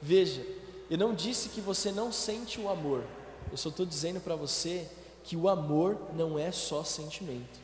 veja, 0.00 0.44
eu 0.90 0.98
não 0.98 1.14
disse 1.14 1.48
que 1.48 1.60
você 1.60 1.90
não 1.92 2.12
sente 2.12 2.60
o 2.60 2.68
amor, 2.68 3.04
eu 3.50 3.56
só 3.56 3.68
estou 3.68 3.86
dizendo 3.86 4.20
para 4.20 4.34
você 4.34 4.88
que 5.24 5.36
o 5.36 5.48
amor 5.48 5.98
não 6.14 6.38
é 6.38 6.52
só 6.52 6.84
sentimento. 6.84 7.58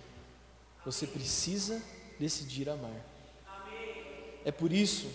Você 0.84 1.06
precisa 1.06 1.80
decidir 2.18 2.68
amar. 2.68 2.90
É 4.44 4.50
por 4.50 4.72
isso 4.72 5.06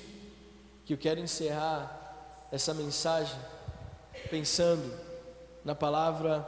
que 0.85 0.93
eu 0.93 0.97
quero 0.97 1.19
encerrar 1.19 2.47
essa 2.51 2.73
mensagem 2.73 3.37
pensando 4.29 4.97
na 5.65 5.75
palavra 5.75 6.47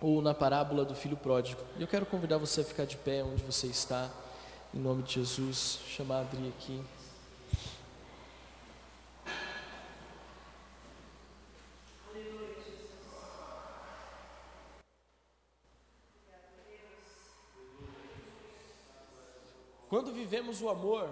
ou 0.00 0.22
na 0.22 0.32
parábola 0.32 0.84
do 0.84 0.94
filho 0.94 1.16
pródigo. 1.16 1.60
E 1.76 1.82
eu 1.82 1.88
quero 1.88 2.06
convidar 2.06 2.38
você 2.38 2.60
a 2.60 2.64
ficar 2.64 2.84
de 2.84 2.96
pé 2.96 3.22
onde 3.22 3.42
você 3.42 3.66
está, 3.66 4.10
em 4.72 4.78
nome 4.78 5.02
de 5.02 5.14
Jesus. 5.14 5.80
Chamar 5.86 6.18
a 6.18 6.20
Adri 6.20 6.48
aqui. 6.48 6.82
Quando 19.88 20.12
vivemos 20.12 20.60
o 20.60 20.68
amor 20.68 21.08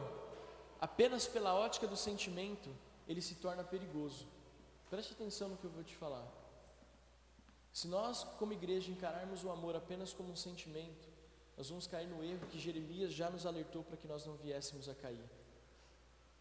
apenas 0.78 1.26
pela 1.26 1.54
ótica 1.54 1.86
do 1.86 1.96
sentimento, 1.96 2.68
ele 3.08 3.22
se 3.22 3.36
torna 3.36 3.64
perigoso. 3.64 4.26
Preste 4.90 5.12
atenção 5.14 5.48
no 5.48 5.56
que 5.56 5.64
eu 5.64 5.70
vou 5.70 5.82
te 5.82 5.96
falar. 5.96 6.45
Se 7.76 7.86
nós, 7.88 8.24
como 8.38 8.54
igreja, 8.54 8.90
encararmos 8.90 9.44
o 9.44 9.50
amor 9.50 9.76
apenas 9.76 10.10
como 10.10 10.32
um 10.32 10.34
sentimento, 10.34 11.06
nós 11.58 11.68
vamos 11.68 11.86
cair 11.86 12.08
no 12.08 12.24
erro 12.24 12.46
que 12.50 12.58
Jeremias 12.58 13.12
já 13.12 13.28
nos 13.28 13.44
alertou 13.44 13.82
para 13.82 13.98
que 13.98 14.08
nós 14.08 14.24
não 14.24 14.32
viéssemos 14.34 14.88
a 14.88 14.94
cair. 14.94 15.28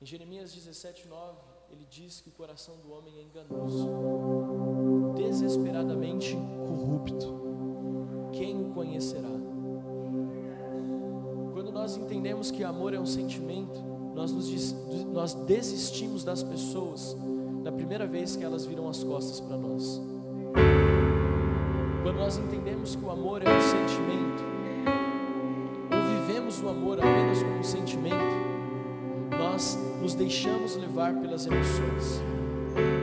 Em 0.01 0.05
Jeremias 0.05 0.53
17, 0.53 1.09
9, 1.09 1.37
ele 1.71 1.85
diz 1.91 2.21
que 2.21 2.29
o 2.29 2.31
coração 2.31 2.77
do 2.77 2.89
homem 2.93 3.19
é 3.19 3.23
enganoso, 3.23 3.89
desesperadamente 5.17 6.37
corrupto. 6.65 8.31
Quem 8.31 8.69
o 8.69 8.73
conhecerá? 8.73 9.35
nós 11.73 11.97
entendemos 11.97 12.49
que 12.49 12.63
amor 12.63 12.93
é 12.93 12.99
um 12.99 13.05
sentimento, 13.05 13.79
nós, 14.15 14.31
nos, 14.31 14.71
nós 15.11 15.33
desistimos 15.33 16.23
das 16.23 16.41
pessoas 16.41 17.15
na 17.61 17.71
primeira 17.71 18.07
vez 18.07 18.37
que 18.37 18.43
elas 18.43 18.65
viram 18.65 18.87
as 18.87 19.03
costas 19.03 19.41
para 19.41 19.57
nós. 19.57 20.01
Quando 22.05 22.17
nós 22.17 22.37
entendemos 22.37 22.95
que 22.95 23.03
o 23.03 23.09
amor 23.09 23.41
é 23.41 23.49
um 23.49 23.61
sentimento, 23.61 24.43
ou 25.91 26.19
vivemos 26.19 26.61
o 26.61 26.69
amor 26.69 26.99
apenas 26.99 27.41
como 27.41 27.57
um 27.57 27.63
sentimento, 27.63 28.35
nós 29.31 29.75
nos 29.99 30.13
deixamos 30.13 30.75
levar 30.75 31.15
pelas 31.15 31.47
emoções. 31.47 32.21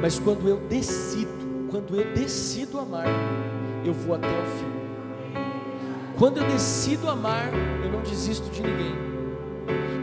Mas 0.00 0.20
quando 0.20 0.48
eu 0.48 0.58
decido, 0.68 1.66
quando 1.68 1.96
eu 1.96 2.14
decido 2.14 2.78
amar, 2.78 3.08
eu 3.84 3.92
vou 3.92 4.14
até 4.14 4.28
o 4.28 4.46
fim. 4.46 5.34
Quando 6.16 6.36
eu 6.36 6.44
decido 6.46 7.10
amar, 7.10 7.50
eu 7.84 7.90
não 7.90 8.02
desisto 8.02 8.48
de 8.50 8.62
ninguém. 8.62 8.94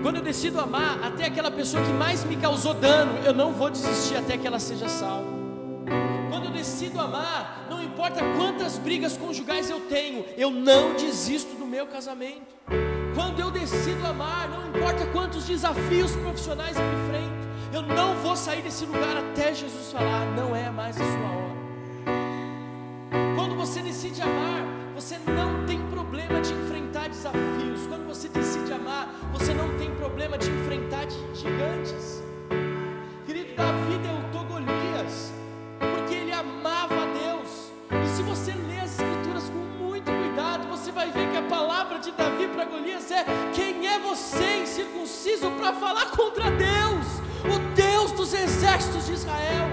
Quando 0.04 0.18
eu 0.18 0.22
decido 0.22 0.60
amar, 0.60 1.00
até 1.02 1.24
aquela 1.24 1.50
pessoa 1.50 1.82
que 1.82 1.94
mais 1.94 2.26
me 2.26 2.36
causou 2.36 2.74
dano, 2.74 3.18
eu 3.26 3.34
não 3.34 3.54
vou 3.54 3.70
desistir 3.70 4.18
até 4.18 4.38
que 4.38 4.46
ela 4.46 4.60
seja 4.60 4.90
salva. 4.90 5.39
Eu 6.80 6.86
decido 6.86 7.02
amar, 7.02 7.68
não 7.70 7.84
importa 7.84 8.22
quantas 8.38 8.78
brigas 8.78 9.18
conjugais 9.18 9.70
eu 9.70 9.82
tenho, 9.82 10.24
eu 10.38 10.50
não 10.50 10.96
desisto 10.96 11.54
do 11.58 11.66
meu 11.66 11.86
casamento. 11.86 12.56
Quando 13.14 13.38
eu 13.38 13.52
decido 13.52 14.08
amar, 14.08 14.48
não 14.48 14.70
importa 14.70 15.06
quantos 15.08 15.46
desafios 15.46 16.16
profissionais 16.16 16.78
eu 16.78 16.86
enfrento, 16.86 17.50
eu 17.74 17.82
não 17.82 18.16
vou 18.22 18.34
sair 18.34 18.62
desse 18.62 18.86
lugar 18.86 19.18
até 19.18 19.54
Jesus 19.54 19.92
falar: 19.92 20.26
não 20.38 20.56
é 20.56 20.70
mais 20.70 20.96
a 20.96 21.04
sua 21.04 21.30
hora. 21.32 21.56
Quando 23.36 23.58
você 23.58 23.82
decide 23.82 24.22
amar, 24.22 24.64
você 24.96 25.18
não 25.18 25.66
tem 25.66 25.86
problema 25.88 26.40
de 26.40 26.54
enfrentar 26.54 27.10
desafios. 27.10 27.88
Quando 27.90 28.08
você 28.08 28.30
decide 28.30 28.72
amar, 28.72 29.10
você 29.34 29.54
não 29.54 29.78
tem 29.78 29.94
problema 29.96 30.38
de 30.38 30.50
enfrentar 30.50 31.06
gigantes. 31.34 32.24
Querido, 33.26 33.54
Davi 33.58 33.98
derrotou 33.98 34.19
Golias 42.70 43.12
é: 43.12 43.26
Quem 43.54 43.88
é 43.88 44.00
você, 44.00 44.62
incircunciso, 44.64 45.50
para 45.52 45.74
falar 45.74 46.12
contra 46.12 46.52
Deus, 46.52 47.06
o 47.46 47.76
Deus 47.76 48.12
dos 48.12 48.34
exércitos 48.34 49.06
de 49.08 49.14
Israel? 49.14 49.68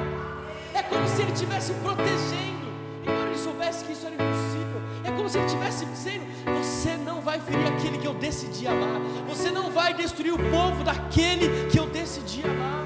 É 0.74 0.82
como 0.82 1.06
se 1.08 1.22
ele 1.22 1.32
estivesse 1.32 1.72
protegendo, 1.74 2.66
embora 3.02 3.28
ele 3.28 3.38
soubesse 3.38 3.84
que 3.84 3.92
isso 3.92 4.06
era 4.06 4.14
impossível. 4.14 4.80
É 5.04 5.10
como 5.10 5.28
se 5.28 5.38
ele 5.38 5.46
estivesse 5.46 5.84
dizendo: 5.86 6.24
Você 6.58 6.96
não 6.96 7.20
vai 7.20 7.40
ferir 7.40 7.66
aquele 7.66 7.98
que 7.98 8.06
eu 8.06 8.14
decidi 8.14 8.66
amar. 8.66 9.00
Você 9.28 9.50
não 9.50 9.70
vai 9.70 9.94
destruir 9.94 10.34
o 10.34 10.38
povo 10.38 10.82
daquele 10.82 11.68
que 11.70 11.78
eu 11.78 11.86
decidi 11.86 12.42
amar. 12.42 12.84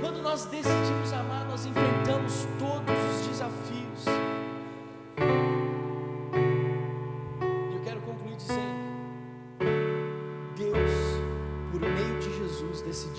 Quando 0.00 0.22
nós 0.22 0.44
decidimos 0.44 1.12
amar, 1.12 1.46
nós 1.48 1.64
enfrentamos 1.64 2.46
todos 2.58 3.20
os 3.20 3.26
desafios. 3.28 3.78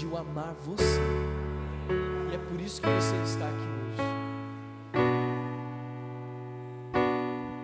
Decidiu 0.10 0.18
amar 0.18 0.56
você. 0.66 1.00
E 2.32 2.36
é 2.36 2.38
por 2.38 2.60
isso 2.60 2.82
que 2.82 2.88
você 2.88 3.16
está 3.24 3.46
aqui 3.46 3.68
hoje. 3.84 4.02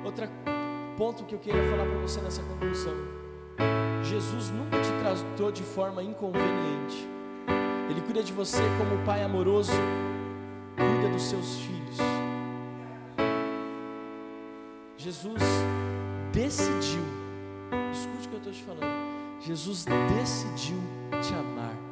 Outro 0.06 0.28
ponto 0.98 1.26
que 1.26 1.36
eu 1.36 1.39
queria 1.39 1.64
falar 1.70 1.86
para 1.86 2.00
você 2.00 2.22
nessa 2.22 2.43
conclusão. 2.43 2.93
Jesus 4.04 4.52
nunca 4.52 4.80
te 4.80 4.91
tratou 5.00 5.52
de 5.52 5.64
forma 5.64 6.04
inconveniente. 6.04 7.08
Ele 7.89 8.02
cuida 8.02 8.24
de 8.24 8.32
você 8.32 8.62
como 8.78 9.02
o 9.02 9.06
pai 9.06 9.24
amoroso 9.24 9.74
cuida 10.76 11.10
dos 11.12 11.24
seus 11.24 11.58
filhos. 11.60 11.98
Jesus 14.98 15.41
decidiu, 16.32 17.04
escute 17.91 18.28
o 18.28 18.30
que 18.30 18.36
eu 18.36 18.38
estou 18.38 18.54
te 18.54 18.64
falando. 18.64 19.41
Jesus 19.41 19.86
decidiu 19.86 20.80
te 21.22 21.34
amar. 21.34 21.85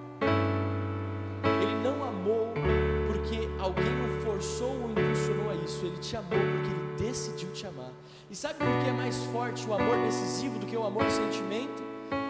Alguém 3.76 4.17
o 4.17 4.21
forçou 4.21 4.69
ou 4.82 4.91
impulsionou 4.91 5.49
a 5.49 5.55
isso. 5.55 5.86
Ele 5.86 5.97
te 5.97 6.15
amou 6.15 6.30
porque 6.30 6.69
ele 6.69 7.09
decidiu 7.09 7.51
te 7.51 7.65
amar. 7.67 7.91
E 8.30 8.36
sabe 8.36 8.59
por 8.59 8.67
que 8.84 8.89
é 8.89 8.93
mais 8.93 9.17
forte 9.26 9.67
o 9.67 9.74
amor 9.74 9.97
decisivo 9.97 10.59
do 10.59 10.65
que 10.65 10.78
o 10.78 10.86
amor 10.86 11.09
sentimento? 11.09 11.84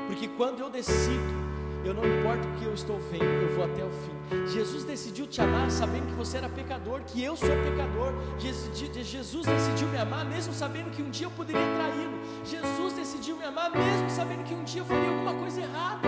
Porque 0.07 0.27
quando 0.27 0.59
eu 0.59 0.69
decido, 0.69 1.43
eu 1.85 1.93
não 1.93 2.03
importa 2.05 2.47
o 2.47 2.51
que 2.57 2.65
eu 2.65 2.73
estou 2.73 2.97
vendo, 3.11 3.23
eu 3.23 3.55
vou 3.55 3.65
até 3.65 3.83
o 3.83 3.89
fim. 3.89 4.47
Jesus 4.47 4.83
decidiu 4.83 5.27
te 5.27 5.41
amar 5.41 5.69
sabendo 5.69 6.07
que 6.07 6.13
você 6.13 6.37
era 6.37 6.49
pecador, 6.49 7.01
que 7.01 7.23
eu 7.23 7.35
sou 7.35 7.49
pecador. 7.49 8.13
Jesus 8.39 9.45
decidiu 9.45 9.87
me 9.89 9.97
amar 9.97 10.25
mesmo 10.25 10.53
sabendo 10.53 10.91
que 10.91 11.01
um 11.01 11.09
dia 11.09 11.27
eu 11.27 11.31
poderia 11.31 11.61
traí-lo. 11.61 12.19
Jesus 12.45 12.93
decidiu 12.93 13.37
me 13.37 13.43
amar 13.43 13.71
mesmo 13.71 14.09
sabendo 14.09 14.43
que 14.43 14.53
um 14.53 14.63
dia 14.63 14.81
eu 14.81 14.85
faria 14.85 15.09
alguma 15.09 15.33
coisa 15.35 15.61
errada. 15.61 16.07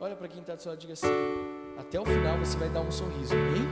Olha 0.00 0.16
para 0.16 0.26
quem 0.26 0.40
está 0.40 0.54
do 0.54 0.60
seu 0.60 0.72
lado 0.72 0.78
e 0.78 0.82
diga 0.82 0.92
assim: 0.92 1.06
até 1.78 2.00
o 2.00 2.04
final 2.04 2.36
você 2.38 2.58
vai 2.58 2.68
dar 2.68 2.80
um 2.80 2.90
sorriso, 2.90 3.32
amém? 3.32 3.68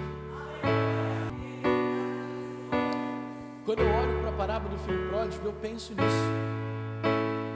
Quando 3.65 3.81
eu 3.81 3.89
olho 3.89 4.21
para 4.21 4.31
a 4.31 4.33
parábola 4.33 4.77
do 4.77 4.79
filho 4.85 5.09
pródigo, 5.09 5.47
eu 5.47 5.53
penso 5.55 5.93
nisso. 5.95 6.07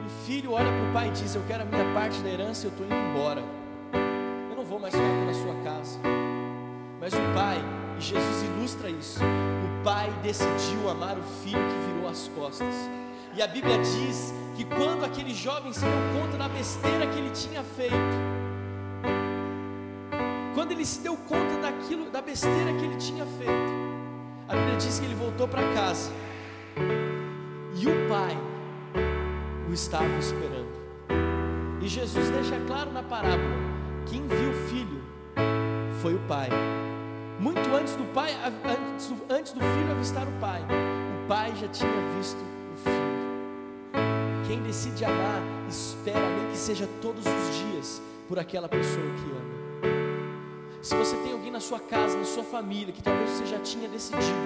O 0.04 0.26
filho 0.26 0.52
olha 0.52 0.66
para 0.66 0.90
o 0.90 0.92
pai 0.92 1.08
e 1.08 1.10
diz: 1.12 1.34
Eu 1.34 1.42
quero 1.46 1.62
a 1.62 1.66
minha 1.66 1.94
parte 1.94 2.18
da 2.20 2.28
herança 2.28 2.66
e 2.66 2.68
eu 2.68 2.70
estou 2.72 2.86
indo 2.86 2.94
embora. 2.94 3.42
Eu 4.50 4.56
não 4.56 4.64
vou 4.64 4.80
mais 4.80 4.94
ficar 4.94 5.06
na 5.06 5.34
sua 5.34 5.54
casa. 5.62 6.00
Mas 7.00 7.12
o 7.12 7.34
pai, 7.34 7.58
e 7.98 8.00
Jesus 8.00 8.42
ilustra 8.42 8.90
isso, 8.90 9.20
o 9.20 9.84
pai 9.84 10.10
decidiu 10.22 10.90
amar 10.90 11.16
o 11.16 11.22
filho 11.42 11.58
que 11.58 11.92
virou 11.92 12.08
as 12.08 12.28
costas. 12.28 12.74
E 13.32 13.42
a 13.42 13.46
Bíblia 13.46 13.78
diz 13.78 14.34
que 14.56 14.64
quando 14.64 15.04
aquele 15.04 15.34
jovem 15.34 15.72
se 15.72 15.80
deu 15.80 16.20
conta 16.20 16.36
da 16.36 16.48
besteira 16.48 17.06
que 17.06 17.18
ele 17.18 17.30
tinha 17.30 17.62
feito, 17.62 18.35
quando 20.56 20.72
ele 20.72 20.86
se 20.86 21.00
deu 21.00 21.14
conta 21.14 21.58
daquilo, 21.58 22.10
da 22.10 22.22
besteira 22.22 22.72
que 22.78 22.84
ele 22.86 22.96
tinha 22.96 23.26
feito, 23.26 23.52
a 24.48 24.56
Bíblia 24.56 24.76
diz 24.76 24.98
que 24.98 25.04
ele 25.04 25.14
voltou 25.14 25.46
para 25.46 25.60
casa 25.74 26.10
e 27.74 27.86
o 27.86 28.08
pai 28.08 28.34
o 29.68 29.74
estava 29.74 30.08
esperando. 30.18 30.74
E 31.82 31.86
Jesus 31.86 32.30
deixa 32.30 32.58
claro 32.66 32.90
na 32.90 33.02
parábola: 33.02 33.54
quem 34.06 34.26
viu 34.26 34.48
o 34.48 34.68
filho 34.70 35.02
foi 36.00 36.14
o 36.14 36.20
pai. 36.20 36.48
Muito 37.38 37.60
antes 37.74 37.94
do 37.94 38.04
pai, 38.14 38.34
antes, 38.64 39.12
antes 39.28 39.52
do 39.52 39.60
filho 39.60 39.90
avistar 39.90 40.26
o 40.26 40.40
pai, 40.40 40.62
o 40.62 41.28
pai 41.28 41.54
já 41.56 41.68
tinha 41.68 42.16
visto 42.16 42.42
o 42.72 42.76
filho. 42.78 44.02
Quem 44.48 44.62
decide 44.62 45.04
amar, 45.04 45.42
espera 45.68 46.30
nem 46.34 46.50
que 46.50 46.56
seja 46.56 46.88
todos 47.02 47.26
os 47.26 47.58
dias 47.58 48.00
por 48.26 48.38
aquela 48.38 48.70
pessoa 48.70 49.04
que 49.16 49.30
ama. 49.32 49.45
Se 50.86 50.94
você 50.94 51.16
tem 51.16 51.32
alguém 51.32 51.50
na 51.50 51.58
sua 51.58 51.80
casa, 51.80 52.16
na 52.16 52.24
sua 52.24 52.44
família, 52.44 52.92
que 52.92 53.02
talvez 53.02 53.28
você 53.30 53.44
já 53.44 53.58
tinha 53.58 53.88
decidido, 53.88 54.38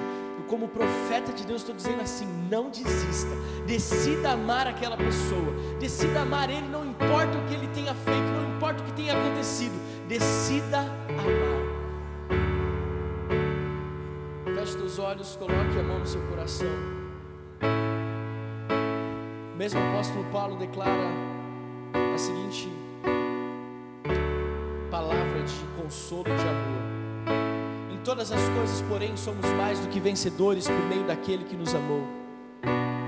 como 0.48 0.68
profeta 0.68 1.34
de 1.34 1.44
Deus, 1.44 1.60
estou 1.60 1.74
dizendo 1.74 2.00
assim: 2.00 2.24
não 2.48 2.70
desista, 2.70 3.28
decida 3.66 4.30
amar 4.30 4.66
aquela 4.66 4.96
pessoa, 4.96 5.52
decida 5.78 6.22
amar 6.22 6.48
ele, 6.48 6.66
não 6.66 6.86
importa 6.86 7.36
o 7.36 7.46
que 7.46 7.52
ele 7.52 7.66
tenha 7.74 7.94
feito, 7.94 8.22
não 8.22 8.56
importa 8.56 8.82
o 8.82 8.86
que 8.86 8.92
tenha 8.92 9.12
acontecido, 9.12 9.74
decida 10.08 10.78
amar. 10.78 11.60
Feche 14.54 14.78
os 14.78 14.98
olhos, 14.98 15.36
coloque 15.36 15.78
a 15.78 15.82
mão 15.82 15.98
no 15.98 16.06
seu 16.06 16.22
coração. 16.22 16.72
O 19.52 19.56
mesmo 19.58 19.78
apóstolo 19.78 20.24
Paulo 20.32 20.56
declara 20.56 21.10
a 22.14 22.16
seguinte 22.16 22.70
palavra 24.90 25.42
de 25.44 25.64
consolo 25.90 26.22
de 26.22 26.30
amor. 26.30 27.92
Em 27.92 27.98
todas 28.04 28.30
as 28.30 28.48
coisas, 28.50 28.80
porém, 28.82 29.16
somos 29.16 29.44
mais 29.56 29.80
do 29.80 29.88
que 29.88 29.98
vencedores 29.98 30.68
por 30.68 30.86
meio 30.86 31.02
daquele 31.02 31.42
que 31.42 31.56
nos 31.56 31.74
amou. 31.74 32.06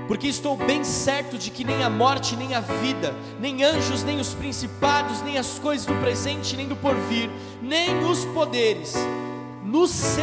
Porque 0.05 0.27
estou 0.27 0.57
bem 0.57 0.83
certo 0.83 1.37
de 1.37 1.49
que 1.49 1.63
nem 1.63 1.81
a 1.81 1.89
morte, 1.89 2.35
nem 2.35 2.53
a 2.53 2.59
vida, 2.59 3.15
nem 3.39 3.63
anjos, 3.63 4.03
nem 4.03 4.19
os 4.19 4.33
principados, 4.33 5.21
nem 5.21 5.37
as 5.37 5.57
coisas 5.59 5.85
do 5.85 5.95
presente, 5.95 6.57
nem 6.57 6.67
do 6.67 6.75
porvir, 6.75 7.29
nem 7.61 8.03
os 8.03 8.25
poderes, 8.25 8.95
nos 9.63 10.17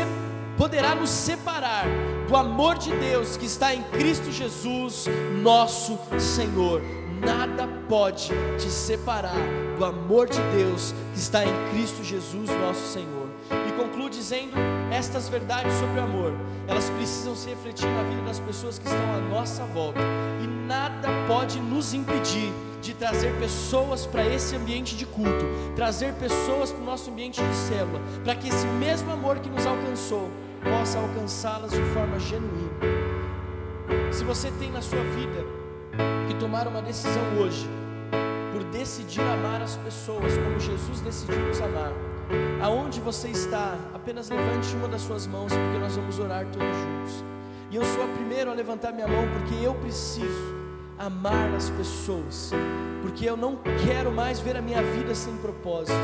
poderá 0.59 0.95
nos 0.95 1.09
separar 1.09 1.87
do 2.29 2.37
amor 2.37 2.77
de 2.77 2.93
Deus 2.93 3.39
que 3.39 3.47
está 3.47 3.75
em 3.75 3.83
Cristo 3.85 4.31
Jesus, 4.31 5.07
nosso 5.43 5.99
Senhor 6.19 6.83
nada 7.21 7.69
pode 7.89 8.31
te 8.59 8.71
separar 8.71 9.37
do 9.77 9.85
amor 9.85 10.29
de 10.29 10.41
Deus 10.57 10.95
que 11.13 11.19
está 11.19 11.45
em 11.45 11.71
Cristo 11.71 12.03
Jesus, 12.03 12.51
nosso 12.51 12.93
Senhor. 12.93 13.29
E 13.69 13.73
conclui 13.73 14.11
dizendo 14.11 14.53
estas 14.91 15.29
verdades 15.29 15.73
sobre 15.75 16.01
o 16.01 16.03
amor, 16.05 16.33
elas 16.67 16.89
precisam 16.91 17.35
se 17.35 17.49
refletir 17.49 17.89
na 17.89 18.03
vida 18.05 18.23
das 18.23 18.39
pessoas 18.39 18.79
que 18.79 18.87
estão 18.87 19.15
à 19.15 19.21
nossa 19.21 19.65
volta, 19.65 20.01
e 20.43 20.47
nada 20.47 21.09
pode 21.27 21.59
nos 21.59 21.93
impedir 21.95 22.53
de 22.81 22.95
trazer 22.95 23.33
pessoas 23.39 24.07
para 24.07 24.25
esse 24.25 24.57
ambiente 24.57 24.97
de 24.97 25.05
culto, 25.05 25.45
trazer 25.77 26.15
pessoas 26.15 26.73
para 26.73 26.83
o 26.83 26.87
nosso 26.87 27.11
ambiente 27.11 27.43
de 27.43 27.55
célula, 27.55 28.01
para 28.25 28.35
que 28.35 28.49
esse 28.49 28.67
mesmo 28.67 29.11
amor 29.13 29.39
que 29.41 29.51
nos 29.51 29.67
alcançou 29.67 30.31
possa 30.63 30.99
alcançá-las 30.99 31.73
de 31.73 31.83
forma 31.93 32.19
genuína. 32.19 32.71
Se 34.13 34.25
você 34.25 34.51
tem 34.53 34.71
na 34.71 34.81
sua 34.81 35.03
vida 35.03 35.60
que 36.29 36.35
tomar 36.35 36.67
uma 36.67 36.83
decisão 36.83 37.23
hoje, 37.39 37.69
por 38.53 38.65
decidir 38.65 39.21
amar 39.21 39.63
as 39.63 39.77
pessoas 39.77 40.37
como 40.37 40.59
Jesus 40.59 41.01
decidiu 41.01 41.39
nos 41.41 41.61
amar. 41.61 41.93
Aonde 42.63 43.01
você 43.01 43.29
está, 43.29 43.77
apenas 43.95 44.29
levante 44.29 44.75
uma 44.77 44.89
das 44.89 45.03
suas 45.03 45.27
mãos, 45.27 45.53
porque 45.53 45.79
nós 45.79 45.97
vamos 45.97 46.19
orar 46.19 46.47
todos 46.47 46.77
juntos. 46.77 47.25
E 47.71 47.77
eu 47.77 47.85
sou 47.85 48.05
a 48.05 48.09
primeiro 48.09 48.51
a 48.51 48.55
levantar 48.55 48.93
minha 48.93 49.09
mão, 49.09 49.27
porque 49.33 49.65
eu 49.65 49.75
preciso 49.75 50.55
amar 50.99 51.55
as 51.55 51.71
pessoas, 51.71 52.53
porque 53.03 53.25
eu 53.25 53.37
não 53.37 53.57
quero 53.87 54.13
mais 54.13 54.39
ver 54.39 54.57
a 54.57 54.63
minha 54.63 54.83
vida 54.83 55.15
sem 55.15 55.35
propósito. 55.39 55.97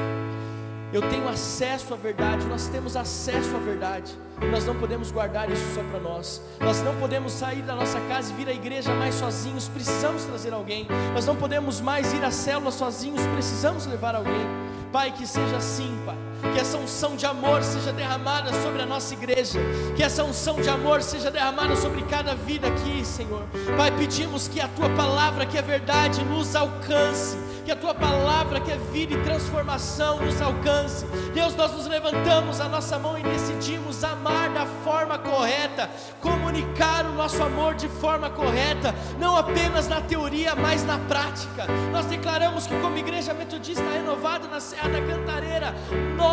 Eu 0.93 1.03
tenho 1.11 1.29
acesso 1.29 1.93
à 1.95 1.97
verdade, 1.97 2.47
nós 2.47 2.69
temos 2.69 2.97
acesso 2.97 3.57
à 3.57 3.59
verdade. 3.59 4.17
Nós 4.51 4.65
não 4.65 4.75
podemos 4.77 5.11
guardar 5.11 5.51
isso 5.51 5.75
só 5.75 5.83
para 5.83 5.99
nós. 5.99 6.41
Nós 6.61 6.81
não 6.83 6.95
podemos 6.97 7.33
sair 7.33 7.63
da 7.63 7.75
nossa 7.75 7.99
casa 8.03 8.33
e 8.33 8.37
vir 8.37 8.49
à 8.49 8.53
igreja 8.53 8.95
mais 8.95 9.15
sozinhos, 9.15 9.69
precisamos 9.69 10.25
trazer 10.25 10.53
alguém. 10.53 10.87
Nós 11.13 11.27
não 11.27 11.35
podemos 11.35 11.81
mais 11.81 12.13
ir 12.13 12.25
à 12.25 12.31
célula 12.31 12.71
sozinhos, 12.71 13.21
precisamos 13.35 13.87
levar 13.87 14.15
alguém. 14.15 14.47
Pai, 14.93 15.11
que 15.11 15.27
seja 15.27 15.57
assim, 15.57 15.91
Pai. 16.05 16.26
Que 16.53 16.61
essa 16.61 16.79
unção 16.79 17.17
de 17.17 17.27
amor 17.27 17.63
seja 17.63 17.93
derramada 17.93 18.53
sobre 18.63 18.83
a 18.83 18.87
nossa 18.87 19.15
igreja. 19.15 19.59
Que 19.95 20.03
essa 20.03 20.25
unção 20.25 20.61
de 20.61 20.69
amor 20.69 21.03
seja 21.03 21.31
derramada 21.31 21.77
sobre 21.77 22.03
cada 22.03 22.35
vida 22.35 22.69
aqui, 22.69 23.05
Senhor. 23.05 23.45
Pai, 23.77 23.91
pedimos 23.91 24.49
que 24.49 24.61
a 24.61 24.69
tua 24.69 24.89
palavra, 24.91 25.47
que 25.47 25.59
é 25.59 25.63
verdade, 25.63 26.25
nos 26.25 26.57
alcance. 26.57 27.39
Que 27.65 27.73
a 27.73 27.77
tua 27.77 27.95
palavra, 27.95 28.61
que 28.61 28.71
é 28.71 28.77
vida 28.93 29.15
e 29.15 29.23
transformação, 29.25 30.21
nos 30.21 30.41
alcance. 30.41 31.05
Deus, 31.35 31.57
nós 31.57 31.73
nos 31.73 31.87
levantamos 31.87 32.61
a 32.61 32.69
nossa 32.69 32.97
mão 32.97 33.19
e 33.19 33.25
decidimos 33.25 34.05
amar 34.05 34.51
da 34.51 34.65
forma 34.85 35.19
correta, 35.19 35.91
comunicar 36.21 37.05
o 37.07 37.13
nosso 37.15 37.43
amor 37.43 37.75
de 37.75 37.89
forma 37.89 38.31
correta, 38.31 38.95
não 39.19 39.37
apenas 39.37 39.89
na 39.89 40.01
teoria, 40.01 40.55
mas 40.55 40.85
na 40.85 40.99
prática. 41.01 41.67
Nós 41.91 42.07
declaramos 42.07 42.69
que, 42.69 42.81
como 42.81 42.97
igreja 42.99 43.35
metodista 43.35 43.83
renovada 43.83 44.47
na 44.47 44.61
Serra 44.61 44.89
da 44.89 45.01
Cantareira, 45.01 45.75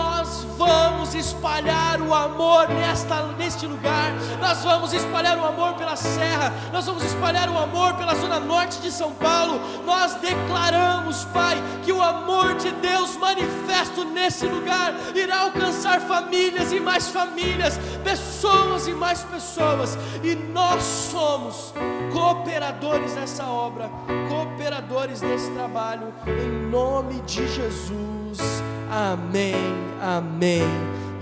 nós 0.03 0.45
vamos 0.57 1.15
espalhar 1.15 2.01
o 2.01 2.13
amor 2.13 2.67
nesta, 2.67 3.23
neste 3.37 3.65
lugar, 3.65 4.11
nós 4.39 4.61
vamos 4.61 4.91
espalhar 4.91 5.37
o 5.37 5.45
amor 5.45 5.75
pela 5.75 5.95
Serra, 5.95 6.53
nós 6.73 6.85
vamos 6.85 7.03
espalhar 7.03 7.49
o 7.49 7.57
amor 7.57 7.93
pela 7.93 8.13
zona 8.15 8.37
norte 8.37 8.81
de 8.81 8.91
São 8.91 9.13
Paulo. 9.13 9.61
Nós 9.85 10.15
declaramos, 10.15 11.23
Pai, 11.25 11.55
que 11.85 11.91
o 11.93 12.01
amor 12.01 12.55
de 12.55 12.71
Deus 12.71 13.15
manifesto 13.15 14.03
nesse 14.03 14.45
lugar 14.45 14.93
irá 15.15 15.41
alcançar 15.41 16.01
famílias 16.01 16.73
e 16.73 16.81
mais 16.81 17.07
famílias, 17.07 17.79
pessoas 18.03 18.87
e 18.87 18.93
mais 18.93 19.23
pessoas, 19.23 19.97
e 20.21 20.35
nós 20.35 20.83
somos 20.83 21.73
cooperadores 22.11 23.13
dessa 23.13 23.45
obra, 23.45 23.89
cooperadores 24.27 25.21
desse 25.21 25.49
trabalho, 25.51 26.13
em 26.27 26.69
nome 26.69 27.21
de 27.21 27.47
Jesus. 27.47 28.72
Amém, 28.95 29.55
amém 29.99 30.61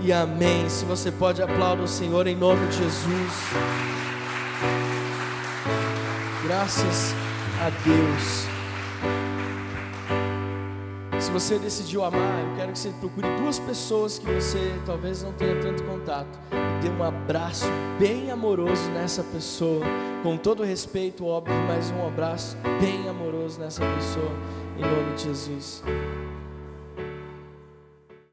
e 0.02 0.12
amém. 0.12 0.68
Se 0.68 0.84
você 0.84 1.10
pode 1.10 1.40
aplaudir 1.40 1.82
o 1.82 1.88
Senhor 1.88 2.26
em 2.26 2.36
nome 2.36 2.66
de 2.66 2.76
Jesus. 2.76 3.32
Graças 6.44 7.14
a 7.58 7.70
Deus. 7.82 8.46
Se 11.18 11.30
você 11.30 11.58
decidiu 11.58 12.04
amar, 12.04 12.44
eu 12.44 12.56
quero 12.56 12.72
que 12.72 12.78
você 12.78 12.90
procure 13.00 13.26
duas 13.38 13.58
pessoas 13.58 14.18
que 14.18 14.26
você 14.26 14.74
talvez 14.84 15.22
não 15.22 15.32
tenha 15.32 15.58
tanto 15.62 15.82
contato. 15.84 16.38
E 16.52 16.82
dê 16.82 16.90
um 16.90 17.02
abraço 17.02 17.64
bem 17.98 18.30
amoroso 18.30 18.90
nessa 18.90 19.22
pessoa. 19.22 19.86
Com 20.22 20.36
todo 20.36 20.62
respeito, 20.62 21.24
óbvio, 21.24 21.56
mas 21.66 21.90
um 21.90 22.06
abraço 22.06 22.54
bem 22.78 23.08
amoroso 23.08 23.58
nessa 23.58 23.82
pessoa. 23.94 24.32
Em 24.76 24.82
nome 24.82 25.14
de 25.14 25.22
Jesus. 25.22 25.82